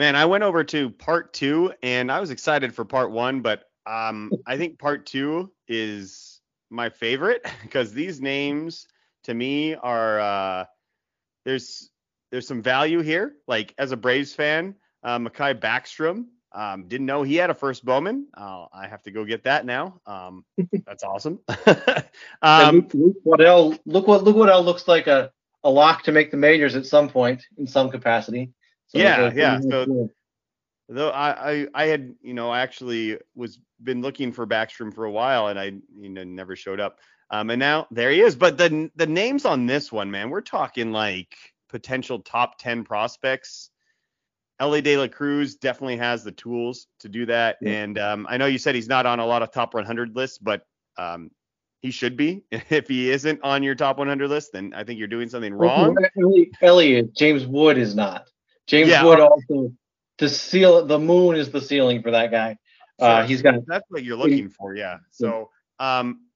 Man, 0.00 0.16
I 0.16 0.24
went 0.24 0.44
over 0.44 0.64
to 0.64 0.88
part 0.88 1.34
two 1.34 1.74
and 1.82 2.10
I 2.10 2.20
was 2.20 2.30
excited 2.30 2.74
for 2.74 2.86
part 2.86 3.10
one, 3.10 3.42
but 3.42 3.64
um, 3.84 4.32
I 4.46 4.56
think 4.56 4.78
part 4.78 5.04
two 5.04 5.52
is 5.68 6.40
my 6.70 6.88
favorite 6.88 7.46
because 7.62 7.92
these 7.92 8.18
names 8.18 8.86
to 9.24 9.34
me 9.34 9.74
are 9.74 10.18
uh, 10.18 10.64
there's 11.44 11.90
there's 12.30 12.48
some 12.48 12.62
value 12.62 13.00
here. 13.00 13.34
Like 13.46 13.74
as 13.76 13.92
a 13.92 13.96
Braves 13.98 14.32
fan, 14.32 14.74
uh, 15.04 15.18
Mahki 15.18 15.60
Backstrom 15.60 16.28
um, 16.52 16.88
didn't 16.88 17.04
know 17.04 17.22
he 17.22 17.36
had 17.36 17.50
a 17.50 17.54
first 17.54 17.84
Bowman. 17.84 18.26
Uh, 18.34 18.68
I 18.72 18.88
have 18.88 19.02
to 19.02 19.10
go 19.10 19.26
get 19.26 19.44
that 19.44 19.66
now. 19.66 20.00
Um, 20.06 20.46
that's 20.86 21.04
awesome. 21.04 21.40
And 21.76 22.06
um, 22.42 22.74
Luke, 22.74 22.94
Luke 22.94 23.16
Waddell, 23.24 23.78
look 23.84 24.06
what 24.06 24.24
Luke 24.24 24.36
Waddell 24.36 24.64
looks 24.64 24.88
like 24.88 25.08
a, 25.08 25.30
a 25.62 25.68
lock 25.68 26.04
to 26.04 26.12
make 26.12 26.30
the 26.30 26.38
majors 26.38 26.74
at 26.74 26.86
some 26.86 27.10
point 27.10 27.42
in 27.58 27.66
some 27.66 27.90
capacity. 27.90 28.54
Yeah, 28.92 29.26
it's 29.26 29.36
yeah, 29.36 29.60
so- 29.60 30.10
Though 30.92 31.10
I, 31.10 31.52
I, 31.52 31.66
I 31.72 31.84
had, 31.86 32.16
you 32.20 32.34
know, 32.34 32.50
I 32.50 32.62
actually 32.62 33.16
was 33.36 33.60
been 33.80 34.02
looking 34.02 34.32
for 34.32 34.44
Backstrom 34.44 34.92
for 34.92 35.04
a 35.04 35.10
while 35.10 35.46
and 35.46 35.56
I, 35.56 35.72
you 35.96 36.08
know, 36.08 36.24
never 36.24 36.56
showed 36.56 36.80
up. 36.80 36.98
Um, 37.30 37.48
and 37.50 37.60
now 37.60 37.86
there 37.92 38.10
he 38.10 38.20
is. 38.20 38.34
But 38.34 38.58
the 38.58 38.90
the 38.96 39.06
names 39.06 39.44
on 39.44 39.66
this 39.66 39.92
one, 39.92 40.10
man, 40.10 40.30
we're 40.30 40.40
talking 40.40 40.90
like 40.90 41.36
potential 41.68 42.18
top 42.18 42.58
10 42.58 42.82
prospects. 42.82 43.70
Elly 44.58 44.80
De 44.82 44.96
La 44.96 45.06
Cruz 45.06 45.54
definitely 45.54 45.96
has 45.98 46.24
the 46.24 46.32
tools 46.32 46.88
to 46.98 47.08
do 47.08 47.24
that. 47.26 47.58
Yeah. 47.62 47.70
And 47.70 47.96
um, 47.96 48.26
I 48.28 48.36
know 48.36 48.46
you 48.46 48.58
said 48.58 48.74
he's 48.74 48.88
not 48.88 49.06
on 49.06 49.20
a 49.20 49.26
lot 49.26 49.42
of 49.42 49.52
top 49.52 49.74
100 49.74 50.16
lists, 50.16 50.38
but 50.38 50.66
um, 50.98 51.30
he 51.82 51.92
should 51.92 52.16
be. 52.16 52.42
If 52.68 52.88
he 52.88 53.10
isn't 53.10 53.40
on 53.44 53.62
your 53.62 53.76
top 53.76 53.98
100 53.98 54.28
list, 54.28 54.50
then 54.52 54.74
I 54.74 54.82
think 54.82 54.98
you're 54.98 55.08
doing 55.08 55.28
something 55.28 55.54
wrong. 55.54 55.96
Elliot, 56.60 57.14
James 57.14 57.46
Wood 57.46 57.78
is 57.78 57.94
not. 57.94 58.28
James 58.70 58.88
Yeah. 58.88 59.04
Wood 59.04 59.18
also 59.18 59.72
the 60.18 60.28
seal 60.28 60.86
the 60.86 60.98
moon 60.98 61.34
is 61.34 61.50
the 61.50 61.60
ceiling 61.60 62.02
for 62.02 62.12
that 62.12 62.30
guy. 62.30 62.56
Uh, 63.00 63.26
he's 63.26 63.42
got 63.42 63.54
that's 63.66 63.84
what 63.88 64.04
you're 64.04 64.16
looking 64.16 64.48
for, 64.48 64.74
yeah. 64.74 64.98
So, 65.10 65.50
um, 65.78 66.26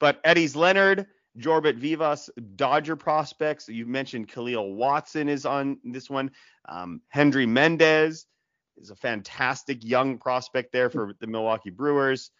but 0.00 0.22
Eddys 0.24 0.56
Leonard, 0.56 1.06
Jorbit 1.38 1.76
Vivas, 1.76 2.30
Dodger 2.56 2.96
prospects. 2.96 3.68
You 3.68 3.86
mentioned 3.86 4.28
Kahlil 4.28 4.74
Watson 4.74 5.28
is 5.28 5.46
on 5.46 5.78
this 5.84 6.08
one. 6.10 6.30
Um, 6.66 7.02
Hendry 7.08 7.46
Mendez 7.46 8.26
is 8.78 8.90
a 8.90 8.96
fantastic 8.96 9.84
young 9.84 10.18
prospect 10.18 10.72
there 10.72 10.90
for 10.90 11.14
the 11.20 11.26
Milwaukee 11.26 11.70
Brewers. 11.70 12.30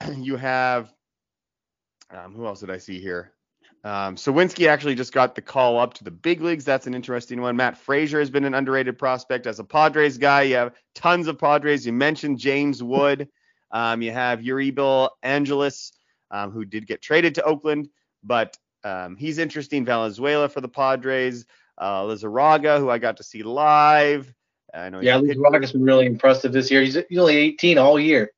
You 0.16 0.36
have, 0.36 0.90
um, 2.10 2.32
who 2.34 2.46
else 2.46 2.60
did 2.60 2.70
I 2.70 2.78
see 2.78 2.98
here? 3.00 3.34
Um, 3.82 4.16
Sawinski 4.16 4.66
actually 4.66 4.94
just 4.94 5.12
got 5.12 5.34
the 5.34 5.40
call 5.40 5.78
up 5.78 5.94
to 5.94 6.04
the 6.04 6.10
big 6.10 6.42
leagues. 6.42 6.64
That's 6.64 6.86
an 6.86 6.94
interesting 6.94 7.40
one. 7.40 7.56
Matt 7.56 7.78
Frazier 7.78 8.18
has 8.18 8.30
been 8.30 8.44
an 8.44 8.54
underrated 8.54 8.98
prospect 8.98 9.46
as 9.46 9.58
a 9.58 9.64
Padres 9.64 10.18
guy. 10.18 10.42
You 10.42 10.56
have 10.56 10.74
tons 10.94 11.28
of 11.28 11.38
Padres. 11.38 11.86
You 11.86 11.92
mentioned 11.92 12.38
James 12.38 12.82
Wood. 12.82 13.28
Um, 13.70 14.02
you 14.02 14.12
have 14.12 14.40
Euribiel 14.40 15.10
Angeles, 15.22 15.92
um, 16.30 16.50
who 16.50 16.64
did 16.64 16.86
get 16.86 17.00
traded 17.00 17.36
to 17.36 17.42
Oakland, 17.44 17.88
but 18.24 18.56
um, 18.84 19.16
he's 19.16 19.38
interesting. 19.38 19.84
Valenzuela 19.84 20.48
for 20.48 20.60
the 20.60 20.68
Padres. 20.68 21.46
Uh, 21.78 22.02
Lizarraga, 22.02 22.78
who 22.78 22.90
I 22.90 22.98
got 22.98 23.16
to 23.18 23.22
see 23.22 23.42
live. 23.42 24.32
I 24.74 24.90
know 24.90 25.00
yeah, 25.00 25.20
Rocket's 25.36 25.72
been 25.72 25.84
really 25.84 26.06
impressive 26.06 26.52
this 26.52 26.70
year. 26.70 26.82
He's, 26.82 26.98
he's 27.08 27.18
only 27.18 27.36
18 27.36 27.78
all 27.78 27.98
year. 27.98 28.30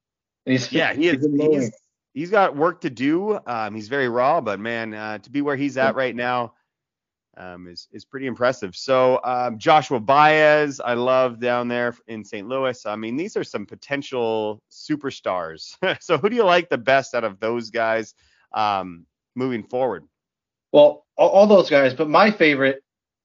And 0.46 0.52
he's 0.52 0.70
yeah, 0.72 0.94
he 0.94 1.08
is. 1.08 1.26
He's, 1.26 1.72
he's 2.14 2.30
got 2.30 2.56
work 2.56 2.80
to 2.82 2.90
do. 2.90 3.38
Um, 3.46 3.74
he's 3.74 3.88
very 3.88 4.08
raw, 4.08 4.40
but 4.40 4.60
man, 4.60 4.94
uh, 4.94 5.18
to 5.18 5.30
be 5.30 5.42
where 5.42 5.56
he's 5.56 5.76
at 5.76 5.94
right 5.94 6.14
now 6.14 6.54
um, 7.36 7.66
is 7.66 7.88
is 7.92 8.04
pretty 8.04 8.26
impressive. 8.26 8.76
So 8.76 9.20
um, 9.24 9.58
Joshua 9.58 10.00
Baez, 10.00 10.80
I 10.80 10.94
love 10.94 11.40
down 11.40 11.68
there 11.68 11.94
in 12.06 12.24
St. 12.24 12.46
Louis. 12.46 12.84
I 12.84 12.96
mean, 12.96 13.16
these 13.16 13.36
are 13.36 13.44
some 13.44 13.66
potential 13.66 14.62
superstars. 14.70 15.76
so 16.00 16.18
who 16.18 16.28
do 16.28 16.36
you 16.36 16.44
like 16.44 16.68
the 16.68 16.78
best 16.78 17.14
out 17.14 17.24
of 17.24 17.40
those 17.40 17.70
guys 17.70 18.14
um, 18.52 19.06
moving 19.34 19.62
forward? 19.62 20.04
Well, 20.72 21.06
all, 21.16 21.30
all 21.30 21.46
those 21.46 21.70
guys, 21.70 21.94
but 21.94 22.08
my 22.08 22.30
favorite, 22.30 22.82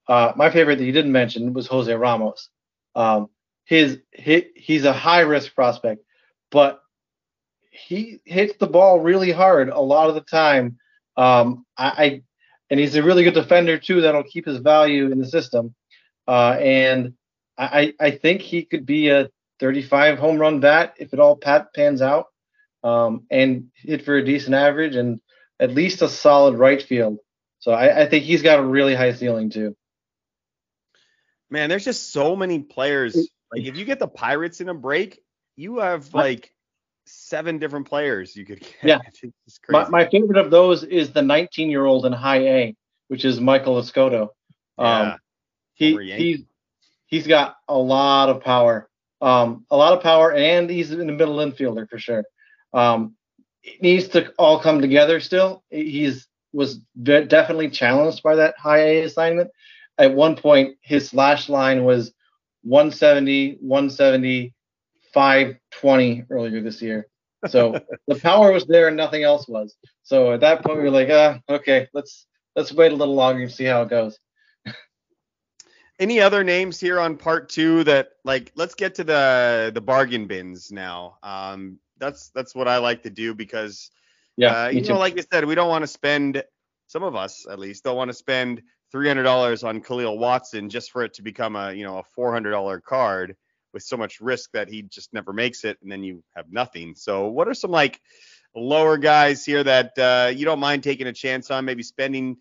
uh, 0.07 0.33
my 0.35 0.49
favorite 0.49 0.77
that 0.77 0.85
you 0.85 0.91
didn't 0.91 1.11
mention 1.11 1.53
was 1.53 1.67
Jose 1.67 1.93
Ramos. 1.93 2.49
Um, 2.95 3.29
his 3.65 3.99
hit, 4.11 4.51
he's 4.55 4.85
a 4.85 4.93
high 4.93 5.21
risk 5.21 5.53
prospect, 5.53 6.03
but 6.51 6.81
he 7.77 8.19
hits 8.25 8.55
the 8.57 8.67
ball 8.67 8.99
really 8.99 9.31
hard 9.31 9.69
a 9.69 9.79
lot 9.79 10.09
of 10.09 10.15
the 10.15 10.21
time. 10.21 10.77
Um, 11.15 11.65
I, 11.77 11.87
I 11.87 12.21
and 12.69 12.79
he's 12.79 12.95
a 12.95 13.03
really 13.03 13.23
good 13.23 13.33
defender 13.33 13.77
too. 13.77 14.01
That'll 14.01 14.23
keep 14.23 14.45
his 14.45 14.57
value 14.57 15.11
in 15.11 15.19
the 15.19 15.27
system. 15.27 15.73
Uh, 16.27 16.57
and 16.59 17.13
I, 17.57 17.93
I 17.99 18.11
think 18.11 18.41
he 18.41 18.63
could 18.63 18.85
be 18.85 19.09
a 19.09 19.29
35 19.59 20.19
home 20.19 20.37
run 20.37 20.59
bat 20.59 20.95
if 20.97 21.13
it 21.13 21.19
all 21.19 21.35
pat 21.35 21.73
pans 21.73 22.01
out, 22.01 22.27
um, 22.83 23.25
and 23.31 23.69
hit 23.75 24.03
for 24.03 24.17
a 24.17 24.25
decent 24.25 24.55
average 24.55 24.95
and 24.95 25.19
at 25.59 25.71
least 25.71 26.01
a 26.01 26.09
solid 26.09 26.55
right 26.55 26.81
field. 26.81 27.19
So 27.59 27.71
I, 27.71 28.03
I 28.03 28.09
think 28.09 28.25
he's 28.25 28.43
got 28.43 28.59
a 28.59 28.63
really 28.63 28.93
high 28.93 29.13
ceiling 29.13 29.49
too. 29.49 29.75
Man, 31.49 31.69
there's 31.69 31.85
just 31.85 32.11
so 32.11 32.35
many 32.35 32.59
players. 32.59 33.15
Like 33.51 33.63
if 33.63 33.77
you 33.77 33.85
get 33.85 33.99
the 33.99 34.07
Pirates 34.07 34.61
in 34.61 34.69
a 34.69 34.73
break, 34.73 35.21
you 35.55 35.79
have 35.79 36.13
like 36.13 36.53
seven 37.07 37.57
different 37.57 37.87
players 37.87 38.35
you 38.35 38.45
could 38.45 38.59
get. 38.59 38.73
Yeah. 38.83 38.99
My, 39.69 39.87
my 39.89 40.09
favorite 40.09 40.37
of 40.37 40.51
those 40.51 40.83
is 40.83 41.11
the 41.11 41.21
19 41.21 41.69
year 41.69 41.85
old 41.85 42.05
in 42.05 42.13
high 42.13 42.47
A, 42.47 42.75
which 43.07 43.25
is 43.25 43.39
Maikol 43.39 43.81
Escotto. 43.81 44.29
Yeah. 44.77 45.13
Um, 45.13 45.19
he, 45.73 45.97
he's, 46.15 46.43
he's 47.07 47.27
got 47.27 47.55
a 47.67 47.77
lot 47.77 48.29
of 48.29 48.41
power, 48.41 48.89
um, 49.21 49.65
a 49.69 49.77
lot 49.77 49.93
of 49.93 50.03
power, 50.03 50.33
and 50.33 50.69
he's 50.69 50.91
in 50.91 51.07
the 51.07 51.13
middle 51.13 51.37
infielder 51.37 51.89
for 51.89 51.97
sure. 51.97 52.23
Um, 52.73 53.15
it 53.63 53.81
needs 53.81 54.09
to 54.09 54.31
all 54.37 54.59
come 54.59 54.81
together 54.81 55.19
still. 55.19 55.63
He's 55.69 56.27
was 56.53 56.79
de- 57.01 57.25
definitely 57.25 57.69
challenged 57.69 58.23
by 58.23 58.35
that 58.35 58.55
high 58.57 58.79
A 58.79 59.01
assignment. 59.03 59.51
At 59.97 60.13
one 60.13 60.35
point, 60.35 60.77
his 60.81 61.09
slash 61.09 61.49
line 61.49 61.83
was 61.83 62.13
170, 62.63 63.57
170, 63.61 64.53
520 65.17 66.25
earlier 66.29 66.61
this 66.61 66.79
year. 66.79 67.07
So 67.47 67.79
the 68.07 68.15
power 68.17 68.51
was 68.51 68.67
there 68.67 68.87
and 68.87 68.95
nothing 68.95 69.23
else 69.23 69.47
was. 69.47 69.75
So 70.03 70.33
at 70.33 70.41
that 70.41 70.63
point, 70.63 70.77
we 70.77 70.83
were 70.83 70.91
like, 70.91 71.09
ah, 71.09 71.39
okay, 71.49 71.87
let's 71.91 72.27
let's 72.55 72.71
wait 72.71 72.91
a 72.91 72.95
little 72.95 73.15
longer 73.15 73.41
and 73.41 73.51
see 73.51 73.63
how 73.63 73.81
it 73.81 73.89
goes. 73.89 74.19
Any 75.99 76.21
other 76.21 76.43
names 76.43 76.79
here 76.79 76.99
on 76.99 77.17
part 77.17 77.49
two 77.49 77.83
that 77.85 78.09
like 78.23 78.51
let's 78.53 78.75
get 78.75 78.93
to 78.95 79.03
the 79.03 79.71
the 79.73 79.81
bargain 79.81 80.27
bins 80.27 80.71
now. 80.71 81.17
Um 81.23 81.79
that's 81.97 82.29
that's 82.35 82.53
what 82.53 82.67
I 82.67 82.77
like 82.77 83.01
to 83.03 83.09
do 83.09 83.33
because 83.33 83.89
Yeah, 84.37 84.65
uh, 84.65 84.67
you 84.69 84.81
too. 84.81 84.93
know, 84.93 84.99
like 84.99 85.17
I 85.17 85.23
said, 85.33 85.45
we 85.45 85.55
don't 85.55 85.69
want 85.69 85.81
to 85.81 85.87
spend 85.87 86.43
some 86.85 87.01
of 87.01 87.15
us 87.15 87.47
at 87.49 87.57
least 87.57 87.83
don't 87.83 87.97
want 87.97 88.09
to 88.09 88.13
spend 88.13 88.61
three 88.91 89.07
hundred 89.07 89.23
dollars 89.23 89.63
on 89.63 89.81
Kahlil 89.81 90.19
Watson 90.19 90.69
just 90.69 90.91
for 90.91 91.01
it 91.01 91.15
to 91.15 91.23
become 91.23 91.55
a 91.55 91.73
you 91.73 91.83
know 91.83 91.97
a 91.97 92.03
four 92.03 92.31
hundred 92.31 92.51
dollar 92.51 92.79
card 92.79 93.35
with 93.73 93.83
so 93.83 93.97
much 93.97 94.19
risk 94.21 94.51
that 94.53 94.69
he 94.69 94.83
just 94.83 95.13
never 95.13 95.33
makes 95.33 95.63
it 95.63 95.77
and 95.81 95.91
then 95.91 96.03
you 96.03 96.23
have 96.35 96.51
nothing. 96.51 96.95
So 96.95 97.27
what 97.27 97.47
are 97.47 97.53
some 97.53 97.71
like 97.71 98.01
lower 98.55 98.97
guys 98.97 99.45
here 99.45 99.63
that 99.63 99.97
uh, 99.97 100.31
you 100.33 100.45
don't 100.45 100.59
mind 100.59 100.83
taking 100.83 101.07
a 101.07 101.13
chance 101.13 101.51
on, 101.51 101.65
maybe 101.65 101.83
spending 101.83 102.37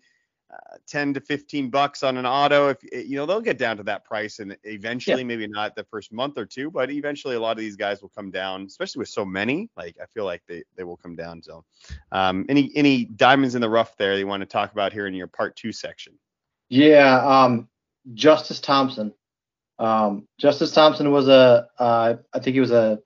uh, 0.51 0.77
10 0.87 1.15
to 1.15 1.21
15 1.21 1.69
bucks 1.69 2.03
on 2.03 2.17
an 2.17 2.25
auto? 2.25 2.69
If 2.69 2.77
you 3.09 3.17
know 3.17 3.25
they'll 3.25 3.41
get 3.41 3.57
down 3.57 3.77
to 3.77 3.83
that 3.83 4.05
price 4.05 4.39
and 4.39 4.57
eventually 4.63 5.23
maybe 5.23 5.47
not 5.47 5.75
the 5.75 5.83
first 5.83 6.11
month 6.11 6.37
or 6.37 6.45
two 6.45 6.71
but 6.71 6.89
eventually 6.89 7.35
a 7.35 7.39
lot 7.39 7.51
of 7.51 7.57
these 7.57 7.75
guys 7.75 8.01
will 8.01 8.09
come 8.09 8.31
down 8.31 8.65
especially 8.65 8.99
with 8.99 9.09
so 9.09 9.25
many. 9.25 9.69
Like 9.75 9.97
i 10.01 10.05
feel 10.05 10.25
like 10.25 10.41
they, 10.47 10.63
they 10.75 10.83
will 10.83 10.97
come 10.97 11.15
down. 11.15 11.41
So 11.43 11.65
um, 12.11 12.45
any 12.49 12.71
any 12.75 13.05
diamonds 13.05 13.55
in 13.55 13.61
the 13.61 13.69
rough 13.69 13.97
there 13.97 14.17
you 14.17 14.27
want 14.27 14.41
to 14.41 14.47
talk 14.47 14.71
about 14.71 14.93
here 14.93 15.07
in 15.07 15.13
your 15.13 15.27
part 15.27 15.55
two 15.55 15.71
section? 15.71 16.13
Yeah, 16.69 17.25
um, 17.25 17.69
Justice 18.13 18.59
Thompson. 18.59 19.13
Um, 19.79 20.27
Justice 20.39 20.71
Thompson 20.71 21.11
was 21.11 21.27
a, 21.27 21.67
uh, 21.77 22.15
I 22.33 22.39
think 22.39 22.53
he 22.53 22.59
was 22.59 22.71
a, 22.71 22.99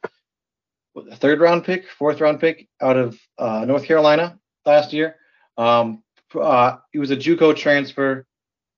third 1.16 1.40
round 1.40 1.64
pick, 1.64 1.90
fourth 1.90 2.20
round 2.20 2.40
pick 2.40 2.68
out 2.82 2.98
of 2.98 3.18
uh, 3.38 3.64
North 3.66 3.86
Carolina 3.86 4.38
last 4.66 4.94
year. 4.94 5.16
Um, 5.58 6.04
uh, 6.40 6.78
he 6.92 7.00
was 7.00 7.12
a 7.12 7.16
JUCO 7.16 7.56
transfer. 7.56 8.26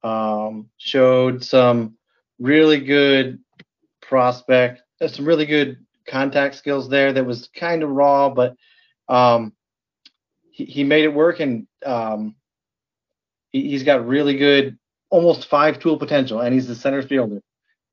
Um, 0.04 0.70
showed 0.78 1.46
some 1.46 1.98
really 2.38 2.82
good 2.82 3.40
prospect, 4.02 4.82
some 5.08 5.26
really 5.26 5.46
good 5.46 5.78
contact 6.06 6.56
skills 6.56 6.90
there 6.90 7.14
that 7.14 7.26
was 7.26 7.50
kind 7.56 7.84
of 7.84 7.90
raw, 7.90 8.30
but 8.30 8.56
um, 9.08 9.54
he, 10.52 10.66
he 10.66 10.84
made 10.84 11.06
it 11.06 11.14
work 11.14 11.40
and 11.40 11.68
um, 11.86 12.36
he, 13.50 13.70
he's 13.70 13.84
got 13.84 14.06
really 14.06 14.38
good, 14.38 14.78
almost 15.10 15.48
five 15.48 15.80
tool 15.80 15.98
potential, 15.98 16.42
and 16.42 16.54
he's 16.54 16.68
the 16.68 16.76
center 16.76 17.02
fielder. 17.02 17.42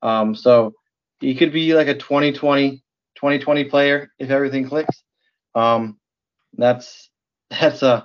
Um, 0.01 0.35
so 0.35 0.73
he 1.19 1.35
could 1.35 1.53
be 1.53 1.73
like 1.73 1.87
a 1.87 1.93
2020 1.93 2.83
2020 3.15 3.65
player 3.65 4.11
if 4.19 4.29
everything 4.29 4.67
clicks. 4.67 5.03
Um, 5.53 5.99
that's 6.57 7.09
that's 7.49 7.83
uh 7.83 8.03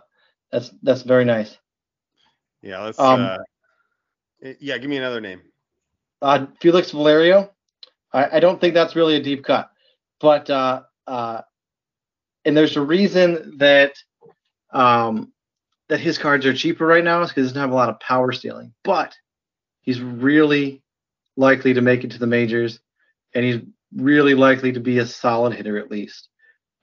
that's 0.51 0.71
that's 0.83 1.03
very 1.03 1.25
nice. 1.25 1.57
Yeah, 2.63 2.83
let's. 2.83 2.99
Um, 2.99 3.21
uh, 3.21 3.39
yeah, 4.61 4.79
give 4.79 4.91
me 4.91 4.97
another 4.97 5.21
name. 5.21 5.43
Uh, 6.21 6.47
Felix 6.61 6.91
Valerio, 6.91 7.53
I, 8.13 8.37
I 8.37 8.41
don't 8.41 8.61
think 8.61 8.75
that's 8.75 8.97
really 8.97 9.17
a 9.17 9.23
deep 9.23 9.45
cut, 9.45 9.71
but 10.21 10.49
uh, 10.51 10.83
uh, 11.07 11.43
and 12.45 12.57
there's 12.57 12.77
a 12.77 12.81
reason 12.81 13.59
that 13.59 13.93
um, 14.73 15.33
that 15.89 16.01
his 16.01 16.19
cards 16.19 16.47
are 16.47 16.55
cheaper 16.55 16.87
right 16.87 17.05
now 17.05 17.23
is 17.23 17.31
because 17.31 17.43
he 17.43 17.49
doesn't 17.49 17.61
have 17.61 17.71
a 17.71 17.75
lot 17.75 17.89
of 17.89 18.01
power 18.01 18.33
stealing, 18.33 18.73
but 18.83 19.15
he's 19.83 20.01
really 20.01 20.83
likely 21.37 21.74
to 21.74 21.80
make 21.80 22.05
it 22.05 22.12
to 22.12 22.18
the 22.18 22.26
majors, 22.26 22.80
and 23.34 23.45
he's 23.45 23.61
really 23.95 24.34
likely 24.34 24.72
to 24.72 24.80
be 24.80 24.99
a 24.99 25.07
solid 25.07 25.55
hitter 25.55 25.78
at 25.78 25.91
least. 25.91 26.28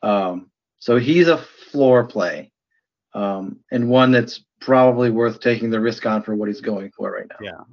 Um, 0.01 0.49
so 0.79 0.97
he's 0.97 1.27
a 1.27 1.37
floor 1.37 2.05
play, 2.05 2.51
um, 3.13 3.59
and 3.71 3.89
one 3.89 4.11
that's 4.11 4.43
probably 4.59 5.09
worth 5.09 5.39
taking 5.39 5.69
the 5.69 5.79
risk 5.79 6.05
on 6.05 6.23
for 6.23 6.35
what 6.35 6.47
he's 6.47 6.61
going 6.61 6.91
for 6.91 7.11
right 7.11 7.27
now. 7.29 7.37
Yeah. 7.41 7.63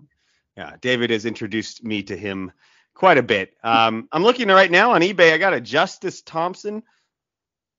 Yeah, 0.56 0.76
David 0.80 1.10
has 1.10 1.24
introduced 1.24 1.84
me 1.84 2.02
to 2.02 2.16
him 2.16 2.52
quite 2.94 3.16
a 3.16 3.22
bit. 3.22 3.56
Um, 3.62 4.08
I'm 4.12 4.22
looking 4.22 4.48
right 4.48 4.70
now 4.70 4.92
on 4.92 5.00
eBay. 5.00 5.32
I 5.32 5.38
got 5.38 5.54
a 5.54 5.60
Justice 5.60 6.22
Thompson 6.22 6.82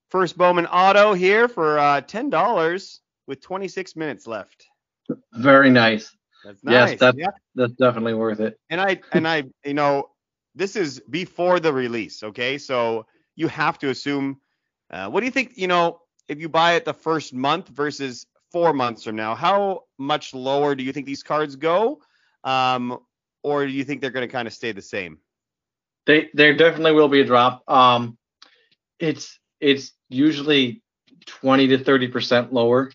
first 0.10 0.38
Bowman 0.38 0.66
auto 0.66 1.14
here 1.14 1.48
for 1.48 1.80
uh, 1.80 2.02
ten 2.02 2.30
dollars 2.30 3.02
with 3.28 3.42
26 3.42 3.96
minutes 3.96 4.28
left. 4.28 4.66
Very 5.34 5.70
nice. 5.70 6.16
That's 6.44 6.62
Yes, 6.64 6.90
nice. 6.92 7.00
that- 7.00 7.18
yeah. 7.18 7.28
That's 7.56 7.74
definitely 7.74 8.14
worth 8.14 8.40
it. 8.40 8.60
And 8.70 8.80
I 8.82 9.02
and 9.12 9.28
I 9.28 9.44
you 9.66 9.74
know 9.74 10.10
this 10.56 10.76
is 10.76 11.00
before 11.10 11.60
the 11.60 11.72
release, 11.74 12.24
okay? 12.24 12.58
So 12.58 13.06
you 13.36 13.48
have 13.48 13.80
to 13.80 13.90
assume. 13.90 14.40
Uh, 14.90 15.10
what 15.10 15.22
do 15.22 15.26
you 15.26 15.32
think? 15.32 15.54
You 15.58 15.68
know, 15.68 16.02
if 16.28 16.40
you 16.40 16.50
buy 16.50 16.74
it 16.74 16.86
the 16.86 16.94
first 16.94 17.34
month 17.34 17.70
versus 17.70 18.26
four 18.52 18.74
months 18.74 19.04
from 19.04 19.16
now, 19.16 19.36
how 19.36 19.84
much 19.98 20.34
lower 20.34 20.76
do 20.76 20.84
you 20.84 20.92
think 20.92 21.06
these 21.06 21.24
cards 21.24 21.56
go? 21.56 22.02
Um, 22.44 23.00
or 23.44 23.66
do 23.66 23.72
you 23.72 23.84
think 23.84 24.02
they're 24.02 24.12
going 24.12 24.28
to 24.28 24.32
kind 24.32 24.48
of 24.48 24.54
stay 24.54 24.72
the 24.74 24.82
same? 24.82 25.20
They 26.06 26.30
there 26.34 26.56
definitely 26.56 26.94
will 26.94 27.08
be 27.08 27.22
a 27.22 27.26
drop. 27.26 27.64
Um, 27.70 28.18
it's 29.00 29.40
it's 29.60 29.94
usually 30.10 30.82
20 31.26 31.68
to 31.68 31.78
30 31.84 32.08
percent 32.10 32.54
lower. 32.54 32.92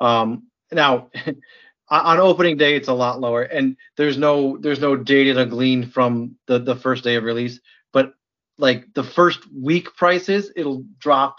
Um, 0.00 0.44
now 0.70 1.10
on 1.90 2.18
opening 2.18 2.56
day 2.56 2.76
it's 2.76 2.88
a 2.88 2.94
lot 2.94 3.20
lower, 3.20 3.42
and 3.42 3.76
there's 3.96 4.16
no 4.16 4.56
there's 4.58 4.80
no 4.80 4.96
data 4.96 5.34
to 5.34 5.46
glean 5.46 5.88
from 5.88 6.36
the 6.46 6.58
the 6.58 6.76
first 6.76 7.04
day 7.04 7.16
of 7.16 7.24
release. 7.24 7.60
But 7.92 8.14
like 8.58 8.92
the 8.94 9.04
first 9.04 9.40
week 9.52 9.96
prices, 9.96 10.52
it'll 10.54 10.84
drop. 10.98 11.36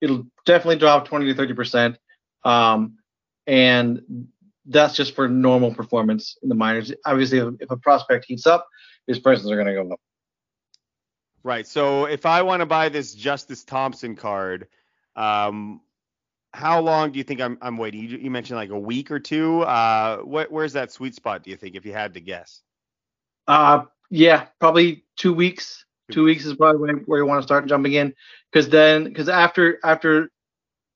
It'll 0.00 0.26
definitely 0.46 0.76
drop 0.76 1.06
20 1.08 1.26
to 1.26 1.34
30 1.34 1.54
percent. 1.54 1.98
Um, 2.44 2.98
and 3.46 4.28
that's 4.66 4.94
just 4.94 5.14
for 5.14 5.28
normal 5.28 5.74
performance 5.74 6.36
in 6.42 6.48
the 6.48 6.54
minors. 6.54 6.92
Obviously, 7.04 7.38
if, 7.38 7.54
if 7.60 7.70
a 7.70 7.76
prospect 7.76 8.26
heats 8.26 8.46
up, 8.46 8.68
his 9.06 9.18
prices 9.18 9.50
are 9.50 9.56
going 9.56 9.66
to 9.66 9.74
go 9.74 9.92
up. 9.92 10.00
Right. 11.42 11.66
So 11.66 12.04
if 12.04 12.26
I 12.26 12.42
want 12.42 12.60
to 12.60 12.66
buy 12.66 12.90
this 12.90 13.14
Justice 13.14 13.64
Thompson 13.64 14.14
card, 14.14 14.68
um, 15.16 15.80
how 16.52 16.80
long 16.80 17.12
do 17.12 17.18
you 17.18 17.24
think 17.24 17.40
I'm, 17.40 17.58
I'm 17.62 17.76
waiting? 17.76 18.00
You, 18.00 18.18
you 18.18 18.30
mentioned 18.30 18.56
like 18.56 18.70
a 18.70 18.78
week 18.78 19.10
or 19.10 19.20
two. 19.20 19.62
Uh, 19.62 20.18
what, 20.18 20.50
where's 20.50 20.72
that 20.72 20.92
sweet 20.92 21.14
spot? 21.14 21.42
Do 21.44 21.50
you 21.50 21.56
think, 21.56 21.76
if 21.76 21.84
you 21.84 21.92
had 21.92 22.14
to 22.14 22.20
guess? 22.20 22.62
Uh, 23.46 23.84
yeah, 24.10 24.46
probably 24.58 25.04
two 25.16 25.32
weeks. 25.32 25.84
Two 26.10 26.24
weeks 26.24 26.44
is 26.44 26.56
probably 26.56 26.80
where, 26.80 26.96
where 27.06 27.18
you 27.20 27.26
want 27.26 27.40
to 27.40 27.46
start 27.46 27.68
jumping 27.68 27.92
in, 27.92 28.12
because 28.50 28.68
then, 28.68 29.04
because 29.04 29.28
after 29.28 29.78
after 29.84 30.32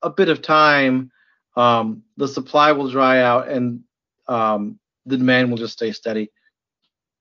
a 0.01 0.09
bit 0.09 0.27
of 0.27 0.41
time, 0.41 1.09
um, 1.55 2.03
the 2.17 2.27
supply 2.27 2.73
will 2.73 2.89
dry 2.89 3.21
out 3.21 3.47
and 3.47 3.85
um, 4.27 4.77
the 5.05 5.15
demand 5.15 5.49
will 5.49 5.57
just 5.57 5.71
stay 5.71 5.93
steady. 5.93 6.31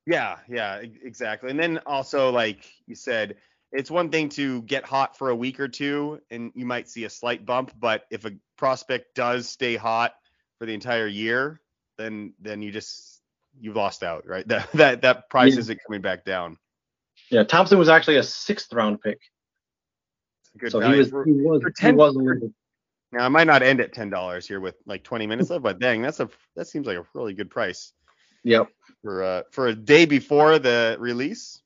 Yeah, 0.07 0.39
yeah, 0.49 0.83
exactly. 1.05 1.51
And 1.51 1.61
then 1.61 1.79
also, 1.87 2.33
like 2.33 2.69
you 2.89 2.97
said, 2.97 3.37
it's 3.75 3.91
one 3.91 4.11
thing 4.11 4.29
to 4.31 4.63
get 4.63 4.85
hot 4.85 5.19
for 5.19 5.31
a 5.31 5.37
week 5.37 5.61
or 5.61 5.69
two, 5.69 6.21
and 6.31 6.53
you 6.55 6.65
might 6.65 6.89
see 6.89 7.05
a 7.05 7.11
slight 7.11 7.45
bump. 7.45 7.73
But 7.79 8.05
if 8.11 8.25
a 8.25 8.33
prospect 8.57 9.15
does 9.15 9.49
stay 9.49 9.77
hot 9.77 10.15
for 10.59 10.67
the 10.67 10.73
entire 10.75 11.09
year, 11.09 11.61
then 11.99 12.33
then 12.41 12.63
you 12.63 12.71
just 12.71 13.21
you've 13.61 13.77
lost 13.77 14.03
out, 14.03 14.27
right? 14.27 14.47
That 14.49 14.73
that 14.73 15.03
that 15.03 15.29
price 15.29 15.55
Yeah. 15.55 15.61
isn't 15.61 15.81
coming 15.87 16.01
back 16.01 16.25
down. 16.25 16.57
Yeah, 17.31 17.45
Thompson 17.45 17.79
was 17.79 17.89
actually 17.89 18.17
a 18.17 18.23
sixth 18.23 18.73
round 18.73 19.01
pick, 19.01 19.19
Good 20.59 20.71
so 20.73 20.81
he 20.81 20.99
was 20.99 21.09
he 21.09 21.33
was 21.33 21.63
for 21.63 21.73
he 21.79 21.93
was. 21.93 22.15
Now 23.13 23.25
I 23.25 23.29
might 23.29 23.47
not 23.47 23.63
end 23.63 23.81
at 23.81 23.93
ten 23.93 24.11
dollars 24.11 24.47
here 24.47 24.61
with 24.61 24.77
like 24.87 25.03
20 25.05 25.27
minutes 25.27 25.51
left, 25.51 25.63
but 25.63 25.79
dang, 25.79 26.03
that's 26.03 26.21
a 26.21 26.29
that 26.57 26.67
seems 26.69 26.87
like 26.87 26.99
a 26.99 27.07
really 27.15 27.35
good 27.35 27.51
price 27.51 27.93
Yep. 28.45 28.69
for 29.03 29.23
uh 29.23 29.43
for 29.51 29.69
a 29.69 29.75
day 29.75 30.05
before 30.05 30.59
the 30.59 30.97
release. 31.01 31.61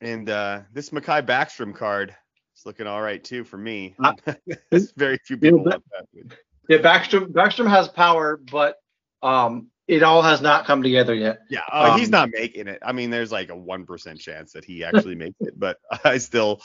And 0.00 0.28
uh 0.28 0.62
this 0.72 0.90
Mahki 0.90 1.24
Backstrom 1.24 1.74
card 1.74 2.14
is 2.56 2.66
looking 2.66 2.86
all 2.86 3.00
right 3.00 3.22
too 3.22 3.44
for 3.44 3.56
me. 3.58 3.94
Uh, 4.02 4.12
There's 4.70 4.92
very 4.92 5.18
few 5.24 5.36
people 5.36 5.60
but- 5.60 5.82
want 5.92 6.08
that. 6.14 6.36
Yeah, 6.68 6.78
Backstrom 6.78 7.28
Backstrom 7.32 7.70
has 7.70 7.88
power, 7.88 8.36
but 8.50 8.76
um, 9.22 9.68
it 9.86 10.02
all 10.02 10.20
has 10.20 10.40
not 10.40 10.66
come 10.66 10.82
together 10.82 11.14
yet. 11.14 11.38
Yeah, 11.48 11.96
he's 11.96 12.08
Um, 12.08 12.10
not 12.10 12.30
making 12.32 12.66
it. 12.66 12.80
I 12.84 12.90
mean, 12.92 13.10
there's 13.10 13.30
like 13.30 13.50
a 13.50 13.56
one 13.56 13.86
percent 13.86 14.18
chance 14.20 14.52
that 14.52 14.64
he 14.64 14.82
actually 14.82 15.14
makes 15.24 15.36
it, 15.40 15.58
but 15.58 15.78
I 16.04 16.18
still, 16.18 16.60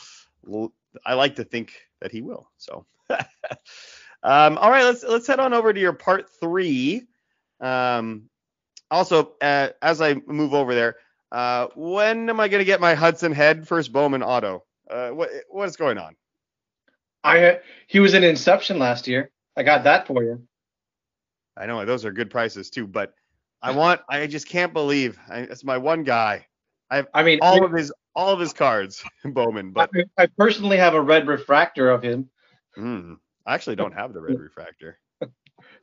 I 1.06 1.14
like 1.14 1.36
to 1.36 1.44
think 1.44 1.74
that 2.02 2.12
he 2.12 2.22
will. 2.22 2.50
So, 2.58 2.86
um, 4.24 4.58
all 4.58 4.72
right, 4.72 4.84
let's 4.86 5.04
let's 5.04 5.28
head 5.28 5.40
on 5.40 5.54
over 5.54 5.72
to 5.72 5.80
your 5.80 5.94
part 5.94 6.30
three. 6.40 7.04
Um, 7.60 8.24
also, 8.90 9.34
uh, 9.40 9.70
as 9.84 10.02
I 10.02 10.16
move 10.26 10.54
over 10.56 10.74
there, 10.74 10.96
uh, 11.32 11.68
when 11.76 12.30
am 12.30 12.40
I 12.40 12.48
gonna 12.48 12.64
get 12.64 12.82
my 12.82 12.94
Hudson 12.94 13.32
Head 13.32 13.68
first 13.68 13.92
Bowman 13.92 14.24
auto? 14.24 14.64
Uh, 14.90 15.10
what 15.10 15.30
what 15.50 15.70
is 15.70 15.76
going 15.78 15.98
on? 15.98 16.16
I 17.24 17.60
he 17.88 18.00
was 18.00 18.14
in 18.14 18.24
Inception 18.24 18.80
last 18.80 19.08
year. 19.08 19.32
I 19.56 19.64
got 19.64 19.84
that 19.84 20.08
for 20.08 20.24
you. 20.24 20.44
I 21.58 21.66
know 21.66 21.84
those 21.86 22.06
are 22.06 22.12
good 22.12 22.30
prices 22.30 22.70
too, 22.70 22.88
but 22.88 23.14
I 23.62 23.72
want, 23.72 24.02
I 24.10 24.26
just 24.28 24.48
can't 24.48 24.74
believe 24.74 25.20
I, 25.30 25.40
it's 25.42 25.64
my 25.64 25.78
one 25.78 26.04
guy. 26.04 26.48
I 26.90 27.06
I 27.14 27.24
mean, 27.24 27.40
all 27.42 27.64
of 27.64 27.72
his 27.72 27.94
all 28.16 28.34
of 28.34 28.40
his 28.40 28.54
cards, 28.54 29.04
Bowman, 29.26 29.72
but 29.72 29.90
I, 30.18 30.24
I 30.24 30.28
personally 30.38 30.78
have 30.78 30.94
a 30.94 31.02
red 31.02 31.28
refractor 31.28 31.90
of 31.90 32.02
him, 32.02 32.30
mm, 32.78 33.18
I 33.46 33.54
actually 33.54 33.76
don't 33.76 33.94
have 33.94 34.14
the 34.14 34.22
red 34.22 34.40
refractor. 34.40 35.00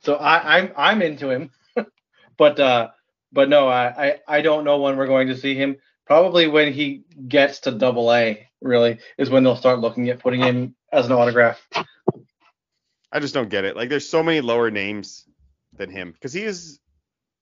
so 0.01 0.15
I, 0.15 0.57
I'm 0.57 0.71
I'm 0.75 1.01
into 1.01 1.29
him. 1.29 1.51
but 2.37 2.59
uh, 2.59 2.89
but 3.31 3.49
no, 3.49 3.67
I, 3.67 3.87
I 3.87 4.19
I 4.27 4.41
don't 4.41 4.63
know 4.63 4.79
when 4.79 4.97
we're 4.97 5.07
going 5.07 5.27
to 5.27 5.37
see 5.37 5.55
him. 5.55 5.77
Probably 6.05 6.47
when 6.47 6.73
he 6.73 7.03
gets 7.27 7.59
to 7.61 7.71
Double 7.71 8.11
A, 8.11 8.47
really, 8.61 8.99
is 9.17 9.29
when 9.29 9.43
they'll 9.43 9.55
start 9.55 9.79
looking 9.79 10.09
at 10.09 10.19
putting 10.19 10.41
him 10.41 10.75
as 10.91 11.05
an 11.05 11.11
autograph. 11.11 11.67
I 13.11 13.19
just 13.19 13.33
don't 13.33 13.49
get 13.49 13.65
it. 13.65 13.75
Like 13.75 13.89
there's 13.89 14.07
so 14.07 14.23
many 14.23 14.41
lower 14.41 14.71
names 14.71 15.27
than 15.77 15.89
him 15.89 16.11
because 16.11 16.33
he 16.33 16.43
is. 16.43 16.79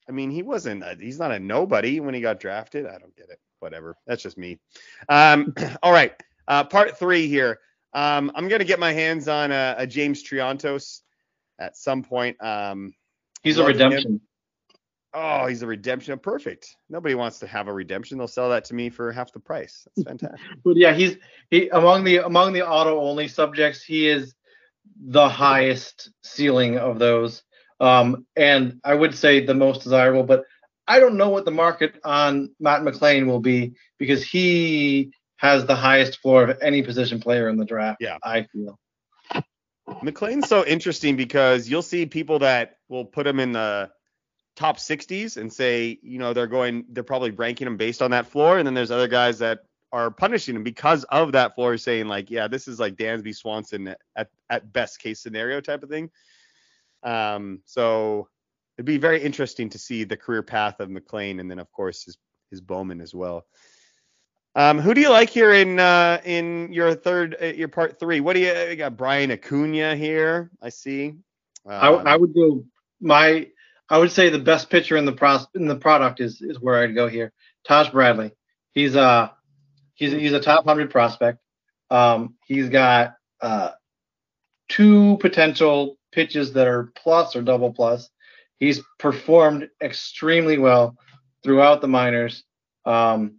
I 0.09 0.11
mean, 0.13 0.31
he 0.31 0.41
wasn't. 0.41 0.83
A, 0.83 0.95
he's 0.99 1.19
not 1.19 1.31
a 1.31 1.39
nobody 1.39 1.99
when 1.99 2.13
he 2.13 2.21
got 2.21 2.39
drafted. 2.39 2.85
I 2.85 2.97
don't 2.97 3.15
get 3.15 3.29
it. 3.29 3.39
Whatever. 3.59 3.95
That's 4.05 4.23
just 4.23 4.37
me. 4.37 4.59
Um, 5.09 5.53
all 5.83 5.91
right. 5.91 6.13
Uh, 6.47 6.63
part 6.63 6.97
three 6.97 7.27
here. 7.27 7.59
Um, 7.93 8.31
I'm 8.35 8.47
gonna 8.47 8.63
get 8.63 8.79
my 8.79 8.93
hands 8.93 9.27
on 9.27 9.51
a, 9.51 9.75
a 9.77 9.87
James 9.87 10.23
Triantos 10.23 11.01
at 11.59 11.75
some 11.77 12.03
point. 12.03 12.41
Um, 12.41 12.93
He's 13.43 13.57
a 13.57 13.65
redemption. 13.65 14.13
him. 14.13 14.21
Oh, 15.19 15.47
he's 15.47 15.63
a 15.63 15.67
redemption. 15.67 16.19
Perfect. 16.19 16.75
Nobody 16.89 17.15
wants 17.15 17.39
to 17.39 17.47
have 17.47 17.67
a 17.67 17.73
redemption. 17.73 18.19
They'll 18.19 18.27
sell 18.27 18.51
that 18.51 18.65
to 18.65 18.75
me 18.75 18.91
for 18.91 19.11
half 19.11 19.33
the 19.33 19.39
price. 19.39 19.87
That's 19.95 20.07
fantastic. 20.07 20.39
But 20.63 20.77
yeah, 20.77 20.93
he's 20.93 21.17
he 21.49 21.69
among 21.69 22.03
the 22.03 22.17
among 22.17 22.53
the 22.53 22.67
auto 22.67 22.99
only 22.99 23.27
subjects, 23.27 23.83
he 23.83 24.07
is 24.07 24.35
the 24.95 25.27
highest 25.27 26.11
ceiling 26.21 26.77
of 26.77 26.99
those. 26.99 27.41
Um, 27.79 28.27
and 28.35 28.79
I 28.83 28.93
would 28.93 29.15
say 29.15 29.43
the 29.43 29.55
most 29.55 29.81
desirable, 29.81 30.21
but 30.21 30.43
I 30.87 30.99
don't 30.99 31.17
know 31.17 31.29
what 31.29 31.45
the 31.45 31.51
market 31.51 31.99
on 32.03 32.53
Matt 32.59 32.83
McLain 32.83 33.25
will 33.25 33.39
be 33.39 33.73
because 33.97 34.23
he 34.23 35.13
has 35.37 35.65
the 35.65 35.75
highest 35.75 36.19
floor 36.19 36.43
of 36.43 36.59
any 36.61 36.83
position 36.83 37.19
player 37.19 37.49
in 37.49 37.57
the 37.57 37.65
draft. 37.65 38.01
Yeah. 38.01 38.17
I 38.23 38.43
feel. 38.53 38.77
McLain's 40.03 40.47
so 40.47 40.63
interesting 40.63 41.15
because 41.15 41.67
you'll 41.67 41.81
see 41.81 42.05
people 42.05 42.39
that 42.39 42.77
will 42.87 43.05
put 43.05 43.25
him 43.25 43.39
in 43.39 43.53
the 43.53 43.89
top 44.57 44.77
60s 44.77 45.37
and 45.37 45.53
say, 45.53 45.99
you 46.01 46.19
know, 46.19 46.33
they're 46.33 46.47
going, 46.47 46.83
they're 46.89 47.03
probably 47.03 47.31
ranking 47.31 47.65
them 47.65 47.77
based 47.77 48.01
on 48.01 48.11
that 48.11 48.27
floor, 48.27 48.57
and 48.57 48.67
then 48.67 48.73
there's 48.73 48.91
other 48.91 49.07
guys 49.07 49.39
that 49.39 49.59
are 49.93 50.11
punishing 50.11 50.53
them 50.53 50.63
because 50.63 51.05
of 51.05 51.31
that 51.31 51.55
floor 51.55 51.77
saying 51.77 52.07
like, 52.07 52.29
yeah, 52.29 52.47
this 52.47 52.67
is 52.67 52.79
like 52.79 52.95
Dansby 52.95 53.33
Swanson 53.33 53.95
at 54.15 54.29
at 54.49 54.73
best 54.73 54.99
case 54.99 55.21
scenario 55.21 55.61
type 55.61 55.83
of 55.83 55.89
thing. 55.89 56.09
Um, 57.03 57.61
so 57.65 58.27
it'd 58.77 58.85
be 58.85 58.97
very 58.97 59.21
interesting 59.21 59.69
to 59.69 59.79
see 59.79 60.03
the 60.03 60.17
career 60.17 60.43
path 60.43 60.79
of 60.79 60.89
McLain 60.89 61.39
and 61.39 61.49
then 61.49 61.59
of 61.59 61.71
course 61.71 62.03
his 62.03 62.17
his 62.49 62.59
Bowman 62.59 62.99
as 62.99 63.13
well. 63.13 63.45
Um, 64.55 64.79
who 64.79 64.93
do 64.93 65.01
you 65.01 65.09
like 65.09 65.29
here 65.29 65.53
in 65.53 65.79
uh, 65.79 66.19
in 66.25 66.73
your 66.73 66.95
third 66.95 67.37
uh, 67.41 67.45
your 67.45 67.67
part 67.67 67.99
three? 67.99 68.19
What 68.19 68.33
do 68.33 68.39
you, 68.39 68.51
you 68.53 68.75
got? 68.75 68.97
Bryan 68.97 69.31
Acuna 69.31 69.95
here, 69.95 70.49
I 70.61 70.69
see. 70.69 71.13
I, 71.65 71.93
Um, 71.93 72.07
I 72.07 72.17
would 72.17 72.33
go 72.33 72.65
my 72.99 73.47
I 73.89 73.97
would 73.97 74.11
say 74.11 74.29
the 74.29 74.39
best 74.39 74.69
pitcher 74.69 74.97
in 74.97 75.05
the 75.05 75.13
pros 75.13 75.47
in 75.55 75.67
the 75.67 75.75
product 75.75 76.19
is 76.19 76.41
is 76.41 76.59
where 76.59 76.81
I'd 76.81 76.95
go 76.95 77.07
here. 77.07 77.31
Taj 77.65 77.89
Bradley. 77.89 78.31
He's 78.73 78.95
uh 78.95 79.29
he's 79.95 80.11
he's 80.11 80.33
a 80.33 80.39
top 80.39 80.65
hundred 80.65 80.91
prospect. 80.91 81.39
Um, 81.89 82.35
he's 82.45 82.69
got 82.69 83.15
uh 83.41 83.71
two 84.69 85.17
potential 85.17 85.97
pitches 86.11 86.53
that 86.53 86.67
are 86.67 86.91
plus 86.95 87.35
or 87.35 87.41
double 87.41 87.73
plus. 87.73 88.09
He's 88.59 88.81
performed 88.97 89.69
extremely 89.81 90.57
well 90.57 90.97
throughout 91.43 91.81
the 91.81 91.87
minors. 91.87 92.43
Um, 92.85 93.37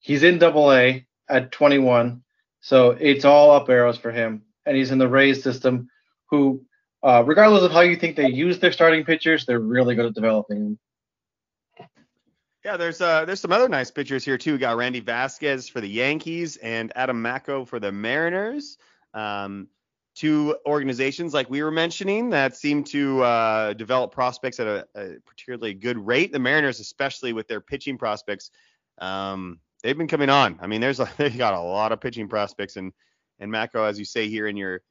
he's 0.00 0.22
in 0.22 0.38
double 0.38 0.72
A 0.72 1.06
at 1.28 1.52
21, 1.52 2.22
so 2.60 2.90
it's 2.90 3.24
all 3.24 3.52
up 3.52 3.68
arrows 3.68 3.98
for 3.98 4.10
him. 4.10 4.42
And 4.64 4.76
he's 4.76 4.90
in 4.90 4.98
the 4.98 5.08
Rays 5.08 5.42
system, 5.42 5.88
who, 6.30 6.64
uh, 7.06 7.22
regardless 7.24 7.62
of 7.62 7.70
how 7.70 7.82
you 7.82 7.96
think 7.96 8.16
they 8.16 8.28
use 8.28 8.58
their 8.58 8.72
starting 8.72 9.04
pitchers, 9.04 9.46
they're 9.46 9.60
really 9.60 9.94
good 9.94 10.06
at 10.06 10.14
developing 10.14 10.64
them. 10.64 10.78
Yeah, 12.64 12.76
there's 12.76 13.00
uh 13.00 13.24
there's 13.24 13.38
some 13.38 13.52
other 13.52 13.68
nice 13.68 13.92
pitchers 13.92 14.24
here 14.24 14.36
too. 14.36 14.54
We 14.54 14.58
got 14.58 14.76
Randy 14.76 14.98
Vasquez 14.98 15.68
for 15.68 15.80
the 15.80 15.88
Yankees 15.88 16.56
and 16.56 16.92
Adam 16.96 17.22
Macko 17.22 17.64
for 17.64 17.78
the 17.78 17.92
Mariners. 17.92 18.76
Um, 19.14 19.68
two 20.16 20.56
organizations 20.66 21.32
like 21.32 21.48
we 21.48 21.62
were 21.62 21.70
mentioning 21.70 22.28
that 22.30 22.56
seem 22.56 22.82
to 22.82 23.22
uh, 23.22 23.72
develop 23.74 24.10
prospects 24.10 24.58
at 24.58 24.66
a, 24.66 24.84
a 24.96 25.20
particularly 25.24 25.74
good 25.74 26.04
rate. 26.04 26.32
The 26.32 26.40
Mariners, 26.40 26.80
especially 26.80 27.32
with 27.32 27.46
their 27.46 27.60
pitching 27.60 27.96
prospects, 27.96 28.50
um, 28.98 29.60
they've 29.84 29.96
been 29.96 30.08
coming 30.08 30.30
on. 30.30 30.58
I 30.60 30.66
mean, 30.66 30.80
there's 30.80 30.98
a, 30.98 31.08
they 31.18 31.30
got 31.30 31.54
a 31.54 31.60
lot 31.60 31.92
of 31.92 32.00
pitching 32.00 32.28
prospects 32.28 32.74
and 32.74 32.92
and 33.38 33.48
Macko, 33.48 33.84
as 33.84 33.96
you 33.96 34.04
say 34.04 34.28
here 34.28 34.48
in 34.48 34.56
your 34.56 34.82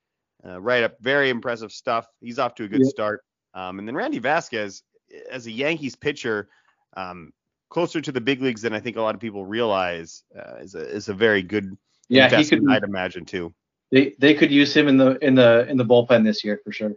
uh, 0.46 0.60
write 0.62 0.84
up, 0.84 1.00
very 1.00 1.30
impressive 1.30 1.72
stuff. 1.72 2.08
He's 2.22 2.40
off 2.40 2.56
to 2.56 2.64
a 2.66 2.68
good 2.68 2.82
Yeah. 2.82 2.90
start. 2.90 3.24
Um, 3.54 3.80
and 3.80 3.88
then 3.88 3.96
Randy 3.96 4.20
Vasquez, 4.20 4.84
as 5.30 5.48
a 5.48 5.52
Yankees 5.52 5.96
pitcher, 5.96 6.50
um, 6.98 7.32
closer 7.70 8.02
to 8.02 8.12
the 8.12 8.22
big 8.22 8.42
leagues 8.42 8.62
than 8.62 8.74
I 8.74 8.80
think 8.80 8.98
a 8.98 9.02
lot 9.02 9.16
of 9.16 9.22
people 9.22 9.46
realize, 9.46 10.24
uh, 10.38 10.58
is 10.58 10.76
a 10.76 10.88
is 10.88 11.10
a 11.10 11.14
very 11.14 11.42
good 11.42 11.78
Yeah, 12.10 12.30
he 12.30 12.46
could. 12.46 12.70
I'd 12.70 12.84
imagine 12.84 13.26
too. 13.26 13.54
They 13.92 14.16
they 14.20 14.34
could 14.34 14.52
use 14.52 14.76
him 14.76 14.88
in 14.88 14.98
the 14.98 15.18
in 15.26 15.36
the 15.36 15.68
in 15.70 15.78
the 15.78 15.86
bullpen 15.86 16.24
this 16.24 16.44
year 16.44 16.60
for 16.64 16.72
sure. 16.72 16.94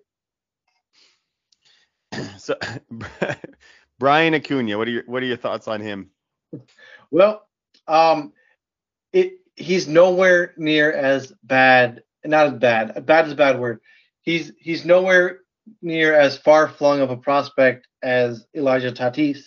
So 2.39 2.57
Bryan 3.99 4.35
Acuna, 4.35 4.79
what 4.79 4.89
are 4.89 4.91
your 4.91 5.05
what 5.07 5.23
are 5.23 5.27
your 5.27 5.37
thoughts 5.37 5.69
on 5.69 5.81
him? 5.81 6.11
Well, 7.11 7.47
um, 7.87 8.33
it 9.13 9.41
he's 9.55 9.89
nowhere 9.89 10.55
near 10.57 10.93
as 10.93 11.33
bad. 11.43 12.03
Not 12.25 12.47
as 12.47 12.53
bad. 12.55 13.07
Bad 13.07 13.27
is 13.27 13.33
a 13.33 13.37
bad 13.37 13.59
word. 13.59 13.81
He's 14.23 14.53
he's 14.59 14.85
nowhere 14.85 15.41
near 15.83 16.15
as 16.15 16.37
far 16.37 16.69
flung 16.69 17.01
of 17.01 17.11
a 17.11 17.17
prospect 17.17 17.87
as 18.03 18.47
Elijah 18.55 18.93
Tatis, 18.93 19.39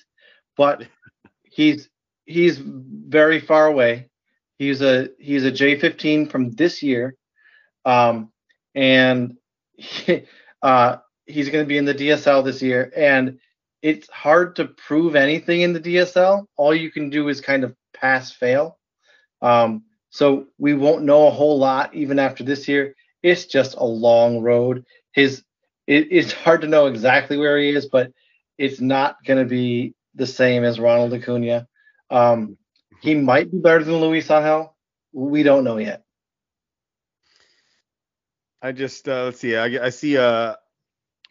but 0.56 0.88
he's 1.44 1.90
he's 2.26 2.58
very 2.58 3.40
far 3.40 3.68
away. 3.68 4.10
He's 4.58 4.82
a 4.82 5.10
he's 5.20 5.46
a 5.46 5.52
J15 5.52 6.30
from 6.30 6.52
this 6.52 6.84
year, 6.84 7.16
um, 7.86 8.32
and 8.76 9.38
he, 9.74 10.24
uh, 10.62 10.98
he's 11.26 11.50
going 11.50 11.64
to 11.64 11.68
be 11.68 11.78
in 11.78 11.86
the 11.86 11.96
DSL 11.96 12.44
this 12.44 12.62
year. 12.62 12.92
And 12.96 13.40
it's 13.82 14.10
hard 14.10 14.56
to 14.58 14.66
prove 14.66 15.16
anything 15.16 15.62
in 15.62 15.74
the 15.74 15.80
DSL. 15.80 16.46
All 16.56 16.76
you 16.76 16.92
can 16.92 17.10
do 17.10 17.30
is 17.30 17.42
kind 17.42 17.64
of 17.64 17.76
pass 17.94 18.32
fail. 18.32 18.78
Um, 19.42 19.84
so 20.12 20.48
we 20.60 20.74
won't 20.76 21.04
know 21.04 21.28
a 21.28 21.32
whole 21.32 21.58
lot 21.58 21.96
even 21.96 22.20
after 22.20 22.44
this 22.44 22.68
year. 22.68 22.96
It's 23.24 23.46
just 23.46 23.76
a 23.78 23.84
long 23.84 24.42
road. 24.42 24.86
His 25.14 25.44
it, 25.88 26.10
it's 26.12 26.32
hard 26.34 26.62
to 26.62 26.68
know 26.68 26.88
exactly 26.88 27.38
where 27.38 27.58
he 27.58 27.70
is, 27.72 27.88
but 27.88 28.12
it's 28.58 28.80
not 28.80 29.18
going 29.26 29.40
to 29.40 29.50
be 29.50 29.96
the 30.16 30.28
same 30.28 30.64
as 30.64 30.80
Ronald 30.80 31.14
Acuna. 31.14 31.68
Um, 32.10 32.58
he 33.02 33.16
might 33.16 33.52
be 33.52 33.58
better 33.60 33.84
than 33.84 33.96
Luisangel. 33.96 34.72
We 35.14 35.44
don't 35.44 35.64
know 35.64 35.78
yet. 35.78 36.04
I 38.62 38.72
just 38.74 39.08
uh, 39.08 39.26
let's 39.26 39.40
see. 39.40 39.56
I, 39.56 39.86
I 39.86 39.90
see 39.90 40.18
uh 40.18 40.56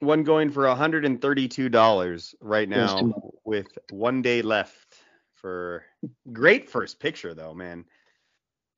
one 0.00 0.24
going 0.24 0.50
for 0.50 0.64
$132 0.64 2.34
right 2.40 2.68
now 2.68 3.10
with 3.44 3.78
one 3.90 4.22
day 4.22 4.42
left 4.42 4.96
for 5.34 5.84
great 6.32 6.70
first 6.70 6.98
picture 7.00 7.34
though, 7.34 7.54
man. 7.54 7.84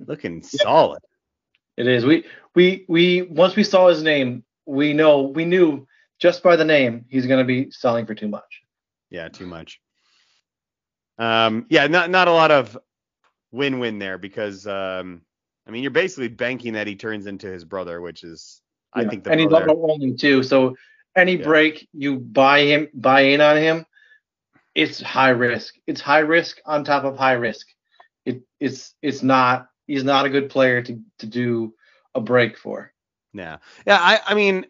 Looking 0.06 0.42
solid. 0.42 1.00
It 1.76 1.86
is. 1.86 2.04
We 2.04 2.24
we 2.54 2.84
we 2.88 3.22
once 3.22 3.56
we 3.56 3.64
saw 3.64 3.88
his 3.88 4.02
name, 4.02 4.44
we 4.66 4.92
know 4.92 5.22
we 5.22 5.44
knew 5.44 5.86
just 6.18 6.42
by 6.42 6.56
the 6.56 6.64
name 6.64 7.04
he's 7.08 7.26
going 7.26 7.40
to 7.40 7.44
be 7.44 7.70
selling 7.70 8.06
for 8.06 8.14
too 8.14 8.28
much. 8.28 8.62
Yeah, 9.10 9.28
too 9.28 9.46
much. 9.46 9.80
Um, 11.18 11.66
yeah, 11.68 11.86
not 11.86 12.10
not 12.10 12.28
a 12.28 12.32
lot 12.32 12.50
of 12.50 12.76
win-win 13.52 13.98
there 13.98 14.18
because 14.18 14.66
um, 14.66 15.22
I 15.66 15.70
mean 15.70 15.82
you're 15.82 15.90
basically 15.90 16.28
banking 16.28 16.74
that 16.74 16.86
he 16.86 16.96
turns 16.96 17.26
into 17.26 17.46
his 17.48 17.64
brother, 17.64 18.00
which 18.00 18.24
is 18.24 18.60
I 18.92 19.04
think 19.04 19.24
the 19.24 19.30
and 19.30 19.40
he's 19.40 19.48
brother. 19.48 19.70
auto 19.70 19.90
only 19.90 20.14
too. 20.14 20.42
So 20.42 20.76
any 21.16 21.36
Yeah. 21.36 21.44
break 21.44 21.88
you 21.92 22.18
buy 22.18 22.60
him 22.60 22.88
buy 22.94 23.22
in 23.22 23.40
on 23.40 23.56
him, 23.56 23.86
it's 24.74 25.00
high 25.00 25.30
risk. 25.30 25.74
It's 25.86 26.00
high 26.00 26.20
risk 26.20 26.60
on 26.64 26.84
top 26.84 27.04
of 27.04 27.16
high 27.16 27.34
risk. 27.34 27.66
It 28.24 28.42
it's 28.60 28.94
it's 29.02 29.22
not 29.22 29.68
he's 29.86 30.04
not 30.04 30.26
a 30.26 30.30
good 30.30 30.50
player 30.50 30.82
to 30.82 31.00
to 31.18 31.26
do 31.26 31.74
a 32.14 32.20
break 32.20 32.56
for. 32.56 32.92
Yeah. 33.32 33.58
Yeah, 33.86 33.98
I 34.00 34.20
I 34.26 34.34
mean 34.34 34.66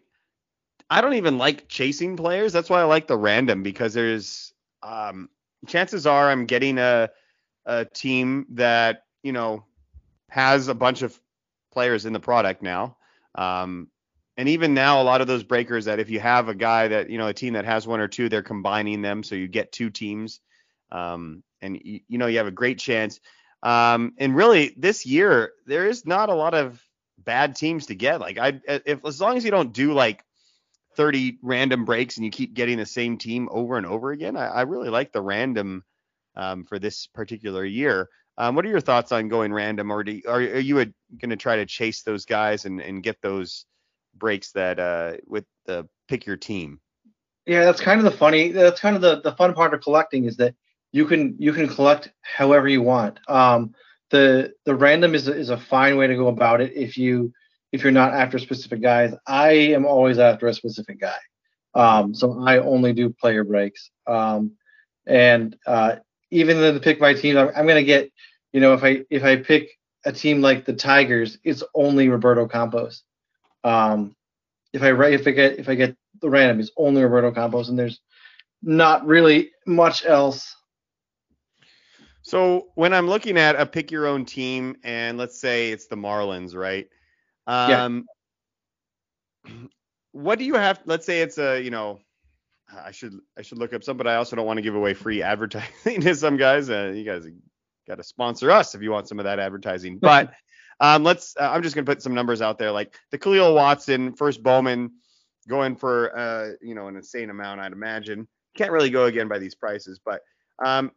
I 0.89 1.01
don't 1.01 1.15
even 1.15 1.37
like 1.37 1.67
chasing 1.67 2.15
players. 2.15 2.53
That's 2.53 2.69
why 2.69 2.81
I 2.81 2.85
like 2.85 3.07
the 3.07 3.17
random 3.17 3.63
because 3.63 3.93
there's 3.93 4.53
um 4.81 5.29
chances 5.67 6.05
are 6.05 6.29
I'm 6.29 6.45
getting 6.45 6.77
a 6.77 7.09
a 7.65 7.85
team 7.85 8.45
that, 8.51 9.05
you 9.23 9.31
know, 9.31 9.63
has 10.29 10.67
a 10.67 10.75
bunch 10.75 11.01
of 11.01 11.19
players 11.71 12.05
in 12.05 12.13
the 12.13 12.19
product 12.19 12.61
now. 12.61 12.97
Um 13.35 13.89
and 14.37 14.49
even 14.49 14.73
now 14.73 15.01
a 15.01 15.03
lot 15.03 15.21
of 15.21 15.27
those 15.27 15.43
breakers 15.43 15.85
that 15.85 15.99
if 15.99 16.09
you 16.09 16.19
have 16.19 16.47
a 16.49 16.55
guy 16.55 16.87
that, 16.87 17.09
you 17.09 17.17
know, 17.19 17.27
a 17.27 17.33
team 17.33 17.53
that 17.53 17.65
has 17.65 17.85
one 17.87 17.99
or 17.99 18.07
two, 18.07 18.29
they're 18.29 18.41
combining 18.41 19.01
them 19.01 19.23
so 19.23 19.35
you 19.35 19.47
get 19.47 19.71
two 19.71 19.89
teams. 19.89 20.41
Um 20.91 21.43
and 21.61 21.79
you, 21.83 22.01
you 22.07 22.17
know 22.17 22.27
you 22.27 22.37
have 22.37 22.47
a 22.47 22.51
great 22.51 22.77
chance. 22.77 23.19
Um 23.63 24.13
and 24.17 24.35
really 24.35 24.75
this 24.77 25.05
year 25.05 25.53
there 25.65 25.87
is 25.87 26.05
not 26.05 26.29
a 26.29 26.35
lot 26.35 26.53
of 26.53 26.83
bad 27.17 27.55
teams 27.55 27.87
to 27.87 27.95
get. 27.95 28.19
Like 28.19 28.37
I 28.37 28.61
if 28.67 29.03
as 29.05 29.19
long 29.19 29.37
as 29.37 29.45
you 29.45 29.51
don't 29.51 29.73
do 29.73 29.93
like 29.93 30.23
30 30.95 31.39
random 31.41 31.85
breaks 31.85 32.17
and 32.17 32.25
you 32.25 32.31
keep 32.31 32.53
getting 32.53 32.77
the 32.77 32.85
same 32.85 33.17
team 33.17 33.49
over 33.51 33.77
and 33.77 33.85
over 33.85 34.11
again, 34.11 34.37
I, 34.37 34.47
I 34.47 34.61
really 34.61 34.89
like 34.89 35.11
the 35.11 35.21
random 35.21 35.83
um, 36.35 36.65
for 36.65 36.79
this 36.79 37.07
particular 37.07 37.65
year. 37.65 38.09
Um, 38.37 38.55
what 38.55 38.65
are 38.65 38.69
your 38.69 38.81
thoughts 38.81 39.11
on 39.11 39.27
going 39.27 39.53
random, 39.53 39.91
or 39.91 40.03
do 40.03 40.19
are, 40.27 40.39
are 40.39 40.59
you 40.59 40.75
going 40.75 41.29
to 41.29 41.35
try 41.35 41.57
to 41.57 41.65
chase 41.65 42.01
those 42.01 42.25
guys 42.25 42.65
and, 42.65 42.81
and 42.81 43.03
get 43.03 43.21
those 43.21 43.65
breaks 44.15 44.51
that 44.53 44.79
uh, 44.79 45.13
with 45.27 45.45
the 45.65 45.87
pick 46.07 46.25
your 46.25 46.37
team? 46.37 46.79
Yeah, 47.45 47.63
that's 47.65 47.81
kind 47.81 47.99
of 47.99 48.05
the 48.05 48.17
funny. 48.17 48.51
That's 48.51 48.79
kind 48.79 48.95
of 48.95 49.03
the 49.03 49.21
the 49.21 49.35
fun 49.35 49.53
part 49.53 49.73
of 49.75 49.81
collecting 49.81 50.25
is 50.25 50.37
that 50.37 50.55
you 50.93 51.05
can 51.05 51.35
you 51.39 51.51
can 51.51 51.67
collect 51.67 52.11
however 52.21 52.69
you 52.69 52.81
want. 52.81 53.19
Um, 53.27 53.73
the 54.11 54.53
the 54.63 54.75
random 54.75 55.15
is 55.15 55.27
a, 55.27 55.35
is 55.35 55.49
a 55.49 55.57
fine 55.57 55.97
way 55.97 56.07
to 56.07 56.15
go 56.15 56.27
about 56.27 56.61
it 56.61 56.71
if 56.75 56.97
you 56.97 57.33
if 57.73 57.83
you're 57.83 57.91
not 57.91 58.13
after 58.13 58.39
specific 58.39 58.81
guys. 58.81 59.13
I 59.27 59.51
am 59.51 59.85
always 59.85 60.19
after 60.19 60.47
a 60.47 60.53
specific 60.53 61.01
guy. 61.01 61.17
Um, 61.73 62.13
so 62.13 62.39
I 62.45 62.59
only 62.59 62.93
do 62.93 63.09
player 63.09 63.43
breaks. 63.43 63.89
Um, 64.05 64.51
and 65.07 65.57
uh, 65.65 65.95
even 66.29 66.57
though 66.57 66.73
to 66.73 66.79
pick 66.79 67.01
my 67.01 67.15
team, 67.15 67.37
I'm, 67.37 67.49
I'm 67.55 67.67
gonna 67.67 67.83
get 67.83 68.11
you 68.53 68.61
know 68.61 68.73
if 68.73 68.83
I 68.83 69.01
if 69.09 69.23
I 69.23 69.37
pick 69.37 69.71
a 70.05 70.11
team 70.11 70.41
like 70.41 70.65
the 70.65 70.73
Tigers, 70.73 71.39
it's 71.43 71.63
only 71.73 72.07
Roberto 72.07 72.47
Campos. 72.47 73.03
Um, 73.63 74.15
if 74.73 74.83
I 74.83 74.91
if 75.07 75.25
I 75.25 75.31
get 75.31 75.59
if 75.59 75.67
I 75.67 75.73
get 75.73 75.95
the 76.21 76.29
random, 76.29 76.59
it's 76.59 76.71
only 76.77 77.01
Roberto 77.01 77.31
Campos, 77.31 77.69
and 77.69 77.79
there's 77.79 77.99
not 78.61 79.05
really 79.07 79.51
much 79.65 80.05
else. 80.05 80.52
So 82.33 82.69
when 82.73 82.95
I'm 82.95 83.07
looking 83.07 83.37
at 83.37 83.55
a 83.57 83.63
pick 83.63 83.91
your 83.91 84.07
own 84.07 84.25
team, 84.25 84.77
and 84.83 85.19
let's 85.19 85.39
say 85.39 85.69
it's 85.69 85.85
the 85.85 85.95
Marlins, 85.95 86.55
right? 86.55 86.87
Yeah. 87.47 87.83
Um, 87.83 88.07
what 90.13 90.39
do 90.39 90.45
you 90.45 90.55
have? 90.55 90.81
Let's 90.85 91.05
say 91.05 91.21
it's 91.21 91.37
a, 91.37 91.61
you 91.61 91.69
know, 91.69 91.99
I 92.75 92.89
should 92.89 93.19
I 93.37 93.43
should 93.43 93.59
look 93.59 93.71
up 93.71 93.83
some, 93.83 93.97
but 93.97 94.07
I 94.07 94.15
also 94.15 94.35
don't 94.35 94.47
want 94.47 94.57
to 94.57 94.63
give 94.63 94.73
away 94.73 94.95
free 94.95 95.21
advertising 95.33 96.01
to 96.01 96.15
some 96.15 96.35
guys. 96.35 96.71
Uh, 96.71 96.91
you 96.95 97.03
guys 97.03 97.27
got 97.87 97.97
to 97.99 98.03
sponsor 98.03 98.49
us 98.49 98.73
if 98.73 98.81
you 98.81 98.89
want 98.89 99.07
some 99.07 99.19
of 99.19 99.25
that 99.25 99.37
advertising. 99.37 99.99
But 100.01 100.33
um, 100.79 101.03
let's. 101.03 101.35
Uh, 101.39 101.51
I'm 101.51 101.61
just 101.61 101.75
gonna 101.75 101.85
put 101.85 102.01
some 102.01 102.15
numbers 102.15 102.41
out 102.41 102.57
there, 102.57 102.71
like 102.71 102.95
the 103.11 103.19
Kahlil 103.19 103.53
Watson 103.53 104.11
first 104.15 104.41
Bowman 104.41 104.89
going 105.47 105.75
for 105.75 106.17
uh, 106.17 106.53
you 106.63 106.73
know 106.73 106.87
an 106.87 106.95
insane 106.95 107.29
amount, 107.29 107.61
I'd 107.61 107.73
imagine. 107.73 108.27
Can't 108.57 108.71
really 108.71 108.89
go 108.89 109.05
again 109.05 109.27
by 109.27 109.37
these 109.37 109.53
prices, 109.53 109.99
but 110.03 110.21
um, 110.65 110.91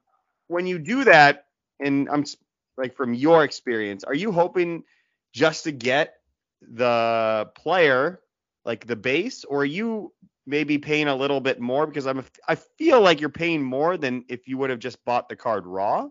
when 0.49 0.67
you 0.67 0.79
do 0.79 1.05
that, 1.05 1.47
and 1.81 2.09
I'm 2.09 2.25
like 2.77 2.95
from 2.97 3.15
your 3.15 3.45
experience, 3.45 4.05
are 4.05 4.15
you 4.15 4.33
hoping 4.33 4.85
just 5.33 5.65
to 5.65 5.73
get 5.73 6.15
the 6.63 7.51
player 7.55 8.21
like 8.65 8.87
the 8.87 8.97
base, 8.97 9.45
or 9.45 9.61
are 9.61 9.65
you 9.65 10.13
maybe 10.47 10.79
paying 10.79 11.09
a 11.09 11.15
little 11.17 11.41
bit 11.41 11.61
more 11.61 11.87
because 11.87 12.07
I'm 12.07 12.25
I 12.49 12.55
feel 12.55 13.01
like 13.01 13.21
you're 13.21 13.29
paying 13.29 13.63
more 13.63 13.97
than 13.97 14.25
if 14.29 14.47
you 14.47 14.59
would 14.59 14.71
have 14.71 14.79
just 14.79 15.05
bought 15.05 15.29
the 15.29 15.37
card 15.37 15.67
raw. 15.67 16.09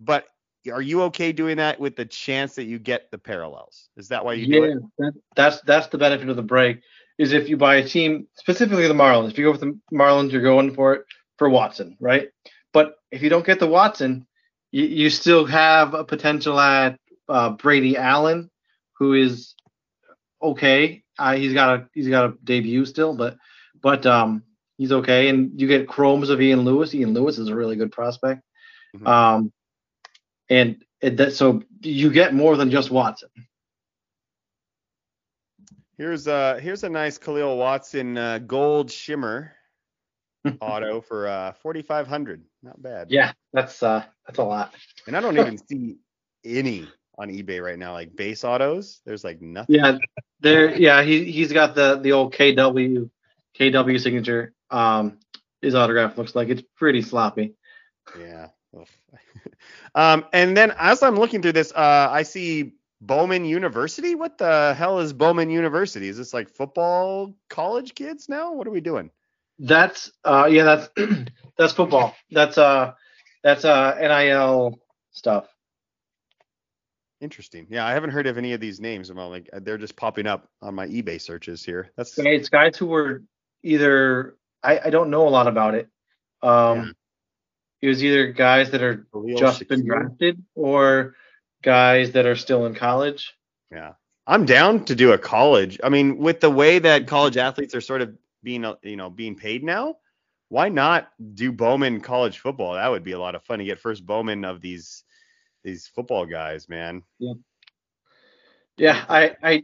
But 0.00 0.26
are 0.72 0.82
you 0.82 1.02
okay 1.02 1.32
doing 1.32 1.58
that 1.58 1.78
with 1.78 1.94
the 1.94 2.06
chance 2.06 2.54
that 2.54 2.64
you 2.64 2.78
get 2.78 3.10
the 3.10 3.18
parallels? 3.18 3.88
Is 3.96 4.08
that 4.08 4.24
why 4.24 4.34
you 4.34 4.46
do 4.46 4.64
yeah, 4.64 4.74
it? 4.74 4.82
that, 4.98 5.12
that's 5.36 5.60
that's 5.62 5.86
the 5.88 5.98
benefit 5.98 6.28
of 6.28 6.36
the 6.36 6.42
break. 6.42 6.80
Is 7.18 7.32
if 7.32 7.48
you 7.48 7.56
buy 7.56 7.76
a 7.76 7.86
team, 7.86 8.26
specifically 8.34 8.88
the 8.88 8.94
Marlins. 8.94 9.30
If 9.30 9.38
you 9.38 9.44
go 9.44 9.52
with 9.52 9.60
the 9.60 9.78
Marlins, 9.92 10.32
you're 10.32 10.42
going 10.42 10.74
for 10.74 10.94
it 10.94 11.04
for 11.38 11.48
Watson, 11.48 11.96
right? 12.00 12.28
But 12.74 12.96
if 13.10 13.22
you 13.22 13.30
don't 13.30 13.46
get 13.46 13.60
the 13.60 13.66
Watson, 13.68 14.26
you, 14.72 14.84
you 14.84 15.10
still 15.10 15.46
have 15.46 15.94
a 15.94 16.04
potential 16.04 16.60
at 16.60 16.98
uh, 17.28 17.50
Brady 17.50 17.96
Allen, 17.96 18.50
who 18.98 19.14
is 19.14 19.54
okay. 20.42 21.04
Uh, 21.18 21.36
he's 21.36 21.54
got 21.54 21.78
a 21.78 21.88
he's 21.94 22.08
got 22.08 22.30
a 22.30 22.34
debut 22.44 22.84
still, 22.84 23.16
but 23.16 23.38
but 23.80 24.04
um 24.04 24.42
he's 24.76 24.92
okay. 24.92 25.28
And 25.28 25.58
you 25.58 25.68
get 25.68 25.88
chromes 25.88 26.28
of 26.28 26.42
Ian 26.42 26.62
Lewis. 26.64 26.94
Ian 26.94 27.14
Lewis 27.14 27.38
is 27.38 27.48
a 27.48 27.54
really 27.54 27.76
good 27.76 27.92
prospect. 27.92 28.42
Mhm. 28.96 29.06
Um, 29.06 29.52
and 30.50 30.84
it, 31.00 31.16
that, 31.16 31.34
so 31.34 31.62
you 31.80 32.10
get 32.10 32.34
more 32.34 32.56
than 32.56 32.70
just 32.70 32.90
Watson. 32.90 33.30
Here's 35.96 36.26
uh 36.26 36.58
here's 36.60 36.82
a 36.82 36.88
nice 36.88 37.18
Kahlil 37.18 37.56
Watson 37.56 38.18
uh, 38.18 38.38
gold 38.38 38.90
shimmer 38.90 39.52
auto 40.60 41.00
for 41.08 41.28
uh 41.28 41.52
4500. 41.52 42.44
Not 42.62 42.80
bad. 42.82 43.10
Yeah, 43.10 43.32
that's 43.52 43.82
uh 43.82 44.04
that's 44.26 44.38
a 44.38 44.44
lot. 44.44 44.74
And 45.06 45.16
I 45.16 45.20
don't 45.20 45.38
even 45.38 45.58
see 45.58 45.96
any 46.44 46.88
on 47.16 47.28
eBay 47.28 47.62
right 47.62 47.78
now 47.78 47.92
like 47.92 48.16
base 48.16 48.44
autos. 48.44 49.00
There's 49.04 49.24
like 49.24 49.40
nothing. 49.40 49.76
Yeah, 49.76 49.98
there. 50.40 50.74
Yeah, 50.74 51.02
he 51.02 51.30
he's 51.30 51.52
got 51.52 51.74
the 51.74 51.98
the 51.98 52.12
old 52.12 52.34
KW 52.34 53.10
KW 53.58 54.00
signature. 54.00 54.52
Um, 54.70 55.18
his 55.62 55.74
autograph 55.74 56.18
looks 56.18 56.34
like 56.34 56.48
it's 56.48 56.62
pretty 56.76 57.02
sloppy. 57.02 57.54
Yeah. 58.18 58.48
Um, 59.94 60.24
and 60.32 60.56
then 60.56 60.72
as 60.76 61.04
I'm 61.04 61.14
looking 61.14 61.40
through 61.40 61.52
this, 61.52 61.72
uh, 61.72 62.08
I 62.10 62.24
see 62.24 62.72
Bowman 63.00 63.44
University. 63.44 64.14
What 64.14 64.38
the 64.38 64.74
hell 64.76 64.98
is 64.98 65.12
Bowman 65.12 65.50
University? 65.50 66.08
Is 66.08 66.16
this 66.16 66.34
like 66.34 66.48
football 66.48 67.36
college 67.48 67.94
kids 67.94 68.28
now? 68.28 68.52
What 68.52 68.66
are 68.66 68.72
we 68.72 68.80
doing? 68.80 69.10
That's 69.58 70.10
uh 70.24 70.48
yeah 70.50 70.64
that's 70.64 70.88
that's 71.58 71.72
football. 71.72 72.14
That's 72.30 72.58
uh 72.58 72.92
that's 73.42 73.64
uh 73.64 73.94
NIL 74.00 74.80
stuff. 75.12 75.46
Interesting. 77.20 77.66
Yeah, 77.70 77.86
I 77.86 77.92
haven't 77.92 78.10
heard 78.10 78.26
of 78.26 78.36
any 78.36 78.52
of 78.52 78.60
these 78.60 78.80
names. 78.80 79.08
I'm 79.10 79.16
like 79.16 79.48
they're 79.52 79.78
just 79.78 79.96
popping 79.96 80.26
up 80.26 80.48
on 80.60 80.74
my 80.74 80.86
eBay 80.86 81.20
searches 81.20 81.64
here. 81.64 81.90
That's 81.96 82.18
It's 82.18 82.48
guys 82.48 82.76
who 82.76 82.86
were 82.86 83.22
either 83.62 84.36
I 84.62 84.80
I 84.86 84.90
don't 84.90 85.10
know 85.10 85.26
a 85.26 85.30
lot 85.30 85.46
about 85.46 85.74
it. 85.74 85.88
Um, 86.42 86.78
Yeah. 86.78 86.84
it 87.82 87.88
was 87.88 88.04
either 88.04 88.32
guys 88.32 88.70
that 88.72 88.82
are 88.82 89.06
Khalil 89.12 89.38
just 89.38 89.66
been 89.68 89.86
drafted 89.86 90.42
or 90.54 91.14
guys 91.62 92.12
that 92.12 92.26
are 92.26 92.36
still 92.36 92.66
in 92.66 92.74
college. 92.74 93.32
Yeah. 93.70 93.92
I'm 94.26 94.44
down 94.46 94.84
to 94.86 94.94
do 94.94 95.12
a 95.12 95.18
college. 95.18 95.78
I 95.84 95.90
mean, 95.90 96.18
with 96.18 96.40
the 96.40 96.50
way 96.50 96.78
that 96.78 97.06
college 97.06 97.36
athletes 97.36 97.74
are 97.74 97.80
sort 97.80 98.02
of 98.02 98.16
being, 98.44 98.64
uh, 98.64 98.76
you 98.82 98.96
know, 98.96 99.10
being 99.10 99.34
paid 99.34 99.64
now, 99.64 99.96
why 100.48 100.68
not 100.68 101.10
do 101.34 101.50
Bowman 101.50 102.00
college 102.00 102.38
football? 102.38 102.74
That 102.74 102.88
would 102.88 103.02
be 103.02 103.12
a 103.12 103.18
lot 103.18 103.34
of 103.34 103.42
fun 103.42 103.58
to 103.58 103.64
get 103.64 103.80
first 103.80 104.06
Bowman 104.06 104.44
of 104.44 104.60
these 104.60 105.02
these 105.64 105.86
football 105.88 106.26
guys, 106.26 106.68
man. 106.68 107.02
Yeah, 108.76 109.04
I 109.08 109.34
I 109.42 109.62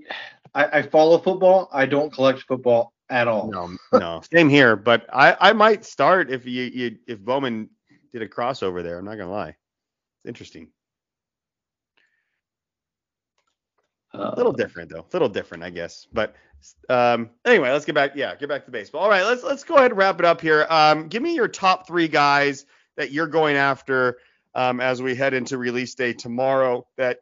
I, 0.54 0.78
I 0.78 0.82
follow 0.82 1.18
football. 1.18 1.68
I 1.72 1.86
don't 1.86 2.12
collect 2.12 2.42
football 2.42 2.92
at 3.08 3.28
all. 3.28 3.50
No, 3.50 3.76
no, 3.92 4.20
same 4.32 4.48
here. 4.48 4.74
But 4.76 5.06
I 5.12 5.36
I 5.40 5.52
might 5.52 5.84
start 5.84 6.30
if 6.30 6.46
you, 6.46 6.64
you 6.64 6.96
if 7.06 7.20
Bowman 7.20 7.68
did 8.12 8.22
a 8.22 8.28
crossover 8.28 8.82
there. 8.82 8.98
I'm 8.98 9.04
not 9.04 9.18
gonna 9.18 9.30
lie. 9.30 9.50
It's 9.50 10.26
interesting. 10.26 10.68
Uh, 14.12 14.30
A 14.32 14.36
little 14.36 14.52
different 14.52 14.90
though. 14.90 15.00
A 15.00 15.12
little 15.12 15.28
different, 15.28 15.62
I 15.62 15.70
guess. 15.70 16.06
But 16.12 16.34
um, 16.88 17.30
anyway, 17.44 17.70
let's 17.70 17.84
get 17.84 17.94
back. 17.94 18.12
Yeah, 18.16 18.34
get 18.34 18.48
back 18.48 18.64
to 18.66 18.70
baseball. 18.70 19.02
All 19.02 19.08
right, 19.10 19.22
let's 19.24 19.42
let's 19.42 19.64
go 19.64 19.76
ahead 19.76 19.92
and 19.92 19.98
wrap 19.98 20.18
it 20.18 20.26
up 20.26 20.40
here. 20.40 20.66
Um, 20.68 21.08
give 21.08 21.22
me 21.22 21.34
your 21.34 21.48
top 21.48 21.86
three 21.86 22.08
guys 22.08 22.66
that 22.96 23.12
you're 23.12 23.28
going 23.28 23.56
after 23.56 24.18
um, 24.54 24.80
as 24.80 25.00
we 25.00 25.14
head 25.14 25.32
into 25.32 25.56
release 25.58 25.94
day 25.94 26.12
tomorrow. 26.12 26.86
That 26.96 27.20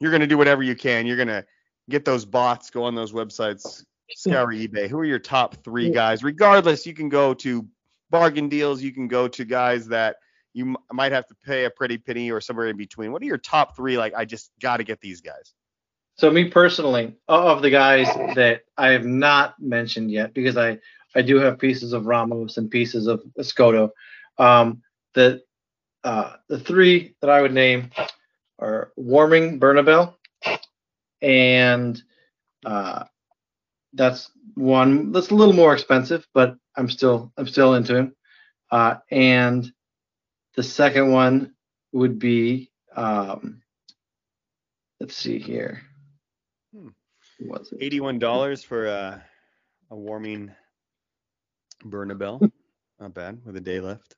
you're 0.00 0.10
going 0.10 0.20
to 0.20 0.26
do 0.26 0.38
whatever 0.38 0.62
you 0.62 0.76
can. 0.76 1.06
You're 1.06 1.16
going 1.16 1.28
to 1.28 1.44
get 1.88 2.04
those 2.04 2.24
bots, 2.24 2.70
go 2.70 2.84
on 2.84 2.94
those 2.94 3.12
websites, 3.12 3.84
scour 4.10 4.48
eBay. 4.48 4.88
Who 4.88 4.98
are 4.98 5.04
your 5.04 5.18
top 5.18 5.64
three 5.64 5.90
guys? 5.90 6.22
Regardless, 6.22 6.86
you 6.86 6.94
can 6.94 7.08
go 7.08 7.34
to 7.34 7.66
bargain 8.10 8.48
deals. 8.48 8.82
You 8.82 8.92
can 8.92 9.08
go 9.08 9.28
to 9.28 9.44
guys 9.44 9.88
that 9.88 10.16
you 10.52 10.68
m- 10.68 10.76
might 10.92 11.12
have 11.12 11.26
to 11.28 11.34
pay 11.44 11.64
a 11.64 11.70
pretty 11.70 11.96
penny 11.98 12.30
or 12.30 12.40
somewhere 12.40 12.68
in 12.68 12.76
between. 12.76 13.12
What 13.12 13.22
are 13.22 13.26
your 13.26 13.38
top 13.38 13.76
three? 13.76 13.96
Like, 13.98 14.14
I 14.14 14.24
just 14.24 14.50
got 14.60 14.76
to 14.78 14.84
get 14.84 15.00
these 15.00 15.20
guys. 15.20 15.54
So 16.20 16.30
me 16.30 16.50
personally, 16.50 17.16
of 17.28 17.62
the 17.62 17.70
guys 17.70 18.06
that 18.34 18.64
I 18.76 18.88
have 18.88 19.06
not 19.06 19.54
mentioned 19.58 20.10
yet, 20.10 20.34
because 20.34 20.58
I 20.58 20.78
I 21.14 21.22
do 21.22 21.36
have 21.36 21.58
pieces 21.58 21.94
of 21.94 22.04
Ramos 22.04 22.58
and 22.58 22.70
pieces 22.70 23.06
of 23.06 23.22
Escotto. 23.38 23.88
Um, 24.36 24.82
the 25.14 25.42
uh, 26.04 26.34
the 26.46 26.60
three 26.60 27.16
that 27.22 27.30
I 27.30 27.40
would 27.40 27.54
name 27.54 27.90
are 28.58 28.92
Warming 28.96 29.58
Bernabel, 29.58 30.18
and 31.22 32.02
uh, 32.66 33.04
that's 33.94 34.30
one 34.56 35.12
that's 35.12 35.30
a 35.30 35.34
little 35.34 35.54
more 35.54 35.72
expensive, 35.72 36.28
but 36.34 36.54
I'm 36.76 36.90
still 36.90 37.32
I'm 37.38 37.46
still 37.46 37.76
into 37.76 37.96
him. 37.96 38.16
Uh, 38.70 38.96
and 39.10 39.72
the 40.54 40.64
second 40.64 41.12
one 41.12 41.54
would 41.92 42.18
be 42.18 42.70
um, 42.94 43.62
let's 45.00 45.16
see 45.16 45.38
here. 45.38 45.80
Was 47.42 47.72
it? 47.72 47.78
Eighty-one 47.80 48.18
dollars 48.18 48.62
for 48.62 48.86
a, 48.86 49.22
a 49.90 49.96
Warming 49.96 50.50
Bernabel. 51.84 52.40
Not 53.00 53.14
bad 53.14 53.40
with 53.44 53.56
a 53.56 53.60
day 53.60 53.80
left. 53.80 54.14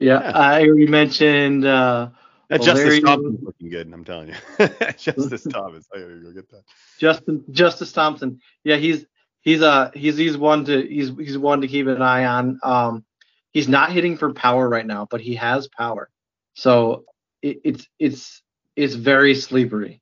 Yeah, 0.00 0.20
Yeah. 0.22 0.38
I 0.38 0.62
already 0.66 0.86
mentioned 0.88 1.64
uh, 1.64 2.08
That 2.48 2.62
Justice 2.62 2.82
Valerio- 2.82 3.00
Thompson's 3.02 3.42
looking 3.42 3.70
good, 3.70 3.92
I'm 3.92 4.04
telling 4.04 4.28
you. 4.28 4.34
Justice 4.98 5.44
Thomas, 5.44 5.86
I 5.94 5.98
gotta 6.00 6.20
go 6.22 6.32
get 6.32 6.50
that. 6.50 6.62
Justin 6.98 7.44
Justice 7.52 7.92
Thompson. 7.92 8.40
Yeah, 8.64 8.76
he's 8.76 9.06
he's 9.42 9.62
uh 9.62 9.90
he's 9.94 10.16
he's 10.16 10.36
one 10.36 10.64
to 10.64 10.82
he's 10.86 11.10
he's 11.16 11.38
one 11.38 11.60
to 11.60 11.68
keep 11.68 11.86
an 11.86 12.02
eye 12.02 12.24
on. 12.24 12.58
Um, 12.64 13.04
he's 13.52 13.68
not 13.68 13.92
hitting 13.92 14.16
for 14.16 14.32
power 14.34 14.68
right 14.68 14.86
now, 14.86 15.06
but 15.08 15.20
he 15.20 15.36
has 15.36 15.68
power. 15.68 16.10
So 16.54 17.04
it, 17.40 17.60
it's 17.64 17.86
it's 18.00 18.42
it's 18.74 18.94
very 18.94 19.34
sleepery. 19.34 20.00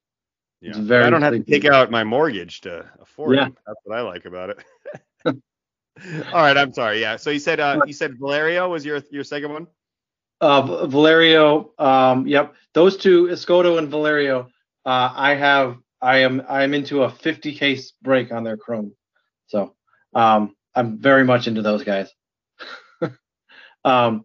It's 0.62 0.78
Yeah. 0.78 0.84
very 0.84 1.04
I 1.06 1.10
don't 1.10 1.22
have 1.22 1.34
to 1.34 1.40
take 1.40 1.64
out 1.64 1.90
my 1.90 2.04
mortgage 2.04 2.60
to 2.62 2.88
afford 3.00 3.36
Yeah. 3.36 3.46
him. 3.46 3.56
That's 3.66 3.80
what 3.84 3.98
I 3.98 4.02
like 4.02 4.24
about 4.26 4.50
it. 4.50 4.58
All 6.32 6.42
right, 6.42 6.56
I'm 6.56 6.72
sorry. 6.72 7.00
Yeah. 7.00 7.16
So 7.16 7.30
you 7.30 7.38
said 7.38 7.60
uh 7.60 7.80
you 7.84 7.92
said 7.92 8.18
Valerio 8.18 8.68
was 8.68 8.84
your 8.84 9.02
your 9.10 9.24
second 9.24 9.52
one? 9.52 9.66
Uh, 10.40 10.86
Valerio. 10.86 11.72
Um, 11.78 12.26
yep, 12.26 12.54
those 12.74 12.96
two, 12.96 13.26
Escotto 13.26 13.78
and 13.78 13.88
Valerio. 13.88 14.48
Uh, 14.84 15.12
I 15.14 15.34
have 15.34 15.76
I 16.00 16.18
am 16.18 16.42
I 16.48 16.64
am 16.64 16.74
into 16.74 17.02
a 17.04 17.10
50 17.10 17.54
case 17.54 17.92
break 18.02 18.32
on 18.32 18.42
their 18.42 18.56
Chrome. 18.56 18.92
So 19.46 19.74
um, 20.14 20.56
I'm 20.74 20.98
very 20.98 21.24
much 21.24 21.46
into 21.46 21.62
those 21.62 21.84
guys. 21.84 22.10
um, 23.84 24.24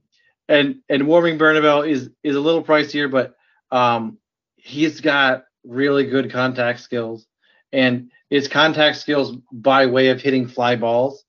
and 0.50 0.78
and 0.90 1.08
Warming 1.08 1.38
Bernabel 1.38 1.84
is 1.84 2.10
is 2.24 2.36
a 2.36 2.42
little 2.42 2.64
pricier, 2.64 3.12
but 3.12 3.36
um, 3.76 4.18
he's 4.56 5.02
got 5.02 5.44
really 5.68 6.06
good 6.06 6.32
contact 6.32 6.80
skills, 6.80 7.28
and 7.72 8.12
his 8.30 8.48
contact 8.48 8.98
skills 8.98 9.36
by 9.52 9.86
way 9.86 10.10
of 10.10 10.22
hitting 10.22 10.48
fly 10.48 10.76
balls. 10.76 11.24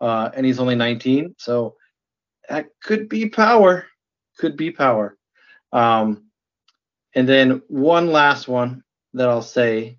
Uh, 0.00 0.30
and 0.34 0.44
he's 0.44 0.58
only 0.58 0.74
19, 0.74 1.36
so 1.38 1.76
that 2.48 2.66
could 2.82 3.08
be 3.08 3.28
power. 3.28 3.86
Could 4.38 4.56
be 4.56 4.72
power. 4.72 5.16
Um, 5.72 6.24
and 7.14 7.28
then 7.28 7.62
one 7.68 8.08
last 8.08 8.48
one 8.48 8.82
that 9.14 9.28
I'll 9.28 9.42
say 9.42 9.98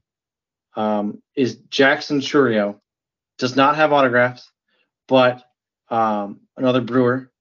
um, 0.76 1.22
is 1.36 1.58
Jackson 1.70 2.20
Chourio. 2.20 2.80
Does 3.38 3.56
not 3.56 3.76
have 3.76 3.94
autographs, 3.94 4.52
but 5.08 5.44
um, 5.89 6.41
another 6.58 6.82
brewer. 6.82 7.32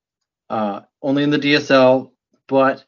Uh, 0.49 0.83
only 1.03 1.23
in 1.23 1.31
the 1.31 1.39
DSL, 1.39 2.11
but 2.47 2.85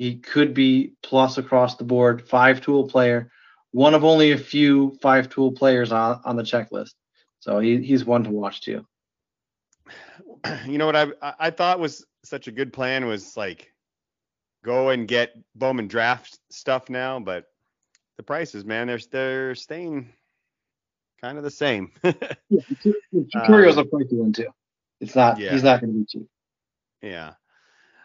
He 0.00 0.16
could 0.16 0.54
be 0.54 0.94
plus 1.02 1.36
across 1.36 1.76
the 1.76 1.84
board, 1.84 2.26
five 2.26 2.62
tool 2.62 2.88
player, 2.88 3.30
one 3.72 3.92
of 3.92 4.02
only 4.02 4.32
a 4.32 4.38
few 4.38 4.96
five 5.02 5.28
tool 5.28 5.52
players 5.52 5.92
on, 5.92 6.22
on 6.24 6.36
the 6.36 6.42
checklist. 6.42 6.94
So 7.40 7.58
he, 7.58 7.82
he's 7.82 8.02
one 8.02 8.24
to 8.24 8.30
watch 8.30 8.62
too. 8.62 8.86
You 10.66 10.78
know 10.78 10.86
what 10.86 10.96
I 10.96 11.08
I- 11.38 11.50
thought 11.50 11.80
was 11.80 12.06
such 12.24 12.48
a 12.48 12.50
good 12.50 12.72
plan 12.72 13.04
was 13.04 13.36
like 13.36 13.74
go 14.64 14.88
and 14.88 15.06
get 15.06 15.34
Bowman 15.54 15.86
draft 15.86 16.38
stuff 16.50 16.88
now, 16.88 17.20
but 17.20 17.44
the 18.16 18.22
prices, 18.22 18.64
man, 18.64 18.86
they're 18.86 19.00
they're 19.10 19.54
staying 19.54 20.14
kind 21.20 21.36
of 21.36 21.44
the 21.44 21.50
same. 21.50 21.92
Yeah, 22.48 22.62
Chourio's 23.44 23.76
a 23.76 23.84
pricey 23.84 24.14
one 24.14 24.32
too. 24.32 24.48
It's 24.98 25.14
not. 25.14 25.38
Yeah. 25.38 25.52
He's 25.52 25.62
not 25.62 25.82
going 25.82 25.92
to 25.92 25.98
be 25.98 26.06
cheap. 26.06 26.26
Yeah. 27.02 27.34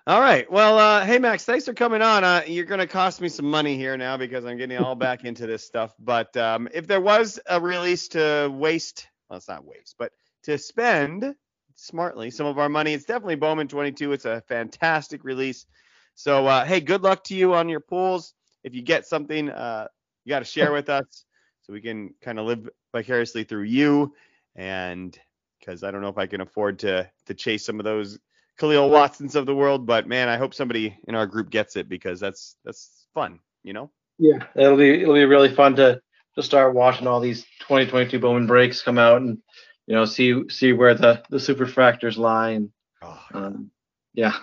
All 0.07 0.21
right. 0.21 0.49
Well, 0.51 0.77
uh, 0.77 1.03
hey 1.03 1.17
Max, 1.17 1.45
thanks 1.45 1.65
for 1.65 1.73
coming 1.73 2.03
on. 2.03 2.23
Uh, 2.23 2.43
you're 2.45 2.65
gonna 2.65 2.85
cost 2.85 3.21
me 3.21 3.27
some 3.27 3.49
money 3.49 3.75
here 3.75 3.97
now 3.97 4.17
because 4.17 4.45
I'm 4.45 4.55
getting 4.55 4.77
all 4.77 4.93
back 4.93 5.25
into 5.25 5.47
this 5.47 5.65
stuff. 5.65 5.95
But 5.97 6.37
um, 6.37 6.69
if 6.71 6.85
there 6.85 7.01
was 7.01 7.39
a 7.47 7.59
release 7.59 8.09
to 8.09 8.47
waste, 8.53 9.07
well, 9.27 9.37
it's 9.37 9.47
not 9.47 9.65
waste, 9.65 9.95
but 9.97 10.11
to 10.43 10.59
spend 10.59 11.33
smartly 11.73 12.29
some 12.29 12.45
of 12.45 12.59
our 12.59 12.69
money, 12.69 12.93
it's 12.93 13.05
definitely 13.05 13.37
Bowman 13.37 13.67
22. 13.67 14.11
It's 14.11 14.25
a 14.25 14.41
fantastic 14.41 15.23
release. 15.23 15.65
So 16.13 16.45
uh, 16.45 16.65
hey, 16.65 16.81
good 16.81 17.01
luck 17.01 17.23
to 17.23 17.35
you 17.35 17.55
on 17.55 17.67
your 17.67 17.79
pools. 17.79 18.35
If 18.63 18.75
you 18.75 18.83
get 18.83 19.07
something, 19.07 19.49
uh, 19.49 19.87
you 20.23 20.29
got 20.29 20.39
to 20.39 20.45
share 20.45 20.71
with 20.71 20.87
us 20.87 21.25
so 21.63 21.73
we 21.73 21.81
can 21.81 22.13
kind 22.21 22.37
of 22.37 22.45
live 22.45 22.69
vicariously 22.93 23.43
through 23.43 23.63
you. 23.63 24.13
And 24.55 25.17
because 25.59 25.83
I 25.83 25.89
don't 25.89 26.01
know 26.01 26.09
if 26.09 26.19
I 26.19 26.27
can 26.27 26.41
afford 26.41 26.77
to 26.79 27.09
to 27.25 27.33
chase 27.33 27.65
some 27.65 27.79
of 27.79 27.85
those 27.85 28.19
Kahlil 28.59 28.89
Watsons 28.89 29.35
of 29.35 29.45
the 29.45 29.55
world, 29.55 29.85
but 29.85 30.07
man, 30.07 30.29
I 30.29 30.37
hope 30.37 30.53
somebody 30.53 30.97
in 31.07 31.15
our 31.15 31.27
group 31.27 31.49
gets 31.49 31.75
it 31.75 31.89
because 31.89 32.19
that's 32.19 32.55
that's 32.63 33.05
fun, 33.13 33.39
you 33.63 33.73
know. 33.73 33.91
Yeah, 34.17 34.45
it'll 34.55 34.77
be 34.77 35.01
it'll 35.01 35.13
be 35.13 35.25
really 35.25 35.53
fun 35.53 35.75
to 35.77 36.01
to 36.35 36.43
start 36.43 36.73
watching 36.73 37.07
all 37.07 37.19
these 37.19 37.43
2022 37.61 38.19
Bowman 38.19 38.47
breaks 38.47 38.81
come 38.81 38.97
out 38.97 39.21
and 39.21 39.39
you 39.87 39.95
know 39.95 40.05
see 40.05 40.47
see 40.49 40.73
where 40.73 40.93
the 40.93 41.21
the 41.29 41.37
superfractors 41.37 42.17
lie 42.17 42.51
and 42.51 42.69
Oh, 43.01 43.21
um, 43.33 43.71
yeah. 44.13 44.33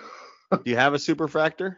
do 0.51 0.59
you 0.65 0.77
have 0.77 0.93
a 0.93 0.97
superfractor? 0.97 1.77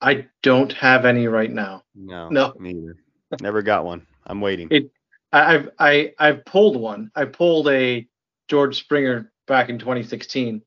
I 0.00 0.26
don't 0.42 0.72
have 0.72 1.04
any 1.04 1.28
right 1.28 1.50
now. 1.50 1.84
No. 1.94 2.28
No. 2.30 2.54
Me 2.58 2.70
either. 2.70 2.96
Never 3.40 3.62
got 3.62 3.84
one. 3.84 4.06
I'm 4.26 4.40
waiting. 4.40 4.68
It- 4.70 4.90
I, 5.32 5.54
I've 5.54 5.68
I 5.78 6.12
I've 6.18 6.44
pulled 6.44 6.76
one. 6.76 7.12
I 7.14 7.26
pulled 7.26 7.68
a 7.68 8.08
George 8.48 8.78
Springer 8.80 9.30
back 9.46 9.68
in 9.68 9.78
2016. 9.78 10.62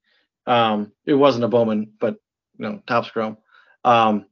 Um, 0.46 0.92
it 1.06 1.14
wasn't 1.14 1.46
a 1.46 1.48
Bowman, 1.48 1.94
but 2.00 2.16
you 2.58 2.66
know, 2.70 2.82
Topps 2.88 3.10
Chrome. 3.12 3.38
Um, 3.84 4.26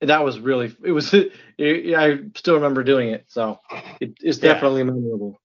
that 0.00 0.24
was 0.24 0.38
really 0.40 0.74
it 0.84 0.92
was. 0.92 1.14
It, 1.60 1.92
I 1.96 2.20
still 2.36 2.54
remember 2.54 2.84
doing 2.84 3.08
it, 3.08 3.24
so 3.26 3.58
it, 4.00 4.14
it's 4.22 4.38
Yeah. 4.40 4.52
definitely 4.54 4.84
memorable. 4.84 5.40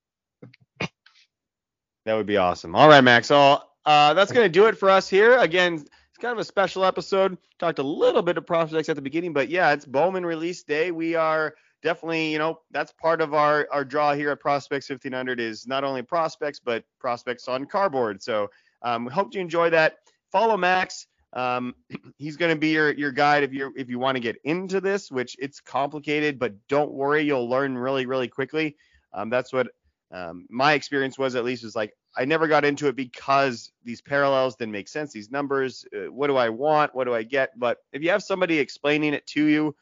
That 2.05 2.13
would 2.15 2.27
be 2.27 2.37
awesome. 2.37 2.75
All 2.75 2.87
right, 2.87 3.01
Max. 3.03 3.27
So 3.27 3.59
uh, 3.85 4.13
that's 4.13 4.31
going 4.31 4.45
to 4.45 4.49
do 4.49 4.67
it 4.67 4.77
for 4.77 4.89
us 4.89 5.09
here. 5.09 5.37
Again, 5.39 5.73
it's 5.73 6.17
kind 6.19 6.31
of 6.33 6.37
a 6.37 6.43
special 6.43 6.85
episode. 6.85 7.37
Talked 7.59 7.79
a 7.79 7.83
little 7.83 8.21
bit 8.21 8.37
of 8.37 8.45
prospects 8.45 8.89
at 8.89 8.95
the 8.95 9.01
beginning, 9.01 9.33
but 9.33 9.49
yeah, 9.49 9.71
it's 9.73 9.85
Bowman 9.85 10.25
release 10.25 10.63
day. 10.63 10.91
We 10.91 11.15
are 11.15 11.55
definitely, 11.81 12.31
you 12.31 12.37
know, 12.37 12.59
that's 12.71 12.91
part 12.93 13.21
of 13.21 13.33
our 13.33 13.67
our 13.71 13.83
draw 13.85 14.13
here 14.13 14.29
at 14.31 14.39
Prospects 14.39 14.89
1500 14.89 15.39
is 15.39 15.65
not 15.65 15.83
only 15.83 16.01
prospects 16.03 16.59
but 16.59 16.83
prospects 16.99 17.47
on 17.47 17.65
cardboard. 17.65 18.21
So 18.21 18.49
um, 18.83 19.05
we 19.05 19.11
hope 19.11 19.33
you 19.33 19.41
enjoy 19.41 19.69
that. 19.71 19.97
Follow 20.31 20.57
Max. 20.57 21.07
Um, 21.33 21.75
he's 22.17 22.37
going 22.37 22.53
to 22.53 22.59
be 22.59 22.69
your 22.69 22.91
your 22.93 23.11
guide 23.11 23.43
if 23.43 23.53
you 23.53 23.73
if 23.75 23.89
you 23.89 23.99
want 23.99 24.15
to 24.15 24.21
get 24.21 24.37
into 24.43 24.81
this, 24.81 25.11
which 25.11 25.35
it's 25.39 25.59
complicated, 25.59 26.39
but 26.39 26.53
don't 26.67 26.91
worry, 26.91 27.23
you'll 27.23 27.49
learn 27.49 27.77
really 27.77 28.05
really 28.05 28.27
quickly. 28.27 28.75
Um, 29.13 29.29
that's 29.29 29.53
what 29.53 29.67
um, 30.11 30.45
my 30.49 30.73
experience 30.73 31.17
was 31.17 31.35
at 31.35 31.43
least 31.43 31.63
was 31.63 31.75
like 31.75 31.93
I 32.15 32.25
never 32.25 32.47
got 32.47 32.65
into 32.65 32.87
it 32.87 32.95
because 32.95 33.71
these 33.83 34.01
parallels 34.01 34.55
didn't 34.55 34.73
make 34.73 34.87
sense. 34.87 35.11
These 35.11 35.31
numbers, 35.31 35.85
uh, 35.95 36.11
what 36.11 36.27
do 36.27 36.37
I 36.37 36.49
want? 36.49 36.93
What 36.93 37.05
do 37.05 37.15
I 37.15 37.23
get? 37.23 37.57
But 37.57 37.79
if 37.91 38.03
you 38.03 38.11
have 38.11 38.21
somebody 38.21 38.59
explaining 38.59 39.13
it 39.13 39.25
to 39.27 39.45
you, 39.45 39.75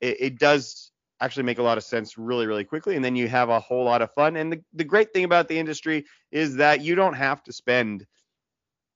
it, 0.00 0.16
it 0.20 0.38
does 0.38 0.92
actually 1.20 1.42
make 1.44 1.58
a 1.58 1.62
lot 1.62 1.78
of 1.78 1.84
sense 1.84 2.16
really, 2.16 2.46
really 2.46 2.64
quickly. 2.64 2.96
And 2.96 3.04
then 3.04 3.16
you 3.16 3.28
have 3.28 3.48
a 3.48 3.58
whole 3.58 3.84
lot 3.84 4.02
of 4.02 4.12
fun. 4.14 4.36
And 4.36 4.52
the, 4.52 4.62
the 4.74 4.84
great 4.84 5.12
thing 5.12 5.24
about 5.24 5.48
the 5.48 5.58
industry 5.58 6.04
is 6.30 6.56
that 6.56 6.82
you 6.82 6.94
don't 6.94 7.14
have 7.14 7.42
to 7.44 7.52
spend 7.52 8.06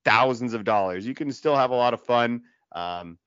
thousands 0.08 0.54
of 0.54 0.64
dollars. 0.64 1.06
You 1.06 1.14
can 1.14 1.30
still 1.32 1.54
have 1.54 1.70
a 1.70 1.74
lot 1.74 1.92
of 1.92 2.02
fun. 2.02 2.42
Um, 2.72 3.18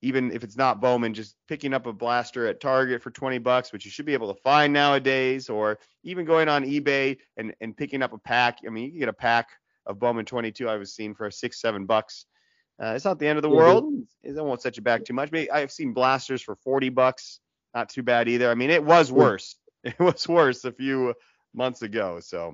even 0.00 0.30
if 0.30 0.44
it's 0.44 0.56
not 0.56 0.80
Bowman, 0.80 1.12
just 1.12 1.34
picking 1.48 1.74
up 1.74 1.86
a 1.86 1.92
blaster 1.92 2.46
at 2.46 2.60
Target 2.60 3.02
for 3.02 3.10
20 3.10 3.38
bucks, 3.38 3.72
which 3.72 3.84
you 3.84 3.90
should 3.90 4.06
be 4.06 4.12
able 4.12 4.32
to 4.32 4.40
find 4.42 4.72
nowadays, 4.72 5.48
or 5.48 5.80
even 6.04 6.24
going 6.24 6.48
on 6.48 6.64
eBay 6.64 7.16
and, 7.36 7.52
and 7.60 7.76
picking 7.76 8.02
up 8.02 8.12
a 8.12 8.18
pack. 8.18 8.58
I 8.64 8.70
mean, 8.70 8.84
you 8.84 8.90
can 8.90 9.00
get 9.00 9.08
a 9.08 9.12
pack 9.12 9.48
of 9.86 9.98
Bowman 9.98 10.24
22 10.24 10.68
I 10.68 10.76
was 10.76 10.94
seeing 10.94 11.14
for 11.14 11.28
six, 11.32 11.60
seven 11.60 11.86
bucks. 11.86 12.26
Uh, 12.80 12.92
it's 12.94 13.04
not 13.04 13.18
the 13.18 13.26
end 13.26 13.38
of 13.38 13.42
the 13.42 13.50
world. 13.50 13.92
It 14.22 14.32
won't 14.36 14.62
set 14.62 14.76
you 14.76 14.84
back 14.84 15.04
too 15.04 15.14
much. 15.14 15.32
Maybe 15.32 15.50
I've 15.50 15.72
seen 15.72 15.92
blasters 15.92 16.42
for 16.42 16.54
40 16.54 16.90
bucks. 16.90 17.40
Not 17.74 17.88
too 17.88 18.04
bad 18.04 18.28
either. 18.28 18.48
I 18.50 18.54
mean, 18.54 18.70
it 18.70 18.84
was 18.84 19.10
worse. 19.10 19.56
It 19.84 19.98
was 20.00 20.26
worse 20.26 20.64
a 20.64 20.72
few 20.72 21.14
months 21.54 21.82
ago. 21.82 22.18
So 22.20 22.52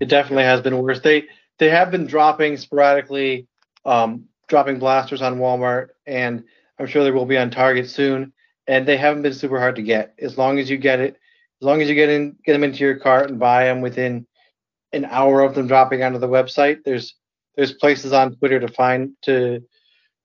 It 0.00 0.08
definitely 0.08 0.44
has 0.44 0.62
been 0.62 0.78
worse. 0.78 1.00
They 1.00 1.28
they 1.62 1.70
have 1.70 1.92
been 1.92 2.08
dropping 2.08 2.56
sporadically, 2.56 3.46
um, 3.84 4.24
dropping 4.48 4.80
blasters 4.80 5.22
on 5.22 5.38
Walmart, 5.38 5.90
and 6.08 6.42
I'm 6.76 6.88
sure 6.88 7.04
they 7.04 7.12
will 7.12 7.24
be 7.24 7.38
on 7.38 7.52
Target 7.52 7.88
soon. 7.88 8.32
And 8.66 8.84
they 8.84 8.96
haven't 8.96 9.22
been 9.22 9.32
super 9.32 9.60
hard 9.60 9.76
to 9.76 9.82
get. 9.82 10.12
As 10.18 10.36
long 10.36 10.58
as 10.58 10.68
you 10.68 10.76
get 10.76 10.98
it, 10.98 11.14
as 11.60 11.64
long 11.64 11.80
as 11.80 11.88
you 11.88 11.94
get 11.94 12.08
in, 12.08 12.36
get 12.44 12.54
them 12.54 12.64
into 12.64 12.80
your 12.80 12.96
cart 12.96 13.30
and 13.30 13.38
buy 13.38 13.66
them 13.66 13.80
within 13.80 14.26
an 14.92 15.04
hour 15.04 15.40
of 15.40 15.54
them 15.54 15.68
dropping 15.68 16.02
onto 16.02 16.18
the 16.18 16.26
website. 16.26 16.82
There's 16.84 17.14
there's 17.54 17.74
places 17.74 18.12
on 18.12 18.34
Twitter 18.34 18.58
to 18.58 18.66
find 18.66 19.12
to 19.22 19.60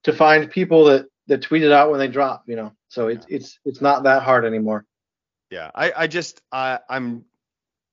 to 0.06 0.14
find 0.14 0.50
people 0.50 0.86
that 0.86 1.06
that 1.28 1.44
tweet 1.44 1.62
it 1.62 1.72
out 1.72 1.92
when 1.92 2.00
they 2.00 2.08
drop. 2.08 2.46
You 2.48 2.56
know, 2.56 2.72
so 2.88 3.10
it's 3.10 3.28
it's 3.30 3.60
it's 3.64 3.82
not 3.82 4.04
that 4.06 4.24
hard 4.24 4.44
anymore. 4.44 4.88
yeah, 5.52 5.70
I, 5.76 5.94
I 5.96 6.08
just 6.08 6.42
I, 6.52 6.80
I'm 6.90 7.26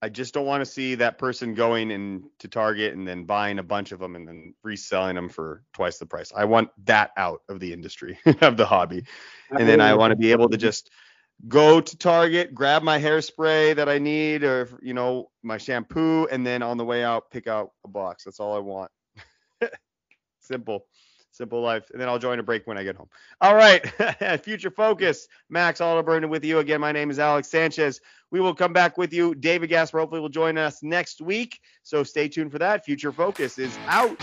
I 0.04 0.10
just 0.10 0.34
don't 0.34 0.44
want 0.44 0.60
to 0.60 0.70
see 0.70 0.96
that 0.96 1.16
person 1.16 1.54
going 1.54 1.90
into 1.90 2.46
Target 2.46 2.94
and 2.94 3.08
then 3.08 3.24
buying 3.24 3.58
a 3.58 3.62
bunch 3.62 3.90
of 3.90 4.00
them 4.00 4.16
and 4.16 4.28
then 4.28 4.54
reselling 4.62 5.14
them 5.14 5.30
for 5.30 5.62
twice 5.72 5.96
the 5.96 6.04
price. 6.04 6.30
I 6.36 6.44
want 6.44 6.68
that 6.84 7.12
out 7.16 7.40
of 7.48 7.58
the 7.58 7.72
industry 7.72 8.18
of 8.42 8.58
the 8.58 8.66
hobby. 8.66 9.04
And 9.50 9.66
then 9.66 9.80
I 9.80 9.94
want 9.94 10.10
to 10.10 10.16
be 10.16 10.30
able 10.30 10.50
to 10.50 10.58
just 10.58 10.90
go 11.48 11.80
to 11.80 11.96
Target, 11.96 12.54
grab 12.54 12.82
my 12.82 13.00
hairspray 13.00 13.76
that 13.76 13.88
I 13.88 13.98
need 13.98 14.44
or 14.44 14.68
you 14.82 14.92
know, 14.92 15.30
my 15.42 15.56
shampoo 15.56 16.26
and 16.26 16.46
then 16.46 16.62
on 16.62 16.76
the 16.76 16.84
way 16.84 17.02
out 17.02 17.30
pick 17.30 17.46
out 17.46 17.70
a 17.86 17.88
box. 17.88 18.24
That's 18.24 18.40
all 18.40 18.54
I 18.54 18.60
want. 18.60 18.90
Simple. 20.40 20.84
Simple 21.34 21.62
life. 21.62 21.90
And 21.90 22.00
then 22.00 22.08
I'll 22.08 22.18
join 22.18 22.38
a 22.38 22.44
break 22.44 22.66
when 22.66 22.78
I 22.78 22.84
get 22.84 22.94
home. 22.94 23.08
All 23.40 23.56
right. 23.56 23.84
Future 24.42 24.70
Focus. 24.70 25.26
Max 25.48 25.80
Oliver 25.80 26.28
with 26.28 26.44
you 26.44 26.60
again. 26.60 26.80
My 26.80 26.92
name 26.92 27.10
is 27.10 27.18
Alex 27.18 27.48
Sanchez. 27.48 28.00
We 28.34 28.40
will 28.40 28.52
come 28.52 28.72
back 28.72 28.98
with 28.98 29.12
you. 29.12 29.36
David 29.36 29.68
Gasper 29.68 30.00
hopefully 30.00 30.20
will 30.20 30.28
join 30.28 30.58
us 30.58 30.82
next 30.82 31.20
week. 31.20 31.60
So 31.84 32.02
stay 32.02 32.26
tuned 32.26 32.50
for 32.50 32.58
that. 32.58 32.84
Future 32.84 33.12
Focus 33.12 33.60
is 33.60 33.78
out. 33.86 34.20